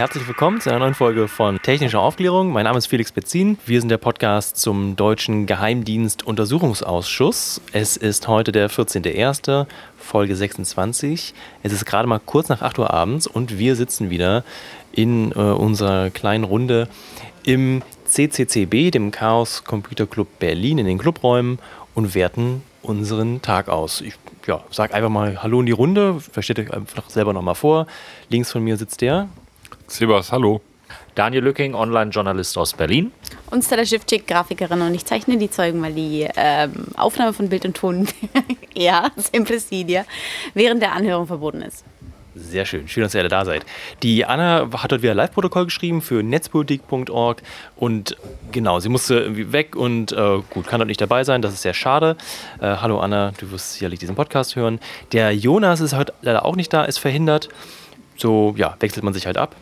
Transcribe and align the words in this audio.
Herzlich 0.00 0.26
willkommen 0.26 0.62
zu 0.62 0.70
einer 0.70 0.78
neuen 0.78 0.94
Folge 0.94 1.28
von 1.28 1.60
Technischer 1.60 2.00
Aufklärung. 2.00 2.52
Mein 2.52 2.64
Name 2.64 2.78
ist 2.78 2.86
Felix 2.86 3.12
Bezin. 3.12 3.58
Wir 3.66 3.80
sind 3.80 3.90
der 3.90 3.98
Podcast 3.98 4.56
zum 4.56 4.96
Deutschen 4.96 5.44
Geheimdienst 5.44 6.26
Untersuchungsausschuss. 6.26 7.60
Es 7.72 7.98
ist 7.98 8.26
heute 8.26 8.50
der 8.50 8.70
14.01., 8.70 9.66
Folge 9.98 10.34
26. 10.34 11.34
Es 11.62 11.72
ist 11.74 11.84
gerade 11.84 12.08
mal 12.08 12.18
kurz 12.18 12.48
nach 12.48 12.62
8 12.62 12.78
Uhr 12.78 12.90
abends 12.90 13.26
und 13.26 13.58
wir 13.58 13.76
sitzen 13.76 14.08
wieder 14.08 14.42
in 14.90 15.32
äh, 15.32 15.34
unserer 15.34 16.08
kleinen 16.08 16.44
Runde 16.44 16.88
im 17.44 17.82
CCCB, 18.06 18.92
dem 18.92 19.10
Chaos 19.10 19.64
Computer 19.64 20.06
Club 20.06 20.28
Berlin, 20.38 20.78
in 20.78 20.86
den 20.86 20.96
Clubräumen 20.96 21.58
und 21.94 22.14
werten 22.14 22.62
unseren 22.80 23.42
Tag 23.42 23.68
aus. 23.68 24.00
Ich 24.00 24.14
ja, 24.46 24.64
sag 24.70 24.94
einfach 24.94 25.10
mal 25.10 25.42
Hallo 25.42 25.60
in 25.60 25.66
die 25.66 25.72
Runde, 25.72 26.20
versteht 26.20 26.58
euch 26.58 26.72
einfach 26.72 27.10
selber 27.10 27.34
nochmal 27.34 27.54
vor. 27.54 27.86
Links 28.30 28.50
von 28.50 28.64
mir 28.64 28.78
sitzt 28.78 29.02
der 29.02 29.28
Sebas, 29.90 30.30
hallo. 30.30 30.60
Daniel 31.16 31.42
Lücking, 31.42 31.74
Online-Journalist 31.74 32.56
aus 32.56 32.74
Berlin. 32.74 33.10
Und 33.50 33.64
Stella 33.64 33.84
Schiffczyk, 33.84 34.24
Grafikerin. 34.24 34.80
Und 34.82 34.94
ich 34.94 35.04
zeichne 35.04 35.36
die 35.36 35.50
Zeugen, 35.50 35.82
weil 35.82 35.92
die 35.92 36.28
ähm, 36.36 36.86
Aufnahme 36.96 37.32
von 37.32 37.48
Bild 37.48 37.64
und 37.64 37.76
Ton, 37.76 38.06
ja, 38.74 39.10
Simplicidia, 39.16 40.04
während 40.54 40.80
der 40.80 40.92
Anhörung 40.92 41.26
verboten 41.26 41.62
ist. 41.62 41.84
Sehr 42.36 42.66
schön, 42.66 42.86
schön, 42.86 43.02
dass 43.02 43.14
ihr 43.14 43.20
alle 43.20 43.28
da 43.28 43.44
seid. 43.44 43.66
Die 44.04 44.24
Anna 44.24 44.68
hat 44.72 44.92
heute 44.92 45.02
wieder 45.02 45.14
Live-Protokoll 45.14 45.64
geschrieben 45.64 46.00
für 46.02 46.22
netzpolitik.org 46.22 47.42
und 47.74 48.16
genau, 48.52 48.78
sie 48.78 48.88
musste 48.88 49.18
irgendwie 49.18 49.52
weg 49.52 49.74
und 49.74 50.12
äh, 50.12 50.38
gut, 50.50 50.68
kann 50.68 50.78
dort 50.78 50.86
nicht 50.86 51.00
dabei 51.00 51.24
sein, 51.24 51.42
das 51.42 51.52
ist 51.52 51.62
sehr 51.62 51.74
schade. 51.74 52.16
Äh, 52.60 52.76
hallo 52.76 53.00
Anna, 53.00 53.32
du 53.40 53.50
wirst 53.50 53.72
sicherlich 53.72 53.98
diesen 53.98 54.14
Podcast 54.14 54.54
hören. 54.54 54.78
Der 55.10 55.34
Jonas 55.34 55.80
ist 55.80 55.96
heute 55.96 56.14
leider 56.22 56.44
auch 56.44 56.54
nicht 56.54 56.72
da, 56.72 56.84
ist 56.84 56.98
verhindert. 56.98 57.48
So, 58.16 58.54
ja, 58.56 58.76
wechselt 58.78 59.02
man 59.02 59.12
sich 59.12 59.26
halt 59.26 59.36
ab 59.36 59.56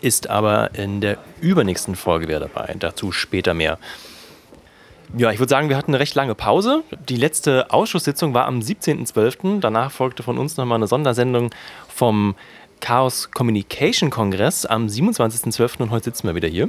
ist 0.00 0.30
aber 0.30 0.74
in 0.74 1.00
der 1.00 1.18
übernächsten 1.40 1.96
Folge 1.96 2.28
wieder 2.28 2.40
dabei. 2.40 2.74
Dazu 2.78 3.12
später 3.12 3.54
mehr. 3.54 3.78
Ja, 5.16 5.30
ich 5.32 5.38
würde 5.38 5.48
sagen, 5.48 5.70
wir 5.70 5.76
hatten 5.76 5.92
eine 5.92 6.00
recht 6.00 6.14
lange 6.14 6.34
Pause. 6.34 6.82
Die 7.08 7.16
letzte 7.16 7.70
Ausschusssitzung 7.70 8.34
war 8.34 8.46
am 8.46 8.60
17.12. 8.60 9.60
Danach 9.60 9.90
folgte 9.90 10.22
von 10.22 10.36
uns 10.36 10.56
nochmal 10.58 10.76
eine 10.76 10.86
Sondersendung 10.86 11.50
vom 11.88 12.34
Chaos 12.80 13.30
Communication 13.30 14.10
Kongress 14.10 14.66
am 14.66 14.86
27.12. 14.86 15.82
und 15.82 15.90
heute 15.90 16.04
sitzen 16.04 16.26
wir 16.26 16.34
wieder 16.34 16.48
hier. 16.48 16.68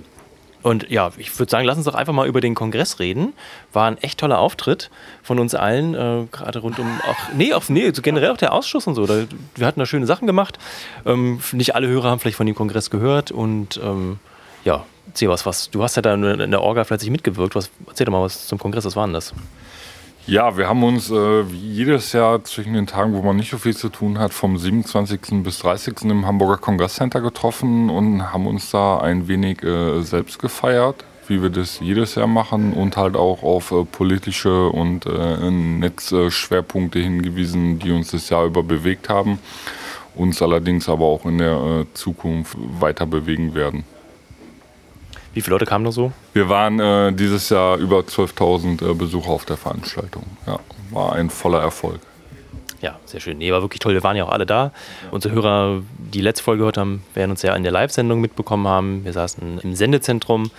Und 0.62 0.90
ja, 0.90 1.12
ich 1.18 1.38
würde 1.40 1.50
sagen, 1.50 1.66
lass 1.66 1.78
uns 1.78 1.86
doch 1.86 1.96
einfach 1.96 2.14
mal 2.14 2.28
über 2.28 2.42
den 2.42 2.54
Kongress 2.54 3.00
reden. 3.00 3.34
War 3.72 3.88
ein 3.88 3.98
echt 4.00 4.20
toller 4.20 4.40
Auftritt 4.40 4.90
von 5.24 5.40
uns 5.40 5.56
allen, 5.56 5.94
äh, 5.96 6.26
gerade 6.32 6.60
rund 6.60 6.80
um 6.80 7.00
auch, 7.08 7.34
nee, 7.34 7.54
auch, 7.54 7.68
nee, 7.70 7.92
so 7.94 8.02
generell 8.02 8.32
auch 8.32 8.38
der 8.38 8.54
Ausschuss 8.54 8.86
und 8.88 8.96
so. 8.96 9.06
Da, 9.06 9.24
wir 9.56 9.68
hatten 9.68 9.80
da 9.80 9.86
schöne 9.86 10.06
Sachen 10.06 10.28
gemacht. 10.28 10.60
Ähm, 11.06 11.40
nicht 11.54 11.76
alle 11.76 11.88
Hörer 11.88 12.10
haben 12.10 12.20
vielleicht 12.20 12.38
von 12.38 12.46
dem 12.46 12.56
Kongress 12.56 12.90
gehört 12.90 13.32
und 13.32 13.80
ähm, 13.84 14.20
ja, 14.66 14.86
erzähl 15.08 15.30
was, 15.30 15.46
was. 15.46 15.70
Du 15.70 15.82
hast 15.84 15.96
ja 15.96 16.02
da 16.02 16.14
in 16.14 16.52
der 16.52 16.62
Orga 16.62 16.84
vielleicht 16.84 17.10
mitgewirkt. 17.10 17.56
Was, 17.56 17.70
erzähl 17.88 18.06
doch 18.06 18.12
mal 18.12 18.22
was 18.22 18.48
zum 18.48 18.60
Kongress, 18.60 18.86
was 18.86 18.96
war 18.96 19.08
denn 19.08 19.14
das? 19.14 19.34
Ja, 20.30 20.58
wir 20.58 20.70
haben 20.70 20.84
uns 20.84 21.10
äh, 21.10 21.52
wie 21.52 21.58
jedes 21.58 22.14
Jahr 22.14 22.44
zwischen 22.44 22.76
den 22.76 22.86
Tagen, 22.86 23.16
wo 23.16 23.24
man 23.24 23.36
nicht 23.36 23.50
so 23.50 23.58
viel 23.58 23.76
zu 23.76 23.90
tun 23.90 24.20
hat, 24.20 24.32
vom 24.32 24.60
27. 24.60 25.42
bis 25.42 25.58
30. 25.58 26.04
im 26.04 26.28
Hamburger 26.28 26.58
Kongresscenter 26.58 27.20
getroffen 27.20 27.90
und 27.90 28.32
haben 28.32 28.46
uns 28.46 28.70
da 28.70 29.00
ein 29.00 29.28
wenig 29.28 29.64
äh, 29.64 30.04
selbst 30.04 30.38
gefeiert, 30.38 31.04
wie 31.28 31.42
wir 31.42 31.50
das 31.50 31.80
jedes 31.80 32.14
Jahr 32.14 32.28
machen 32.28 32.74
und 32.74 32.96
halt 32.96 33.16
auch 33.16 33.42
auf 33.42 33.72
äh, 33.72 33.86
politische 33.86 34.70
und 34.70 35.08
äh, 35.08 35.50
Netzschwerpunkte 35.50 37.00
hingewiesen, 37.00 37.80
die 37.80 37.90
uns 37.90 38.12
das 38.12 38.30
Jahr 38.30 38.46
über 38.46 38.62
bewegt 38.62 39.10
haben, 39.10 39.40
uns 40.14 40.44
allerdings 40.44 40.90
aber 40.90 41.06
auch 41.06 41.26
in 41.26 41.40
der 41.40 41.58
äh, 41.58 41.86
Zukunft 41.96 42.56
weiter 42.80 43.08
bewegen 43.08 43.56
werden. 43.56 43.84
Wie 45.40 45.42
viele 45.42 45.56
Leute 45.56 45.66
kamen 45.66 45.86
da 45.86 45.94
so? 45.94 46.12
Wir 46.34 46.50
waren 46.50 46.82
äh, 46.82 47.14
dieses 47.14 47.48
Jahr 47.48 47.78
über 47.78 48.00
12.000 48.00 48.92
äh, 48.92 48.94
Besucher 48.94 49.30
auf 49.30 49.46
der 49.46 49.56
Veranstaltung. 49.56 50.26
Ja, 50.46 50.60
war 50.92 51.14
ein 51.14 51.30
voller 51.30 51.62
Erfolg. 51.62 52.02
Ja, 52.82 53.00
sehr 53.06 53.22
schön. 53.22 53.38
Nee, 53.38 53.50
war 53.54 53.62
wirklich 53.62 53.80
toll. 53.80 53.94
Wir 53.94 54.04
waren 54.04 54.18
ja 54.18 54.26
auch 54.26 54.34
alle 54.34 54.46
da. 54.46 54.74
Unsere 55.12 55.34
Hörer, 55.34 55.82
die 55.98 56.20
letzte 56.20 56.44
Folge 56.44 56.60
gehört 56.60 56.78
haben, 56.78 57.06
werden 57.14 57.32
uns 57.32 57.42
ja 57.42 57.56
in 57.56 57.64
der 57.64 57.72
Live-Sendung 57.72 58.20
mitbekommen 58.20 58.68
haben. 58.68 59.06
Wir 59.06 59.14
saßen 59.14 59.60
im 59.60 59.76
Sendezentrum, 59.76 60.52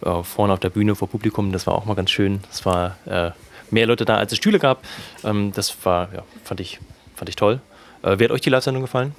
äh, 0.00 0.24
vorne 0.24 0.54
auf 0.54 0.58
der 0.58 0.70
Bühne 0.70 0.96
vor 0.96 1.06
Publikum. 1.08 1.52
Das 1.52 1.68
war 1.68 1.76
auch 1.76 1.84
mal 1.84 1.94
ganz 1.94 2.10
schön. 2.10 2.40
Es 2.50 2.66
war 2.66 2.96
äh, 3.06 3.30
mehr 3.70 3.86
Leute 3.86 4.04
da, 4.04 4.16
als 4.16 4.32
es 4.32 4.38
Stühle 4.38 4.58
gab. 4.58 4.82
Ähm, 5.22 5.52
das 5.54 5.72
war, 5.84 6.12
ja, 6.12 6.24
fand 6.42 6.58
ich, 6.58 6.80
fand 7.14 7.28
ich 7.28 7.36
toll. 7.36 7.60
Äh, 8.02 8.18
wie 8.18 8.24
hat 8.24 8.32
euch 8.32 8.40
die 8.40 8.50
Live-Sendung 8.50 8.82
gefallen? 8.82 9.14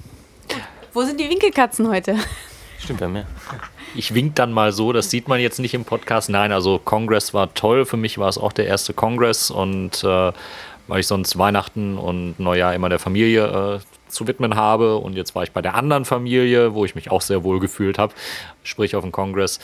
Wo 0.92 1.00
sind 1.02 1.18
die 1.18 1.30
Winkelkatzen 1.30 1.88
heute? 1.88 2.16
Stimmt, 2.78 3.00
wir 3.00 3.06
haben 3.06 3.12
mehr. 3.12 3.26
Ich 3.94 4.14
wink 4.14 4.34
dann 4.36 4.52
mal 4.52 4.72
so, 4.72 4.92
das 4.92 5.10
sieht 5.10 5.28
man 5.28 5.40
jetzt 5.40 5.58
nicht 5.58 5.74
im 5.74 5.84
Podcast. 5.84 6.30
Nein, 6.30 6.52
also 6.52 6.78
Congress 6.78 7.34
war 7.34 7.52
toll. 7.54 7.84
Für 7.84 7.96
mich 7.96 8.18
war 8.18 8.28
es 8.28 8.38
auch 8.38 8.52
der 8.52 8.66
erste 8.66 8.94
Congress 8.94 9.50
und 9.50 10.04
äh, 10.04 10.32
weil 10.86 11.00
ich 11.00 11.06
sonst 11.06 11.38
Weihnachten 11.38 11.98
und 11.98 12.38
Neujahr 12.38 12.74
immer 12.74 12.88
der 12.88 12.98
Familie 12.98 13.80
äh, 13.80 14.10
zu 14.10 14.26
widmen 14.26 14.56
habe. 14.56 14.96
Und 14.96 15.14
jetzt 15.14 15.34
war 15.34 15.42
ich 15.42 15.52
bei 15.52 15.62
der 15.62 15.74
anderen 15.74 16.04
Familie, 16.04 16.74
wo 16.74 16.84
ich 16.84 16.94
mich 16.94 17.10
auch 17.10 17.20
sehr 17.20 17.44
wohl 17.44 17.60
gefühlt 17.60 17.98
habe, 17.98 18.14
sprich 18.62 18.96
auf 18.96 19.02
dem 19.02 19.12
Kongress. 19.12 19.60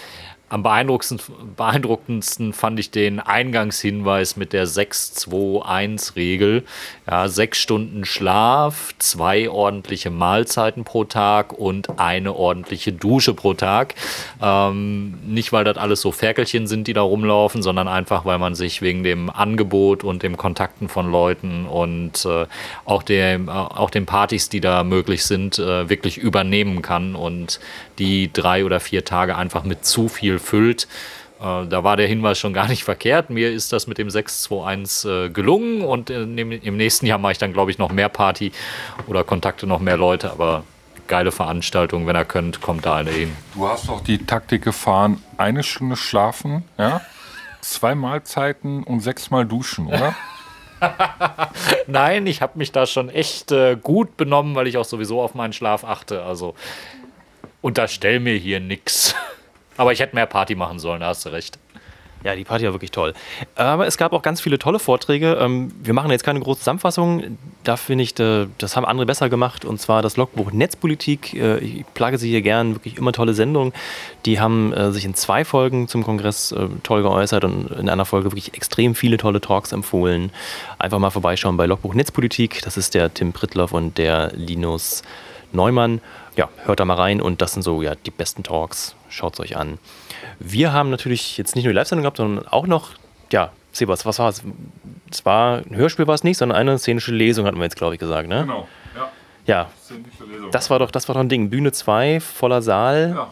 Am 0.50 0.62
beeindruckendsten, 0.62 2.52
fand 2.52 2.78
ich 2.78 2.90
den 2.90 3.18
Eingangshinweis 3.18 4.36
mit 4.36 4.52
der 4.52 4.66
6-2-1-Regel. 4.66 6.64
Ja, 7.10 7.28
sechs 7.28 7.58
Stunden 7.58 8.04
Schlaf, 8.04 8.94
zwei 8.98 9.48
ordentliche 9.48 10.10
Mahlzeiten 10.10 10.84
pro 10.84 11.04
Tag 11.04 11.54
und 11.54 11.98
eine 11.98 12.34
ordentliche 12.34 12.92
Dusche 12.92 13.32
pro 13.32 13.54
Tag. 13.54 13.94
Ähm, 14.40 15.14
nicht, 15.26 15.52
weil 15.52 15.64
das 15.64 15.78
alles 15.78 16.02
so 16.02 16.12
Ferkelchen 16.12 16.66
sind, 16.66 16.88
die 16.88 16.92
da 16.92 17.02
rumlaufen, 17.02 17.62
sondern 17.62 17.88
einfach, 17.88 18.26
weil 18.26 18.38
man 18.38 18.54
sich 18.54 18.82
wegen 18.82 19.02
dem 19.02 19.30
Angebot 19.30 20.04
und 20.04 20.22
dem 20.22 20.36
Kontakten 20.36 20.88
von 20.88 21.10
Leuten 21.10 21.66
und 21.66 22.24
äh, 22.26 22.46
auch, 22.84 23.02
dem, 23.02 23.48
äh, 23.48 23.50
auch 23.50 23.88
den 23.88 24.04
Partys, 24.04 24.50
die 24.50 24.60
da 24.60 24.84
möglich 24.84 25.24
sind, 25.24 25.58
äh, 25.58 25.88
wirklich 25.88 26.18
übernehmen 26.18 26.82
kann 26.82 27.14
und 27.14 27.60
die 27.98 28.32
drei 28.32 28.64
oder 28.64 28.80
vier 28.80 29.04
Tage 29.04 29.36
einfach 29.36 29.64
mit 29.64 29.84
zu 29.84 30.08
viel 30.08 30.38
füllt. 30.38 30.88
Äh, 31.40 31.66
da 31.66 31.84
war 31.84 31.96
der 31.96 32.06
Hinweis 32.06 32.38
schon 32.38 32.52
gar 32.52 32.68
nicht 32.68 32.84
verkehrt. 32.84 33.30
Mir 33.30 33.50
ist 33.52 33.72
das 33.72 33.86
mit 33.86 33.98
dem 33.98 34.10
621 34.10 35.10
äh, 35.10 35.28
gelungen 35.30 35.82
und 35.82 36.10
im 36.10 36.76
nächsten 36.76 37.06
Jahr 37.06 37.18
mache 37.18 37.32
ich 37.32 37.38
dann, 37.38 37.52
glaube 37.52 37.70
ich, 37.70 37.78
noch 37.78 37.92
mehr 37.92 38.08
Party 38.08 38.52
oder 39.06 39.24
kontakte 39.24 39.66
noch 39.66 39.80
mehr 39.80 39.96
Leute, 39.96 40.30
aber 40.30 40.64
geile 41.06 41.32
Veranstaltung. 41.32 42.06
Wenn 42.06 42.16
ihr 42.16 42.24
könnt, 42.24 42.60
kommt 42.60 42.86
da 42.86 42.96
eine 42.96 43.10
hin. 43.10 43.36
Du 43.54 43.68
hast 43.68 43.88
doch 43.88 44.00
die 44.00 44.18
Taktik 44.24 44.62
gefahren, 44.62 45.22
eine 45.36 45.62
Stunde 45.62 45.96
schlafen, 45.96 46.64
ja? 46.78 47.00
zwei 47.60 47.94
Mahlzeiten 47.94 48.82
und 48.84 49.00
sechsmal 49.00 49.46
duschen, 49.46 49.86
oder? 49.86 50.14
Nein, 51.86 52.26
ich 52.26 52.42
habe 52.42 52.58
mich 52.58 52.72
da 52.72 52.86
schon 52.86 53.08
echt 53.08 53.52
äh, 53.52 53.76
gut 53.76 54.16
benommen, 54.16 54.54
weil 54.54 54.66
ich 54.66 54.76
auch 54.76 54.84
sowieso 54.84 55.22
auf 55.22 55.34
meinen 55.34 55.52
Schlaf 55.52 55.84
achte. 55.84 56.22
Also 56.22 56.54
unterstell 57.64 58.20
mir 58.20 58.36
hier 58.36 58.60
nichts. 58.60 59.14
Aber 59.76 59.92
ich 59.92 60.00
hätte 60.00 60.14
mehr 60.14 60.26
Party 60.26 60.54
machen 60.54 60.78
sollen, 60.78 61.00
da 61.00 61.08
hast 61.08 61.24
du 61.24 61.30
recht. 61.30 61.58
Ja, 62.22 62.34
die 62.34 62.44
Party 62.44 62.64
war 62.64 62.72
wirklich 62.72 62.90
toll. 62.90 63.12
Aber 63.54 63.86
es 63.86 63.98
gab 63.98 64.14
auch 64.14 64.22
ganz 64.22 64.40
viele 64.40 64.58
tolle 64.58 64.78
Vorträge. 64.78 65.36
Ähm, 65.40 65.72
wir 65.82 65.92
machen 65.92 66.10
jetzt 66.10 66.24
keine 66.24 66.40
große 66.40 66.60
Zusammenfassung. 66.60 67.36
Da 67.64 67.76
finde 67.76 68.04
ich, 68.04 68.18
äh, 68.18 68.46
das 68.56 68.76
haben 68.76 68.86
andere 68.86 69.04
besser 69.04 69.28
gemacht. 69.28 69.66
Und 69.66 69.78
zwar 69.78 70.00
das 70.00 70.16
Logbuch 70.16 70.50
Netzpolitik. 70.52 71.34
Äh, 71.34 71.58
ich 71.58 71.84
plage 71.92 72.16
sie 72.16 72.30
hier 72.30 72.40
gern. 72.40 72.76
Wirklich 72.76 72.96
immer 72.96 73.12
tolle 73.12 73.34
Sendungen. 73.34 73.74
Die 74.24 74.40
haben 74.40 74.72
äh, 74.72 74.90
sich 74.90 75.04
in 75.04 75.14
zwei 75.14 75.44
Folgen 75.44 75.86
zum 75.86 76.02
Kongress 76.02 76.54
toll 76.82 77.02
geäußert 77.02 77.44
und 77.44 77.70
in 77.72 77.90
einer 77.90 78.06
Folge 78.06 78.30
wirklich 78.30 78.54
extrem 78.54 78.94
viele 78.94 79.18
tolle 79.18 79.42
Talks 79.42 79.72
empfohlen. 79.72 80.30
Einfach 80.78 80.98
mal 80.98 81.10
vorbeischauen 81.10 81.58
bei 81.58 81.66
Logbuch 81.66 81.92
Netzpolitik. 81.92 82.62
Das 82.62 82.78
ist 82.78 82.94
der 82.94 83.12
Tim 83.12 83.34
Prittloff 83.34 83.72
und 83.72 83.98
der 83.98 84.32
Linus 84.34 85.02
Neumann 85.52 86.00
ja, 86.36 86.48
hört 86.64 86.80
da 86.80 86.84
mal 86.84 86.94
rein 86.94 87.20
und 87.20 87.40
das 87.40 87.52
sind 87.52 87.62
so 87.62 87.82
ja, 87.82 87.94
die 87.94 88.10
besten 88.10 88.42
Talks. 88.42 88.96
Schaut 89.08 89.34
es 89.34 89.40
euch 89.40 89.56
an. 89.56 89.78
Wir 90.38 90.72
haben 90.72 90.90
natürlich 90.90 91.38
jetzt 91.38 91.54
nicht 91.54 91.64
nur 91.64 91.72
die 91.72 91.76
Live-Sendung 91.76 92.02
gehabt, 92.02 92.16
sondern 92.16 92.46
auch 92.48 92.66
noch, 92.66 92.90
ja, 93.30 93.52
Sebas, 93.72 94.06
was 94.06 94.18
war 94.18 94.28
es? 94.28 94.42
Es 95.10 95.24
war 95.24 95.58
ein 95.58 95.76
Hörspiel 95.76 96.06
war 96.06 96.14
es 96.14 96.24
nicht, 96.24 96.38
sondern 96.38 96.56
eine 96.56 96.78
szenische 96.78 97.12
Lesung, 97.12 97.46
hatten 97.46 97.58
wir 97.58 97.64
jetzt, 97.64 97.76
glaube 97.76 97.94
ich, 97.94 98.00
gesagt, 98.00 98.28
ne? 98.28 98.42
Genau, 98.42 98.68
ja. 98.94 99.10
Ja, 99.46 99.70
das 100.52 100.70
war 100.70 100.78
doch, 100.78 100.90
das 100.90 101.08
war 101.08 101.14
doch 101.14 101.20
ein 101.20 101.28
Ding. 101.28 101.50
Bühne 101.50 101.70
2, 101.70 102.20
voller 102.20 102.62
Saal. 102.62 103.12
Ja. 103.14 103.28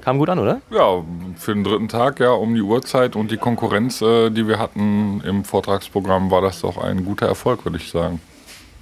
Kam 0.00 0.18
gut 0.18 0.28
an, 0.28 0.40
oder? 0.40 0.60
Ja, 0.70 1.04
für 1.36 1.54
den 1.54 1.62
dritten 1.62 1.88
Tag, 1.88 2.18
ja, 2.18 2.30
um 2.30 2.54
die 2.54 2.62
Uhrzeit 2.62 3.14
und 3.14 3.30
die 3.30 3.36
Konkurrenz, 3.36 4.02
äh, 4.02 4.30
die 4.30 4.48
wir 4.48 4.58
hatten 4.58 5.20
im 5.20 5.44
Vortragsprogramm, 5.44 6.30
war 6.30 6.42
das 6.42 6.60
doch 6.62 6.78
ein 6.78 7.04
guter 7.04 7.26
Erfolg, 7.26 7.64
würde 7.64 7.76
ich 7.76 7.90
sagen. 7.90 8.20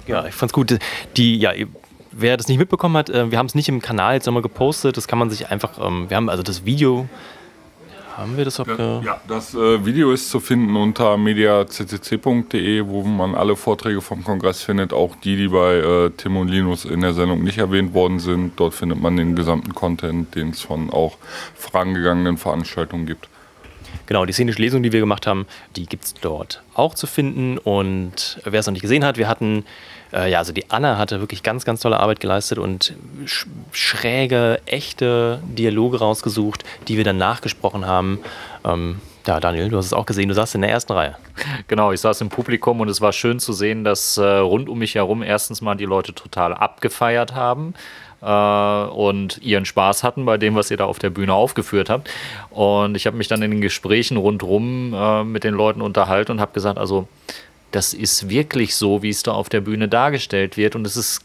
Ja, 0.06 0.24
ich 0.26 0.34
fand's 0.34 0.54
gut. 0.54 0.78
Die, 1.16 1.38
ja, 1.38 1.52
wer 2.12 2.36
das 2.36 2.48
nicht 2.48 2.58
mitbekommen 2.58 2.96
hat, 2.96 3.10
äh, 3.10 3.30
wir 3.30 3.38
haben 3.38 3.46
es 3.46 3.54
nicht 3.54 3.68
im 3.68 3.82
Kanal 3.82 4.14
jetzt 4.14 4.26
nochmal 4.26 4.42
gepostet. 4.42 4.96
Das 4.96 5.08
kann 5.08 5.18
man 5.18 5.30
sich 5.30 5.50
einfach, 5.50 5.78
ähm, 5.84 6.08
wir 6.08 6.16
haben 6.16 6.28
also 6.28 6.42
das 6.42 6.64
Video 6.64 7.08
haben 8.20 8.36
wir 8.36 8.44
das 8.44 8.60
auch? 8.60 8.66
Ja, 8.66 9.00
ja 9.00 9.20
das 9.28 9.54
äh, 9.54 9.84
Video 9.84 10.12
ist 10.12 10.28
zu 10.28 10.40
finden 10.40 10.76
unter 10.76 11.16
mediaccc.de, 11.16 12.86
wo 12.86 13.02
man 13.02 13.34
alle 13.34 13.56
Vorträge 13.56 14.02
vom 14.02 14.22
Kongress 14.24 14.62
findet, 14.62 14.92
auch 14.92 15.16
die, 15.16 15.36
die 15.36 15.48
bei 15.48 15.76
äh, 15.76 16.10
Tim 16.10 16.36
und 16.36 16.48
Linus 16.48 16.84
in 16.84 17.00
der 17.00 17.14
Sendung 17.14 17.42
nicht 17.42 17.56
erwähnt 17.56 17.94
worden 17.94 18.18
sind. 18.18 18.52
Dort 18.56 18.74
findet 18.74 19.00
man 19.00 19.16
den 19.16 19.36
gesamten 19.36 19.74
Content, 19.74 20.34
den 20.34 20.50
es 20.50 20.60
von 20.60 20.90
auch 20.90 21.16
vorangegangenen 21.54 22.36
Veranstaltungen 22.36 23.06
gibt. 23.06 23.28
Genau, 24.06 24.26
die 24.26 24.32
szenische 24.32 24.60
Lesung, 24.60 24.82
die 24.82 24.92
wir 24.92 25.00
gemacht 25.00 25.26
haben, 25.26 25.46
die 25.76 25.86
gibt 25.86 26.04
es 26.04 26.14
dort 26.14 26.62
auch 26.74 26.94
zu 26.94 27.06
finden. 27.06 27.58
Und 27.58 28.40
wer 28.44 28.60
es 28.60 28.66
noch 28.66 28.72
nicht 28.72 28.82
gesehen 28.82 29.04
hat, 29.04 29.16
wir 29.16 29.28
hatten, 29.28 29.64
äh, 30.12 30.30
ja, 30.30 30.38
also 30.38 30.52
die 30.52 30.70
Anna 30.70 30.98
hatte 30.98 31.20
wirklich 31.20 31.42
ganz, 31.42 31.64
ganz 31.64 31.80
tolle 31.80 32.00
Arbeit 32.00 32.20
geleistet 32.20 32.58
und 32.58 32.94
sch 33.26 33.46
schräge, 33.72 34.60
echte 34.66 35.40
Dialoge 35.44 35.98
rausgesucht, 35.98 36.64
die 36.88 36.96
wir 36.96 37.04
dann 37.04 37.18
nachgesprochen 37.18 37.86
haben. 37.86 38.20
Ähm, 38.64 39.00
ja, 39.26 39.38
Daniel, 39.38 39.68
du 39.68 39.76
hast 39.76 39.86
es 39.86 39.92
auch 39.92 40.06
gesehen, 40.06 40.28
du 40.28 40.34
saßt 40.34 40.54
in 40.54 40.62
der 40.62 40.70
ersten 40.70 40.92
Reihe. 40.92 41.16
Genau, 41.68 41.92
ich 41.92 42.00
saß 42.00 42.20
im 42.22 42.30
Publikum 42.30 42.80
und 42.80 42.88
es 42.88 43.00
war 43.00 43.12
schön 43.12 43.38
zu 43.38 43.52
sehen, 43.52 43.84
dass 43.84 44.16
äh, 44.16 44.24
rund 44.24 44.68
um 44.68 44.78
mich 44.78 44.94
herum 44.94 45.22
erstens 45.22 45.60
mal 45.60 45.74
die 45.74 45.84
Leute 45.84 46.14
total 46.14 46.54
abgefeiert 46.54 47.34
haben 47.34 47.74
äh, 48.22 48.26
und 48.26 49.38
ihren 49.42 49.66
Spaß 49.66 50.02
hatten 50.04 50.24
bei 50.24 50.38
dem, 50.38 50.54
was 50.54 50.70
ihr 50.70 50.76
da 50.76 50.86
auf 50.86 50.98
der 50.98 51.10
Bühne 51.10 51.34
aufgeführt 51.34 51.90
habt. 51.90 52.10
Und 52.50 52.96
ich 52.96 53.06
habe 53.06 53.16
mich 53.16 53.28
dann 53.28 53.42
in 53.42 53.50
den 53.50 53.60
Gesprächen 53.60 54.16
rundherum 54.16 54.94
äh, 54.94 55.24
mit 55.24 55.44
den 55.44 55.54
Leuten 55.54 55.82
unterhalten 55.82 56.32
und 56.32 56.40
habe 56.40 56.52
gesagt, 56.52 56.78
also 56.78 57.06
das 57.70 57.94
ist 57.94 58.28
wirklich 58.28 58.74
so, 58.74 59.02
wie 59.02 59.10
es 59.10 59.22
da 59.22 59.32
auf 59.32 59.48
der 59.48 59.60
Bühne 59.60 59.88
dargestellt 59.88 60.56
wird 60.56 60.76
und 60.76 60.86
es 60.86 60.96
ist 60.96 61.24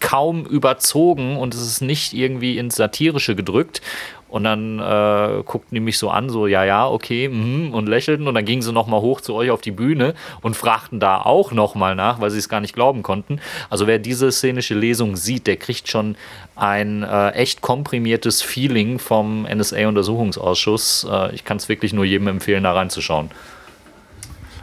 kaum 0.00 0.46
überzogen 0.46 1.36
und 1.36 1.54
es 1.54 1.60
ist 1.60 1.80
nicht 1.82 2.12
irgendwie 2.12 2.58
ins 2.58 2.76
Satirische 2.76 3.34
gedrückt. 3.34 3.80
Und 4.28 4.44
dann 4.44 4.78
äh, 4.78 5.42
guckten 5.44 5.74
die 5.74 5.80
mich 5.80 5.98
so 5.98 6.08
an, 6.08 6.30
so, 6.30 6.46
ja, 6.46 6.64
ja, 6.64 6.88
okay, 6.88 7.28
mm, 7.28 7.74
und 7.74 7.88
lächelten. 7.88 8.28
Und 8.28 8.34
dann 8.34 8.44
gingen 8.44 8.62
sie 8.62 8.72
nochmal 8.72 9.00
hoch 9.00 9.20
zu 9.20 9.34
euch 9.34 9.50
auf 9.50 9.60
die 9.60 9.72
Bühne 9.72 10.14
und 10.40 10.54
fragten 10.54 11.00
da 11.00 11.20
auch 11.20 11.50
nochmal 11.50 11.96
nach, 11.96 12.20
weil 12.20 12.30
sie 12.30 12.38
es 12.38 12.48
gar 12.48 12.60
nicht 12.60 12.72
glauben 12.72 13.02
konnten. 13.02 13.40
Also 13.70 13.88
wer 13.88 13.98
diese 13.98 14.30
szenische 14.30 14.74
Lesung 14.74 15.16
sieht, 15.16 15.48
der 15.48 15.56
kriegt 15.56 15.88
schon 15.88 16.16
ein 16.54 17.02
äh, 17.02 17.30
echt 17.30 17.60
komprimiertes 17.60 18.40
Feeling 18.40 19.00
vom 19.00 19.48
NSA-Untersuchungsausschuss. 19.52 21.08
Äh, 21.10 21.34
ich 21.34 21.44
kann 21.44 21.56
es 21.56 21.68
wirklich 21.68 21.92
nur 21.92 22.04
jedem 22.04 22.28
empfehlen, 22.28 22.62
da 22.62 22.72
reinzuschauen. 22.72 23.30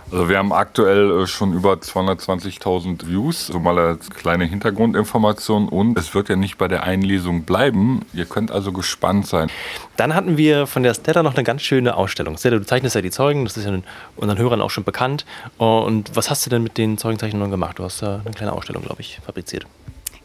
Also 0.10 0.30
wir 0.30 0.38
haben 0.38 0.54
aktuell 0.54 1.24
äh, 1.24 1.28
schon 1.28 1.52
über 1.52 1.74
220.000 1.74 3.08
Views, 3.08 3.48
so 3.48 3.60
mal 3.60 3.78
als 3.78 4.10
kleine 4.10 4.46
Hintergrundinformation 4.46 5.68
und 5.68 5.98
es 5.98 6.16
wird 6.16 6.30
ja 6.30 6.38
nicht 6.38 6.58
bei 6.58 6.70
der 6.70 6.84
Einlesung 6.84 7.44
bleiben. 7.44 8.06
Ihr 8.14 8.24
könnt 8.24 8.50
also 8.50 8.72
gespannt 8.72 9.28
sein. 9.28 9.50
Dann 9.98 10.16
hatten 10.16 10.38
wir 10.38 10.66
von 10.66 10.84
der 10.84 10.94
Stella 10.94 11.24
noch 11.24 11.36
eine 11.36 11.44
ganz 11.44 11.62
schöne 11.62 11.98
Ausstellung. 11.98 12.38
Stella, 12.38 12.58
du 12.58 12.66
zeichnest 12.66 12.96
ja 12.96 13.02
die 13.02 13.12
Zeugen, 13.12 13.44
das 13.44 13.58
ist 13.58 13.66
ja 13.66 13.78
unseren 14.16 14.38
Hörern 14.38 14.62
auch 14.62 14.70
schon 14.70 14.86
bekannt. 14.86 15.26
Und 15.58 16.16
was 16.16 16.30
hast 16.30 16.46
du 16.46 16.50
denn 16.50 16.64
mit 16.64 16.78
den 16.78 16.98
Zeugenzeichnungen 16.98 17.52
gemacht? 17.52 17.80
Du 17.80 17.84
hast 17.84 18.02
da 18.02 18.22
eine 18.24 18.34
kleine 18.34 18.54
Ausstellung, 18.54 18.84
glaube 18.84 19.02
ich, 19.02 19.20
fabriziert. 19.26 19.66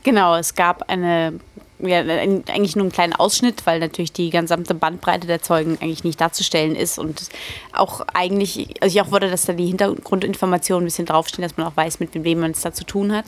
Genau, 0.05 0.37
es 0.37 0.55
gab 0.55 0.89
eine 0.91 1.41
ja, 1.83 2.01
eigentlich 2.01 2.77
nur 2.77 2.85
einen 2.85 2.93
kleinen 2.93 3.13
Ausschnitt, 3.13 3.67
weil 3.67 3.81
natürlich 3.81 4.13
die 4.13 4.31
gesamte 4.31 4.75
Bandbreite 4.75 5.27
der 5.27 5.43
Zeugen 5.43 5.79
eigentlich 5.81 6.05
nicht 6.05 6.21
darzustellen 6.21 6.77
ist 6.77 6.99
und 6.99 7.29
auch 7.73 8.01
eigentlich, 8.15 8.75
also 8.81 8.97
ich 8.97 9.03
auch 9.03 9.11
wollte, 9.11 9.31
dass 9.31 9.45
da 9.45 9.53
die 9.53 9.67
Hintergrundinformationen 9.67 10.85
ein 10.85 10.87
bisschen 10.87 11.07
draufstehen, 11.07 11.43
dass 11.43 11.57
man 11.57 11.67
auch 11.67 11.77
weiß, 11.77 12.01
mit 12.01 12.11
wem 12.13 12.41
man 12.41 12.53
es 12.53 12.61
da 12.61 12.73
zu 12.73 12.85
tun 12.85 13.13
hat. 13.15 13.27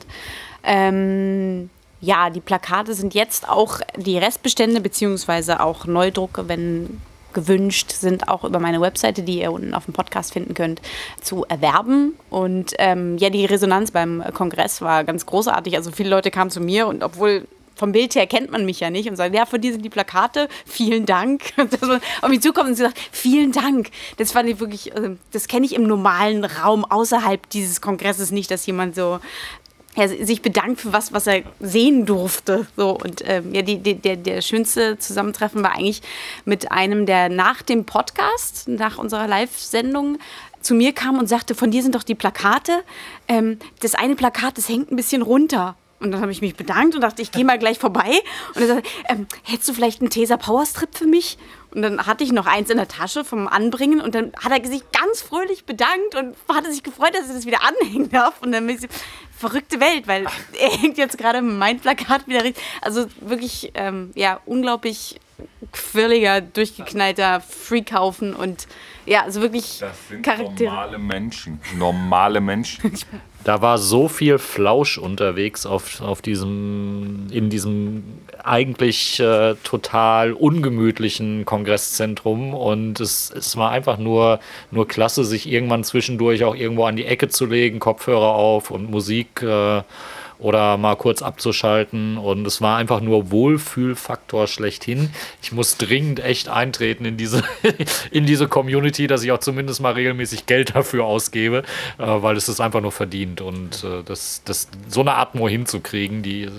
Ähm, 0.63 1.69
ja, 2.01 2.29
die 2.29 2.41
Plakate 2.41 2.93
sind 2.93 3.13
jetzt 3.13 3.47
auch 3.47 3.79
die 3.97 4.17
Restbestände 4.17 4.81
beziehungsweise 4.81 5.59
auch 5.59 5.85
Neudrucke, 5.85 6.47
wenn 6.47 7.01
gewünscht, 7.35 7.91
sind 7.91 8.27
auch 8.27 8.43
über 8.43 8.59
meine 8.59 8.81
Webseite, 8.81 9.21
die 9.21 9.41
ihr 9.41 9.51
unten 9.51 9.75
auf 9.75 9.85
dem 9.85 9.93
Podcast 9.93 10.33
finden 10.33 10.55
könnt, 10.55 10.81
zu 11.21 11.45
erwerben. 11.45 12.13
Und 12.31 12.73
ähm, 12.79 13.17
ja, 13.17 13.29
die 13.29 13.45
Resonanz 13.45 13.91
beim 13.91 14.23
Kongress 14.33 14.81
war 14.81 15.03
ganz 15.03 15.27
großartig. 15.27 15.75
Also 15.75 15.91
viele 15.91 16.09
Leute 16.09 16.31
kamen 16.31 16.49
zu 16.49 16.61
mir 16.61 16.87
und 16.87 17.03
obwohl 17.03 17.45
vom 17.75 17.91
Bild 17.91 18.15
her 18.15 18.27
kennt 18.27 18.51
man 18.51 18.65
mich 18.65 18.79
ja 18.79 18.89
nicht 18.89 19.09
und 19.09 19.15
sagt, 19.15 19.35
ja, 19.35 19.45
für 19.45 19.59
die 19.59 19.71
sind 19.71 19.83
die 19.83 19.89
Plakate, 19.89 20.47
vielen 20.65 21.05
Dank. 21.05 21.41
Dass 21.57 21.81
man 21.81 22.01
auf 22.21 22.29
mich 22.29 22.41
zukommt 22.41 22.69
und 22.69 22.75
sagt, 22.75 22.97
vielen 23.11 23.51
Dank. 23.51 23.89
Das 24.17 24.31
fand 24.31 24.49
ich 24.49 24.59
wirklich, 24.59 24.95
also, 24.95 25.17
das 25.31 25.47
kenne 25.47 25.65
ich 25.65 25.75
im 25.75 25.83
normalen 25.83 26.45
Raum 26.45 26.85
außerhalb 26.85 27.49
dieses 27.49 27.81
Kongresses 27.81 28.31
nicht, 28.31 28.49
dass 28.51 28.65
jemand 28.65 28.95
so 28.95 29.19
ja, 29.95 30.07
sich 30.07 30.41
bedankt 30.41 30.81
für 30.81 30.93
was, 30.93 31.13
was 31.13 31.27
er 31.27 31.43
sehen 31.59 32.05
durfte. 32.05 32.67
So, 32.75 32.91
und 32.91 33.21
ähm, 33.25 33.53
ja, 33.53 33.61
die, 33.61 33.77
die, 33.77 33.95
der, 33.95 34.17
der 34.17 34.41
schönste 34.41 34.97
Zusammentreffen 34.97 35.63
war 35.63 35.73
eigentlich 35.73 36.01
mit 36.43 36.71
einem, 36.71 37.05
der 37.05 37.29
nach 37.29 37.61
dem 37.61 37.85
Podcast, 37.85 38.67
nach 38.67 38.97
unserer 38.97 39.27
Live-Sendung, 39.27 40.17
zu 40.61 40.73
mir 40.73 40.93
kam 40.93 41.19
und 41.19 41.27
sagte, 41.27 41.55
von 41.55 41.71
dir 41.71 41.83
sind 41.83 41.95
doch 41.95 42.03
die 42.03 42.15
Plakate. 42.15 42.83
Ähm, 43.27 43.59
das 43.81 43.95
eine 43.95 44.15
Plakat, 44.15 44.57
das 44.57 44.67
hängt 44.67 44.91
ein 44.91 44.95
bisschen 44.95 45.21
runter. 45.21 45.75
Und 45.99 46.11
dann 46.11 46.21
habe 46.21 46.31
ich 46.31 46.41
mich 46.41 46.55
bedankt 46.55 46.93
und 46.95 47.01
dachte, 47.01 47.21
ich 47.21 47.31
gehe 47.31 47.45
mal 47.45 47.57
gleich 47.57 47.79
vorbei. 47.79 48.19
Und 48.53 48.61
er 48.61 48.67
sagte, 48.67 48.89
ähm, 49.07 49.27
hättest 49.43 49.69
du 49.69 49.73
vielleicht 49.73 50.01
einen 50.01 50.09
Tesa 50.09 50.37
Powerstrip 50.37 50.95
für 50.95 51.07
mich? 51.07 51.37
Und 51.71 51.81
dann 51.81 52.05
hatte 52.05 52.23
ich 52.23 52.31
noch 52.31 52.45
eins 52.45 52.69
in 52.69 52.77
der 52.77 52.87
Tasche 52.87 53.25
vom 53.25 53.47
Anbringen 53.47 53.99
und 53.99 54.15
dann 54.15 54.31
hat 54.41 54.51
er 54.51 54.65
sich 54.69 54.83
ganz 54.91 55.21
fröhlich 55.21 55.65
bedankt 55.65 56.15
und 56.15 56.35
hatte 56.47 56.71
sich 56.71 56.83
gefreut, 56.83 57.13
dass 57.13 57.27
er 57.27 57.35
das 57.35 57.45
wieder 57.45 57.59
anhängen 57.63 58.09
darf. 58.09 58.41
Und 58.41 58.51
dann 58.51 58.65
bin 58.65 58.77
ich 58.77 58.89
verrückte 59.37 59.79
Welt, 59.79 60.07
weil 60.07 60.25
er 60.59 60.69
hängt 60.69 60.97
jetzt 60.97 61.17
gerade 61.17 61.41
mein 61.41 61.79
Plakat 61.79 62.27
wieder 62.27 62.43
richtig. 62.43 62.63
Also 62.81 63.07
wirklich, 63.19 63.71
ähm, 63.73 64.11
ja, 64.15 64.39
unglaublich 64.45 65.19
quirliger, 65.71 66.41
durchgeknallter 66.41 67.41
Freakhaufen 67.41 68.33
und 68.33 68.67
ja, 69.05 69.23
also 69.23 69.41
wirklich 69.41 69.79
das 69.79 70.07
sind 70.07 70.23
Charaktere. 70.23 70.69
normale 70.69 70.97
Menschen. 70.97 71.59
Normale 71.77 72.41
Menschen. 72.41 72.93
Da 73.45 73.61
war 73.61 73.77
so 73.77 74.07
viel 74.07 74.39
Flausch 74.39 74.97
unterwegs 74.97 75.67
auf, 75.67 76.01
auf 76.01 76.23
diesem, 76.23 77.27
in 77.29 77.51
diesem 77.51 78.03
eigentlich 78.43 79.19
äh, 79.19 79.53
total 79.63 80.33
ungemütlichen 80.33 81.45
Kongresszentrum. 81.45 82.55
Und 82.55 82.99
es, 82.99 83.29
es 83.29 83.55
war 83.55 83.69
einfach 83.69 83.99
nur, 83.99 84.39
nur 84.71 84.87
klasse, 84.87 85.23
sich 85.23 85.47
irgendwann 85.47 85.83
zwischendurch 85.83 86.43
auch 86.43 86.55
irgendwo 86.55 86.85
an 86.85 86.95
die 86.95 87.05
Ecke 87.05 87.29
zu 87.29 87.45
legen, 87.45 87.77
Kopfhörer 87.77 88.33
auf 88.33 88.71
und 88.71 88.89
Musik 88.89 89.43
äh, 89.43 89.83
oder 90.39 90.77
mal 90.77 90.95
kurz 90.95 91.21
abzuschalten. 91.21 92.17
Und 92.17 92.45
es 92.45 92.61
war 92.61 92.77
einfach 92.77 93.01
nur 93.01 93.31
Wohlfühlfaktor 93.31 94.47
schlechthin. 94.47 95.09
Ich 95.41 95.51
muss 95.51 95.77
dringend 95.77 96.23
echt 96.23 96.49
eintreten 96.49 97.05
in 97.05 97.17
diese, 97.17 97.43
in 98.11 98.25
diese 98.25 98.47
Community, 98.47 99.07
dass 99.07 99.23
ich 99.23 99.31
auch 99.31 99.39
zumindest 99.39 99.81
mal 99.81 99.93
regelmäßig 99.93 100.45
Geld 100.45 100.75
dafür 100.75 101.05
ausgebe, 101.05 101.63
äh, 101.97 102.03
weil 102.05 102.35
es 102.37 102.49
ist 102.49 102.59
einfach 102.59 102.81
nur 102.81 102.91
verdient. 102.91 103.41
Und 103.41 103.83
äh, 103.83 104.03
das, 104.03 104.41
das, 104.45 104.67
so 104.87 105.01
eine 105.01 105.15
Atmo 105.15 105.47
hinzukriegen, 105.47 106.23
die 106.23 106.49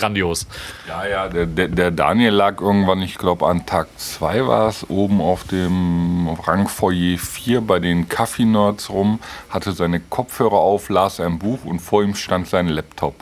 grandios. 0.00 0.46
Ja, 0.88 1.06
ja, 1.06 1.28
der, 1.28 1.46
der, 1.68 1.90
Daniel 1.90 2.32
lag 2.32 2.60
irgendwann, 2.60 3.02
ich 3.02 3.18
glaube 3.18 3.46
an 3.46 3.66
Tag 3.66 3.88
2 3.96 4.46
war 4.46 4.68
es, 4.68 4.88
oben 4.88 5.20
auf 5.20 5.44
dem 5.44 6.28
Rangfoyer 6.28 7.18
4 7.18 7.60
bei 7.60 7.78
den 7.78 8.08
Kaffee-Nerds 8.08 8.90
rum, 8.90 9.20
hatte 9.50 9.72
seine 9.72 10.00
Kopfhörer 10.00 10.58
auf, 10.58 10.88
las 10.88 11.20
ein 11.20 11.38
Buch 11.38 11.64
und 11.64 11.80
vor 11.80 12.02
ihm 12.02 12.14
stand 12.14 12.48
sein 12.48 12.68
Laptop 12.68 13.14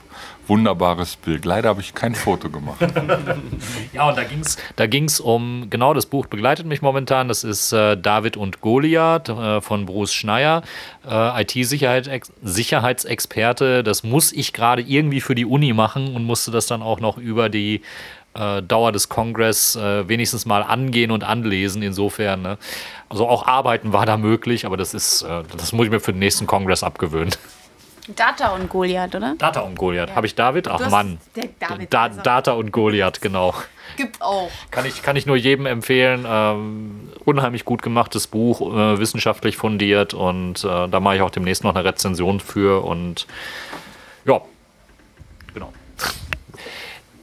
wunderbares 0.49 1.17
Bild. 1.17 1.45
Leider 1.45 1.69
habe 1.69 1.81
ich 1.81 1.95
kein 1.95 2.15
Foto 2.15 2.51
gemacht. 2.51 2.79
ja, 3.93 4.09
und 4.09 4.17
da 4.17 4.25
ging 4.25 4.41
es 4.41 4.57
da 4.77 4.87
ging's 4.87 5.21
um, 5.21 5.67
genau, 5.71 5.95
das 5.95 6.07
Buch 6.07 6.27
begleitet 6.27 6.67
mich 6.67 6.83
momentan. 6.83 7.29
Das 7.29 7.45
ist 7.45 7.73
äh, 7.73 7.97
David 7.97 8.37
und 8.37 8.61
Goliath 8.61 9.29
äh, 9.29 9.61
von 9.61 9.87
Bruce 9.87 10.13
Schneier, 10.13 10.63
äh, 11.09 11.43
IT-Sicherheitsexperte. 11.43 13.83
Das 13.83 14.03
muss 14.03 14.33
ich 14.33 14.53
gerade 14.53 14.83
irgendwie 14.83 15.21
für 15.21 15.35
die 15.35 15.47
Uni 15.47 15.73
machen 15.73 16.15
und 16.15 16.25
musste 16.25 16.51
das 16.51 16.67
dann 16.67 16.83
auch 16.83 17.01
noch 17.01 17.19
über 17.19 17.49
die 17.49 17.83
äh, 18.35 18.63
Dauer 18.63 18.93
des 18.93 19.09
Kongress 19.09 19.77
äh, 19.77 20.09
wenigstens 20.09 20.47
mal 20.47 20.63
angehen 20.63 21.11
und 21.11 21.25
anlesen. 21.25 21.83
Insofern, 21.83 22.43
ne? 22.43 22.59
also 23.09 23.29
auch 23.29 23.47
arbeiten 23.47 23.93
war 23.93 24.07
da 24.07 24.17
möglich, 24.17 24.67
aber 24.67 24.77
das 24.77 24.95
ist, 24.95 25.23
äh, 25.23 25.43
das 25.57 25.73
muss 25.73 25.87
ich 25.87 25.91
mir 25.91 26.01
für 26.01 26.13
den 26.13 26.21
nächsten 26.21 26.47
Kongress 26.47 26.83
abgewöhnen. 26.83 27.33
Data 28.17 28.49
und 28.55 28.69
Goliath, 28.69 29.15
oder? 29.15 29.35
Data 29.37 29.61
und 29.61 29.77
Goliath. 29.77 30.11
Ja. 30.11 30.17
Habe 30.17 30.27
ich 30.27 30.35
David? 30.35 30.69
Ach 30.69 30.91
Mann. 30.91 31.19
David 31.61 31.93
da 31.93 32.09
Data 32.09 32.53
und 32.53 32.73
Goliath, 32.73 33.21
genau. 33.21 33.55
Gibt 33.97 34.21
auch. 34.23 34.51
Kann 34.71 34.87
ich, 34.87 35.03
kann 35.03 35.17
ich 35.17 35.27
nur 35.27 35.37
jedem 35.37 35.67
empfehlen. 35.67 36.25
Ähm, 36.29 37.11
unheimlich 37.25 37.65
gut 37.65 37.83
gemachtes 37.83 38.27
Buch, 38.27 38.61
äh, 38.61 38.99
wissenschaftlich 38.99 39.57
fundiert 39.57 40.15
und 40.15 40.65
äh, 40.65 40.89
da 40.89 41.01
mache 41.01 41.17
ich 41.17 41.23
auch 41.23 41.31
demnächst 41.31 41.65
noch 41.65 41.75
eine 41.75 41.85
Rezension 41.85 42.41
für 42.41 42.85
und 42.85 43.27
ja, 44.25 44.41
genau. 45.55 45.73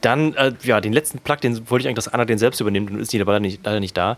Dann, 0.00 0.34
äh, 0.34 0.52
ja, 0.62 0.80
den 0.80 0.92
letzten 0.92 1.18
Plug, 1.18 1.36
den 1.36 1.70
wollte 1.70 1.82
ich 1.82 1.88
eigentlich, 1.88 2.04
dass 2.04 2.08
Anna 2.08 2.24
den 2.24 2.38
selbst 2.38 2.60
übernimmt 2.60 2.90
und 2.90 3.00
ist 3.00 3.12
die 3.12 3.18
leider 3.18 3.40
nicht, 3.40 3.64
leider 3.64 3.80
nicht 3.80 3.96
da. 3.96 4.16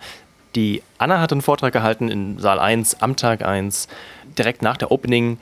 Die 0.54 0.82
Anna 0.96 1.20
hat 1.20 1.32
einen 1.32 1.42
Vortrag 1.42 1.72
gehalten 1.72 2.08
in 2.08 2.38
Saal 2.38 2.58
1 2.58 3.02
am 3.02 3.16
Tag 3.16 3.44
1, 3.44 3.88
direkt 4.37 4.62
nach 4.62 4.76
der 4.76 4.90
Opening 4.90 5.38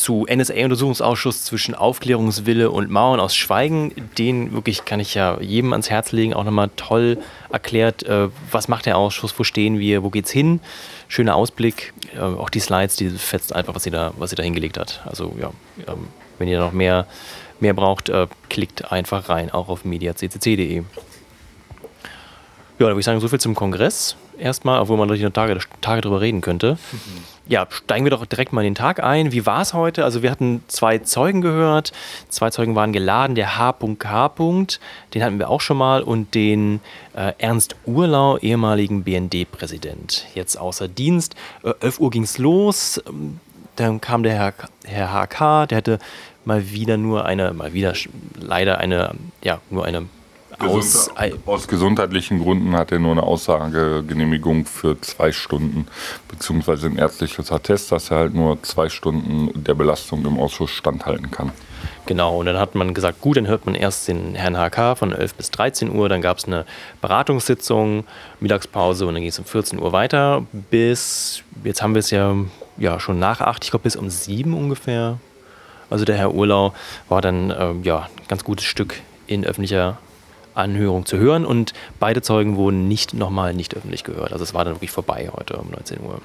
zu 0.00 0.26
NSA-Untersuchungsausschuss 0.28 1.44
zwischen 1.44 1.74
Aufklärungswille 1.74 2.70
und 2.70 2.90
Mauern 2.90 3.20
aus 3.20 3.36
Schweigen. 3.36 3.92
Den 4.18 4.52
wirklich 4.52 4.84
kann 4.84 4.98
ich 4.98 5.14
ja 5.14 5.40
jedem 5.40 5.72
ans 5.72 5.90
Herz 5.90 6.12
legen, 6.12 6.34
auch 6.34 6.44
nochmal 6.44 6.70
toll 6.76 7.18
erklärt, 7.50 8.02
äh, 8.04 8.28
was 8.50 8.68
macht 8.68 8.86
der 8.86 8.96
Ausschuss, 8.96 9.38
wo 9.38 9.44
stehen 9.44 9.78
wir, 9.78 10.02
wo 10.02 10.10
geht's 10.10 10.30
hin. 10.30 10.60
Schöner 11.08 11.36
Ausblick, 11.36 11.92
äh, 12.16 12.20
auch 12.20 12.50
die 12.50 12.60
Slides, 12.60 12.96
die 12.96 13.10
fetzt 13.10 13.54
einfach, 13.54 13.74
was 13.74 13.82
sie 13.82 13.90
da, 13.90 14.12
was 14.16 14.30
sie 14.30 14.36
da 14.36 14.42
hingelegt 14.42 14.78
hat. 14.78 15.02
Also 15.04 15.34
ja, 15.40 15.50
ähm, 15.86 16.08
wenn 16.38 16.48
ihr 16.48 16.58
noch 16.58 16.72
mehr, 16.72 17.06
mehr 17.60 17.74
braucht, 17.74 18.08
äh, 18.08 18.26
klickt 18.48 18.90
einfach 18.90 19.28
rein, 19.28 19.50
auch 19.50 19.68
auf 19.68 19.84
mediaccc.de. 19.84 20.76
Ja, 20.76 20.82
dann 22.78 22.88
würde 22.88 23.00
ich 23.00 23.04
sagen, 23.04 23.20
so 23.20 23.28
viel 23.28 23.40
zum 23.40 23.54
Kongress 23.54 24.16
erstmal, 24.40 24.80
obwohl 24.80 24.96
man 24.96 25.08
natürlich 25.08 25.24
noch 25.24 25.32
Tage, 25.32 25.58
Tage 25.80 26.00
drüber 26.00 26.20
reden 26.20 26.40
könnte. 26.40 26.78
Mhm. 26.92 27.24
Ja, 27.50 27.66
steigen 27.68 28.04
wir 28.04 28.10
doch 28.10 28.24
direkt 28.26 28.52
mal 28.52 28.60
in 28.60 28.74
den 28.74 28.74
Tag 28.76 29.02
ein. 29.02 29.32
Wie 29.32 29.44
war 29.44 29.60
es 29.60 29.74
heute? 29.74 30.04
Also 30.04 30.22
wir 30.22 30.30
hatten 30.30 30.62
zwei 30.68 30.98
Zeugen 30.98 31.40
gehört. 31.40 31.90
Zwei 32.28 32.50
Zeugen 32.50 32.76
waren 32.76 32.92
geladen. 32.92 33.34
Der 33.34 33.58
H.K. 33.58 34.30
Den 35.12 35.22
hatten 35.24 35.38
wir 35.40 35.50
auch 35.50 35.60
schon 35.60 35.76
mal. 35.76 36.02
Und 36.02 36.36
den 36.36 36.78
äh, 37.14 37.32
Ernst 37.38 37.74
Urlau, 37.86 38.38
ehemaligen 38.38 39.02
BND-Präsident. 39.02 40.26
Jetzt 40.34 40.56
außer 40.60 40.86
Dienst. 40.86 41.34
Äh, 41.64 41.72
11 41.80 41.98
Uhr 41.98 42.10
ging 42.10 42.22
es 42.22 42.38
los. 42.38 43.02
Dann 43.74 44.00
kam 44.00 44.22
der 44.22 44.34
Herr, 44.34 44.54
Herr 44.84 45.12
HK. 45.12 45.66
Der 45.66 45.78
hatte 45.78 45.98
mal 46.44 46.70
wieder 46.70 46.98
nur 46.98 47.24
eine, 47.24 47.52
mal 47.52 47.72
wieder 47.72 47.94
leider 48.38 48.78
eine, 48.78 49.14
ja, 49.42 49.60
nur 49.70 49.84
eine 49.84 50.06
aus, 50.60 51.10
aus, 51.46 51.68
gesundheitlichen 51.68 52.42
Gründen 52.42 52.76
hat 52.76 52.92
er 52.92 52.98
nur 52.98 53.12
eine 53.12 53.22
Aussagegenehmigung 53.22 54.66
für 54.66 55.00
zwei 55.00 55.32
Stunden, 55.32 55.86
beziehungsweise 56.28 56.86
ein 56.86 56.98
ärztliches 56.98 57.50
Attest, 57.50 57.90
dass 57.92 58.10
er 58.10 58.18
halt 58.18 58.34
nur 58.34 58.62
zwei 58.62 58.88
Stunden 58.88 59.64
der 59.64 59.74
Belastung 59.74 60.24
im 60.24 60.38
Ausschuss 60.38 60.70
standhalten 60.70 61.30
kann. 61.30 61.52
Genau, 62.06 62.38
und 62.38 62.46
dann 62.46 62.58
hat 62.58 62.74
man 62.74 62.92
gesagt, 62.92 63.20
gut, 63.20 63.36
dann 63.36 63.46
hört 63.46 63.66
man 63.66 63.74
erst 63.74 64.08
den 64.08 64.34
Herrn 64.34 64.56
HK 64.56 64.96
von 64.96 65.12
11 65.12 65.34
bis 65.34 65.50
13 65.50 65.94
Uhr, 65.94 66.08
dann 66.08 66.20
gab 66.20 66.38
es 66.38 66.44
eine 66.44 66.64
Beratungssitzung, 67.00 68.04
Mittagspause 68.40 69.06
und 69.06 69.14
dann 69.14 69.22
ging 69.22 69.30
es 69.30 69.38
um 69.38 69.44
14 69.44 69.80
Uhr 69.80 69.92
weiter 69.92 70.44
bis, 70.70 71.42
jetzt 71.64 71.82
haben 71.82 71.94
wir 71.94 72.00
es 72.00 72.10
ja, 72.10 72.34
ja 72.78 73.00
schon 73.00 73.18
nach 73.18 73.40
8, 73.40 73.64
ich 73.64 73.70
glaube 73.70 73.84
bis 73.84 73.96
um 73.96 74.10
7 74.10 74.52
ungefähr. 74.54 75.18
Also 75.88 76.04
der 76.04 76.16
Herr 76.16 76.34
Urlau 76.34 76.72
war 77.08 77.20
dann 77.20 77.50
äh, 77.50 77.74
ja, 77.82 78.08
ein 78.16 78.28
ganz 78.28 78.44
gutes 78.44 78.64
Stück 78.64 79.00
in 79.26 79.44
öffentlicher 79.44 79.98
Anhörung 80.54 81.06
zu 81.06 81.18
hören 81.18 81.44
und 81.44 81.72
beide 81.98 82.22
Zeugen 82.22 82.56
wurden 82.56 82.88
nicht 82.88 83.14
nochmal 83.14 83.54
nicht 83.54 83.76
öffentlich 83.76 84.04
gehört. 84.04 84.32
Also 84.32 84.44
es 84.44 84.54
war 84.54 84.64
dann 84.64 84.74
wirklich 84.74 84.90
vorbei 84.90 85.30
heute 85.34 85.56
um 85.56 85.70
19 85.70 86.00
Uhr. 86.00 86.20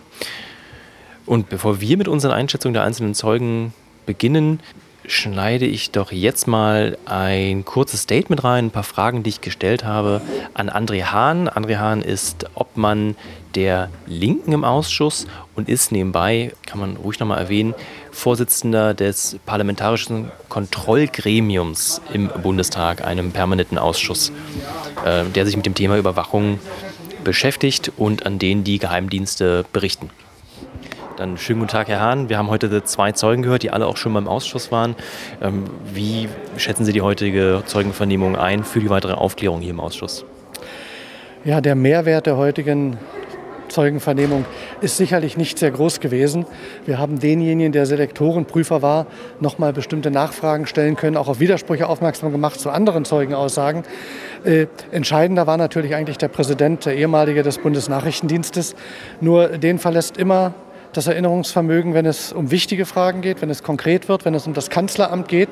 Und 1.25 1.49
bevor 1.49 1.81
wir 1.81 1.97
mit 1.97 2.07
unseren 2.07 2.31
Einschätzungen 2.31 2.73
der 2.73 2.83
einzelnen 2.83 3.15
Zeugen 3.15 3.73
beginnen, 4.05 4.59
schneide 5.07 5.65
ich 5.65 5.91
doch 5.91 6.11
jetzt 6.11 6.47
mal 6.47 6.97
ein 7.05 7.65
kurzes 7.65 8.01
Statement 8.01 8.43
rein, 8.43 8.65
ein 8.65 8.71
paar 8.71 8.83
Fragen, 8.83 9.23
die 9.23 9.29
ich 9.29 9.41
gestellt 9.41 9.83
habe 9.83 10.21
an 10.53 10.69
André 10.69 11.03
Hahn. 11.05 11.49
André 11.49 11.77
Hahn 11.77 12.01
ist 12.01 12.45
Obmann 12.55 13.15
der 13.55 13.89
Linken 14.05 14.51
im 14.51 14.63
Ausschuss 14.63 15.27
und 15.55 15.69
ist 15.69 15.91
nebenbei, 15.91 16.53
kann 16.65 16.79
man 16.79 16.97
ruhig 16.97 17.19
nochmal 17.19 17.39
erwähnen, 17.39 17.73
Vorsitzender 18.15 18.93
des 18.93 19.37
Parlamentarischen 19.45 20.31
Kontrollgremiums 20.47 22.01
im 22.13 22.29
Bundestag, 22.41 23.05
einem 23.05 23.31
permanenten 23.31 23.77
Ausschuss, 23.77 24.31
äh, 25.05 25.25
der 25.25 25.45
sich 25.45 25.57
mit 25.57 25.65
dem 25.65 25.75
Thema 25.75 25.97
Überwachung 25.97 26.59
beschäftigt 27.25 27.91
und 27.97 28.25
an 28.25 28.39
den 28.39 28.63
die 28.63 28.79
Geheimdienste 28.79 29.65
berichten. 29.73 30.09
Dann 31.17 31.37
schönen 31.37 31.59
guten 31.59 31.71
Tag, 31.71 31.89
Herr 31.89 31.99
Hahn. 31.99 32.29
Wir 32.29 32.37
haben 32.37 32.49
heute 32.49 32.83
zwei 32.85 33.11
Zeugen 33.11 33.43
gehört, 33.43 33.63
die 33.63 33.71
alle 33.71 33.85
auch 33.85 33.97
schon 33.97 34.13
beim 34.13 34.29
Ausschuss 34.29 34.71
waren. 34.71 34.95
Ähm, 35.41 35.65
wie 35.93 36.29
schätzen 36.57 36.85
Sie 36.85 36.93
die 36.93 37.01
heutige 37.01 37.63
Zeugenvernehmung 37.65 38.37
ein 38.37 38.63
für 38.63 38.79
die 38.79 38.89
weitere 38.89 39.13
Aufklärung 39.13 39.59
hier 39.59 39.71
im 39.71 39.81
Ausschuss? 39.81 40.25
Ja, 41.43 41.59
der 41.61 41.75
Mehrwert 41.75 42.27
der 42.27 42.37
heutigen 42.37 42.97
Zeugenvernehmung 43.75 44.45
ist 44.79 44.95
sicherlich 44.95 45.35
nicht 45.35 45.59
sehr 45.59 45.69
groß 45.69 45.99
gewesen. 45.99 46.45
Wir 46.85 46.97
haben 46.97 47.19
denjenigen, 47.19 47.73
der 47.73 47.85
Selektorenprüfer 47.85 48.81
war, 48.81 49.05
nochmal 49.41 49.73
bestimmte 49.73 50.11
Nachfragen 50.11 50.65
stellen 50.65 50.95
können, 50.95 51.17
auch 51.17 51.27
auf 51.27 51.41
Widersprüche 51.41 51.87
aufmerksam 51.87 52.31
gemacht 52.31 52.57
zu 52.57 52.69
anderen 52.69 53.03
Zeugenaussagen. 53.03 53.83
Äh, 54.45 54.67
entscheidender 54.91 55.45
war 55.45 55.57
natürlich 55.57 55.93
eigentlich 55.93 56.17
der 56.17 56.29
Präsident, 56.29 56.85
der 56.85 56.95
ehemalige 56.95 57.43
des 57.43 57.57
Bundesnachrichtendienstes. 57.57 58.75
Nur 59.19 59.49
den 59.49 59.77
verlässt 59.77 60.15
immer 60.15 60.53
das 60.93 61.07
Erinnerungsvermögen, 61.07 61.93
wenn 61.93 62.05
es 62.05 62.31
um 62.31 62.51
wichtige 62.51 62.85
Fragen 62.85 63.19
geht, 63.19 63.41
wenn 63.41 63.49
es 63.49 63.61
konkret 63.61 64.07
wird, 64.07 64.23
wenn 64.23 64.33
es 64.33 64.47
um 64.47 64.53
das 64.53 64.69
Kanzleramt 64.69 65.27
geht. 65.27 65.49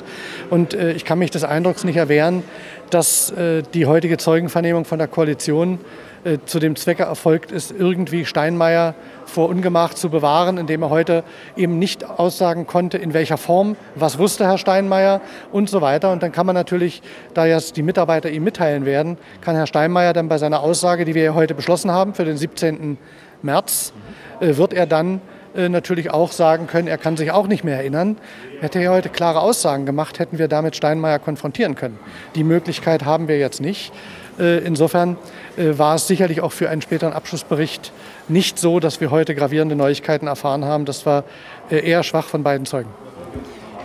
Und 0.50 0.74
äh, 0.74 0.94
ich 0.94 1.04
kann 1.04 1.20
mich 1.20 1.32
des 1.32 1.44
Eindrucks 1.44 1.84
nicht 1.84 1.98
erwehren, 1.98 2.44
dass 2.90 3.32
äh, 3.32 3.64
die 3.74 3.86
heutige 3.86 4.18
Zeugenvernehmung 4.18 4.86
von 4.86 5.00
der 5.00 5.10
Koalition 5.10 5.80
äh, 6.24 6.40
zu 6.46 6.60
dem 6.60 6.76
Zwecke 6.76 7.04
erfolgt 7.04 7.52
ist, 7.52 7.72
irgendwie 7.72 8.26
Steinmeier 8.26 8.96
vor 9.26 9.50
Ungemach 9.50 9.94
zu 9.94 10.10
bewahren, 10.10 10.58
indem 10.58 10.84
er 10.84 10.90
heute 10.90 11.24
eben 11.56 11.80
nicht 11.80 12.10
aussagen 12.10 12.66
konnte, 12.68 12.98
in 12.98 13.14
welcher 13.14 13.38
Form, 13.38 13.76
was 13.96 14.18
wusste 14.20 14.46
Herr 14.46 14.58
Steinmeier 14.58 15.22
und 15.52 15.70
so 15.70 15.82
weiter. 15.82 16.12
Und 16.12 16.24
dann 16.24 16.32
kann 16.32 16.46
man 16.46 16.56
natürlich, 16.56 17.02
da 17.34 17.46
jetzt 17.46 17.78
die 17.78 17.84
Mitarbeiter 17.84 18.30
ihm 18.30 18.44
mitteilen 18.44 18.86
werden, 18.86 19.18
kann 19.42 19.56
Herr 19.56 19.68
Steinmeier 19.68 20.14
dann 20.14 20.30
bei 20.30 20.38
seiner 20.38 20.62
Aussage, 20.62 21.06
die 21.06 21.16
wir 21.16 21.36
heute 21.36 21.56
beschlossen 21.56 21.92
haben 21.92 22.14
für 22.14 22.26
den 22.26 22.38
17. 22.38 22.98
März, 23.42 23.94
äh, 24.40 24.56
wird 24.58 24.74
er 24.74 24.86
dann 24.86 25.22
äh, 25.56 25.70
natürlich 25.70 26.10
auch 26.12 26.32
sagen 26.32 26.68
können, 26.68 26.88
er 26.88 26.98
kann 26.98 27.16
sich 27.16 27.32
auch 27.32 27.48
nicht 27.48 27.64
mehr 27.64 27.78
erinnern. 27.78 28.18
Hätte 28.60 28.80
er 28.80 28.92
heute 28.92 29.10
klare 29.10 29.42
Aussagen 29.42 29.86
gemacht, 29.86 30.20
hätten 30.20 30.40
wir 30.40 30.48
damit 30.48 30.76
Steinmeier 30.76 31.20
konfrontieren 31.20 31.76
können. 31.76 32.00
Die 32.36 32.44
Möglichkeit 32.44 33.06
haben 33.06 33.28
wir 33.28 33.38
jetzt 33.38 33.62
nicht. 33.62 33.94
Äh, 34.40 34.60
insofern 34.60 35.18
war 35.56 35.96
es 35.96 36.08
sicherlich 36.08 36.42
auch 36.42 36.52
für 36.52 36.70
einen 36.70 36.82
späteren 36.82 37.14
Abschlussbericht 37.14 37.92
nicht 38.28 38.58
so, 38.58 38.80
dass 38.80 39.00
wir 39.02 39.12
heute 39.12 39.36
gravierende 39.36 39.76
Neuigkeiten 39.76 40.26
erfahren 40.26 40.66
haben. 40.66 40.86
Das 40.86 41.06
war 41.06 41.26
eher 41.70 42.02
schwach 42.02 42.26
von 42.26 42.42
beiden 42.42 42.66
Zeugen. 42.66 42.90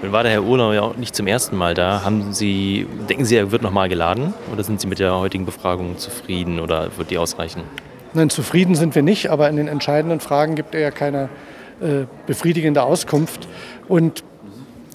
Nun 0.00 0.12
war 0.12 0.23
der 0.23 0.31
Herr 0.31 0.45
Urlau 0.45 0.73
ja 0.73 0.83
auch 0.83 0.97
nicht 0.97 1.17
zum 1.17 1.26
ersten 1.26 1.57
Mal 1.57 1.75
da. 1.75 2.05
Haben 2.05 2.33
Sie, 2.33 2.87
denken 3.09 3.25
Sie, 3.25 3.35
er 3.35 3.50
wird 3.50 3.62
nochmal 3.62 3.88
geladen? 3.88 4.33
Oder 4.52 4.62
sind 4.62 4.81
Sie 4.81 4.87
mit 4.87 5.00
der 5.00 5.19
heutigen 5.19 5.45
Befragung 5.45 5.99
zufrieden 5.99 6.61
oder 6.61 6.97
wird 6.97 7.11
die 7.11 7.19
ausreichen? 7.19 7.62
Nein, 8.14 8.31
zufrieden 8.31 8.76
sind 8.76 8.95
wir 8.95 9.02
nicht, 9.02 9.28
aber 9.28 9.49
in 9.49 9.57
den 9.57 9.67
entscheidenden 9.67 10.21
Fragen 10.21 10.55
gibt 10.55 10.75
er 10.75 10.81
ja 10.81 10.90
keine 10.93 11.28
äh, 11.81 12.07
befriedigende 12.26 12.85
Auskunft. 12.85 13.49
Und 13.88 14.23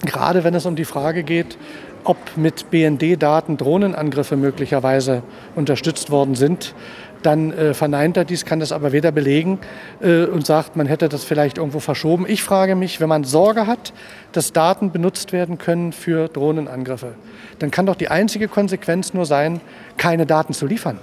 gerade 0.04 0.42
wenn 0.42 0.54
es 0.54 0.64
um 0.64 0.74
die 0.74 0.86
Frage 0.86 1.22
geht, 1.22 1.58
ob 2.04 2.18
mit 2.36 2.70
BND-Daten 2.70 3.56
Drohnenangriffe 3.56 4.36
möglicherweise 4.36 5.22
unterstützt 5.54 6.10
worden 6.10 6.34
sind, 6.34 6.74
dann 7.22 7.52
äh, 7.52 7.74
verneint 7.74 8.16
er 8.16 8.24
dies, 8.24 8.44
kann 8.44 8.60
das 8.60 8.70
aber 8.70 8.92
weder 8.92 9.10
belegen 9.10 9.58
äh, 10.00 10.24
und 10.24 10.46
sagt, 10.46 10.76
man 10.76 10.86
hätte 10.86 11.08
das 11.08 11.24
vielleicht 11.24 11.58
irgendwo 11.58 11.80
verschoben. 11.80 12.26
Ich 12.28 12.42
frage 12.42 12.74
mich, 12.74 13.00
wenn 13.00 13.08
man 13.08 13.24
Sorge 13.24 13.66
hat, 13.66 13.92
dass 14.32 14.52
Daten 14.52 14.92
benutzt 14.92 15.32
werden 15.32 15.58
können 15.58 15.92
für 15.92 16.28
Drohnenangriffe, 16.28 17.14
dann 17.58 17.70
kann 17.70 17.86
doch 17.86 17.96
die 17.96 18.08
einzige 18.08 18.48
Konsequenz 18.48 19.14
nur 19.14 19.26
sein, 19.26 19.60
keine 19.96 20.26
Daten 20.26 20.52
zu 20.52 20.66
liefern. 20.66 20.98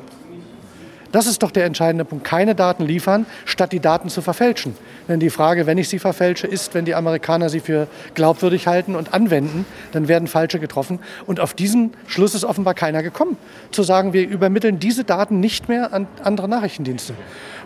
Das 1.12 1.28
ist 1.28 1.44
doch 1.44 1.52
der 1.52 1.66
entscheidende 1.66 2.06
Punkt. 2.06 2.24
Keine 2.24 2.56
Daten 2.56 2.86
liefern, 2.86 3.26
statt 3.46 3.72
die 3.72 3.80
Daten 3.80 4.10
zu 4.10 4.22
verfälschen. 4.22 4.76
Denn 5.08 5.20
die 5.20 5.30
Frage, 5.30 5.66
wenn 5.66 5.78
ich 5.78 5.90
sie 5.90 6.00
verfälsche, 6.00 6.48
ist, 6.48 6.74
wenn 6.74 6.86
die 6.86 6.96
Amerikaner 6.96 7.50
sie 7.50 7.60
für 7.60 7.88
glaubwürdig 8.14 8.68
halten 8.68 8.96
und 8.96 9.14
anwenden, 9.14 9.66
dann 9.92 10.08
werden 10.08 10.28
falsche 10.28 10.60
getroffen. 10.60 11.00
Und 11.26 11.40
auf 11.40 11.54
diesen 11.54 11.94
Schluss 12.08 12.36
ist 12.36 12.46
offenbar 12.46 12.74
keiner 12.74 13.04
gekommen, 13.04 13.38
zu 13.72 13.84
sagen, 13.84 14.14
wir 14.14 14.28
übermitteln 14.28 14.80
diese 14.80 15.04
Daten 15.04 15.40
nicht 15.40 15.68
mehr 15.68 15.94
an 15.94 16.08
andere 16.24 16.48
Nachrichtendienste. 16.48 17.14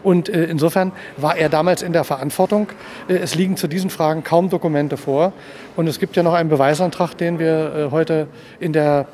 Und 0.04 0.30
äh, 0.30 0.46
insofern 0.46 0.92
war 1.18 1.36
er 1.36 1.50
damals 1.50 1.82
in 1.82 1.94
der 1.94 2.04
Verantwortung. 2.04 2.68
Äh, 3.08 3.16
es 3.16 3.36
liegen 3.36 3.58
zu 3.58 3.68
diesen 3.68 3.90
Fragen 3.90 4.24
kaum 4.24 4.50
Dokumente 4.50 4.98
vor. 4.98 5.34
Und 5.76 5.88
es 5.88 6.00
gibt 6.00 6.16
ja 6.16 6.24
noch 6.24 6.34
einen 6.34 6.50
Beweisantrag, 6.50 7.16
den 7.16 7.40
wir 7.40 7.76
äh, 7.76 7.92
heute 7.92 8.28
in 8.60 8.74
der 8.74 9.08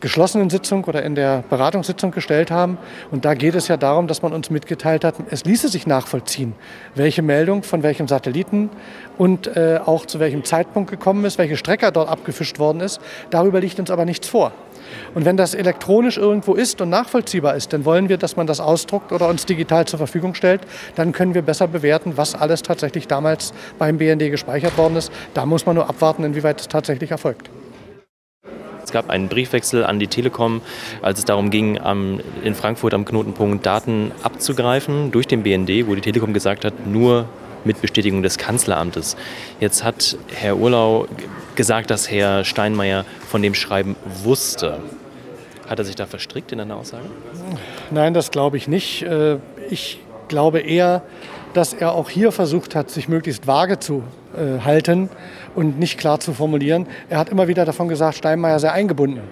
geschlossenen 0.00 0.50
Sitzung 0.50 0.84
oder 0.84 1.02
in 1.02 1.14
der 1.14 1.42
Beratungssitzung 1.48 2.10
gestellt 2.10 2.50
haben. 2.50 2.78
Und 3.10 3.24
da 3.24 3.34
geht 3.34 3.54
es 3.54 3.68
ja 3.68 3.76
darum, 3.76 4.06
dass 4.06 4.22
man 4.22 4.32
uns 4.32 4.50
mitgeteilt 4.50 5.04
hat, 5.04 5.16
es 5.30 5.44
ließe 5.44 5.68
sich 5.68 5.86
nachvollziehen, 5.86 6.54
welche 6.94 7.22
Meldung 7.22 7.62
von 7.62 7.82
welchem 7.82 8.08
Satelliten 8.08 8.70
und 9.16 9.56
äh, 9.56 9.80
auch 9.84 10.06
zu 10.06 10.20
welchem 10.20 10.44
Zeitpunkt 10.44 10.90
gekommen 10.90 11.24
ist, 11.24 11.38
welche 11.38 11.56
Strecke 11.56 11.90
dort 11.92 12.08
abgefischt 12.08 12.58
worden 12.58 12.80
ist. 12.80 13.00
Darüber 13.30 13.60
liegt 13.60 13.78
uns 13.80 13.90
aber 13.90 14.04
nichts 14.04 14.28
vor. 14.28 14.52
Und 15.14 15.24
wenn 15.24 15.36
das 15.36 15.54
elektronisch 15.54 16.16
irgendwo 16.16 16.54
ist 16.54 16.80
und 16.80 16.90
nachvollziehbar 16.90 17.56
ist, 17.56 17.72
dann 17.72 17.84
wollen 17.84 18.08
wir, 18.08 18.16
dass 18.16 18.36
man 18.36 18.46
das 18.46 18.60
ausdruckt 18.60 19.12
oder 19.12 19.28
uns 19.28 19.46
digital 19.46 19.86
zur 19.86 19.98
Verfügung 19.98 20.34
stellt. 20.34 20.62
Dann 20.94 21.12
können 21.12 21.34
wir 21.34 21.42
besser 21.42 21.68
bewerten, 21.68 22.16
was 22.16 22.34
alles 22.34 22.62
tatsächlich 22.62 23.06
damals 23.06 23.52
beim 23.78 23.98
BND 23.98 24.30
gespeichert 24.30 24.78
worden 24.78 24.96
ist. 24.96 25.12
Da 25.34 25.46
muss 25.46 25.66
man 25.66 25.74
nur 25.74 25.88
abwarten, 25.88 26.24
inwieweit 26.24 26.60
es 26.60 26.68
tatsächlich 26.68 27.10
erfolgt. 27.10 27.50
Es 28.88 28.92
gab 28.92 29.10
einen 29.10 29.28
Briefwechsel 29.28 29.84
an 29.84 29.98
die 29.98 30.06
Telekom, 30.06 30.62
als 31.02 31.18
es 31.18 31.26
darum 31.26 31.50
ging, 31.50 31.78
am, 31.78 32.20
in 32.42 32.54
Frankfurt 32.54 32.94
am 32.94 33.04
Knotenpunkt 33.04 33.66
Daten 33.66 34.12
abzugreifen 34.22 35.10
durch 35.10 35.26
den 35.26 35.42
BND, 35.42 35.86
wo 35.86 35.94
die 35.94 36.00
Telekom 36.00 36.32
gesagt 36.32 36.64
hat, 36.64 36.86
nur 36.86 37.28
mit 37.64 37.82
Bestätigung 37.82 38.22
des 38.22 38.38
Kanzleramtes. 38.38 39.18
Jetzt 39.60 39.84
hat 39.84 40.16
Herr 40.32 40.56
Urlau 40.56 41.06
gesagt, 41.54 41.90
dass 41.90 42.10
Herr 42.10 42.46
Steinmeier 42.46 43.04
von 43.28 43.42
dem 43.42 43.52
Schreiben 43.52 43.94
wusste. 44.24 44.80
Hat 45.68 45.78
er 45.78 45.84
sich 45.84 45.94
da 45.94 46.06
verstrickt 46.06 46.50
in 46.52 46.60
einer 46.60 46.76
Aussage? 46.76 47.04
Nein, 47.90 48.14
das 48.14 48.30
glaube 48.30 48.56
ich 48.56 48.68
nicht. 48.68 49.02
Äh, 49.02 49.36
ich 49.68 49.98
glaube 50.28 50.60
eher, 50.60 51.02
dass 51.52 51.74
er 51.74 51.92
auch 51.92 52.08
hier 52.08 52.32
versucht 52.32 52.74
hat, 52.74 52.90
sich 52.90 53.06
möglichst 53.06 53.46
vage 53.46 53.78
zu 53.78 54.02
äh, 54.34 54.64
halten 54.64 55.10
und 55.58 55.80
nicht 55.80 55.98
klar 55.98 56.20
zu 56.20 56.32
formulieren. 56.34 56.86
Er 57.10 57.18
hat 57.18 57.30
immer 57.30 57.48
wieder 57.48 57.64
davon 57.64 57.88
gesagt, 57.88 58.18
Steinmeier 58.18 58.60
sei 58.60 58.70
eingebunden. 58.70 59.22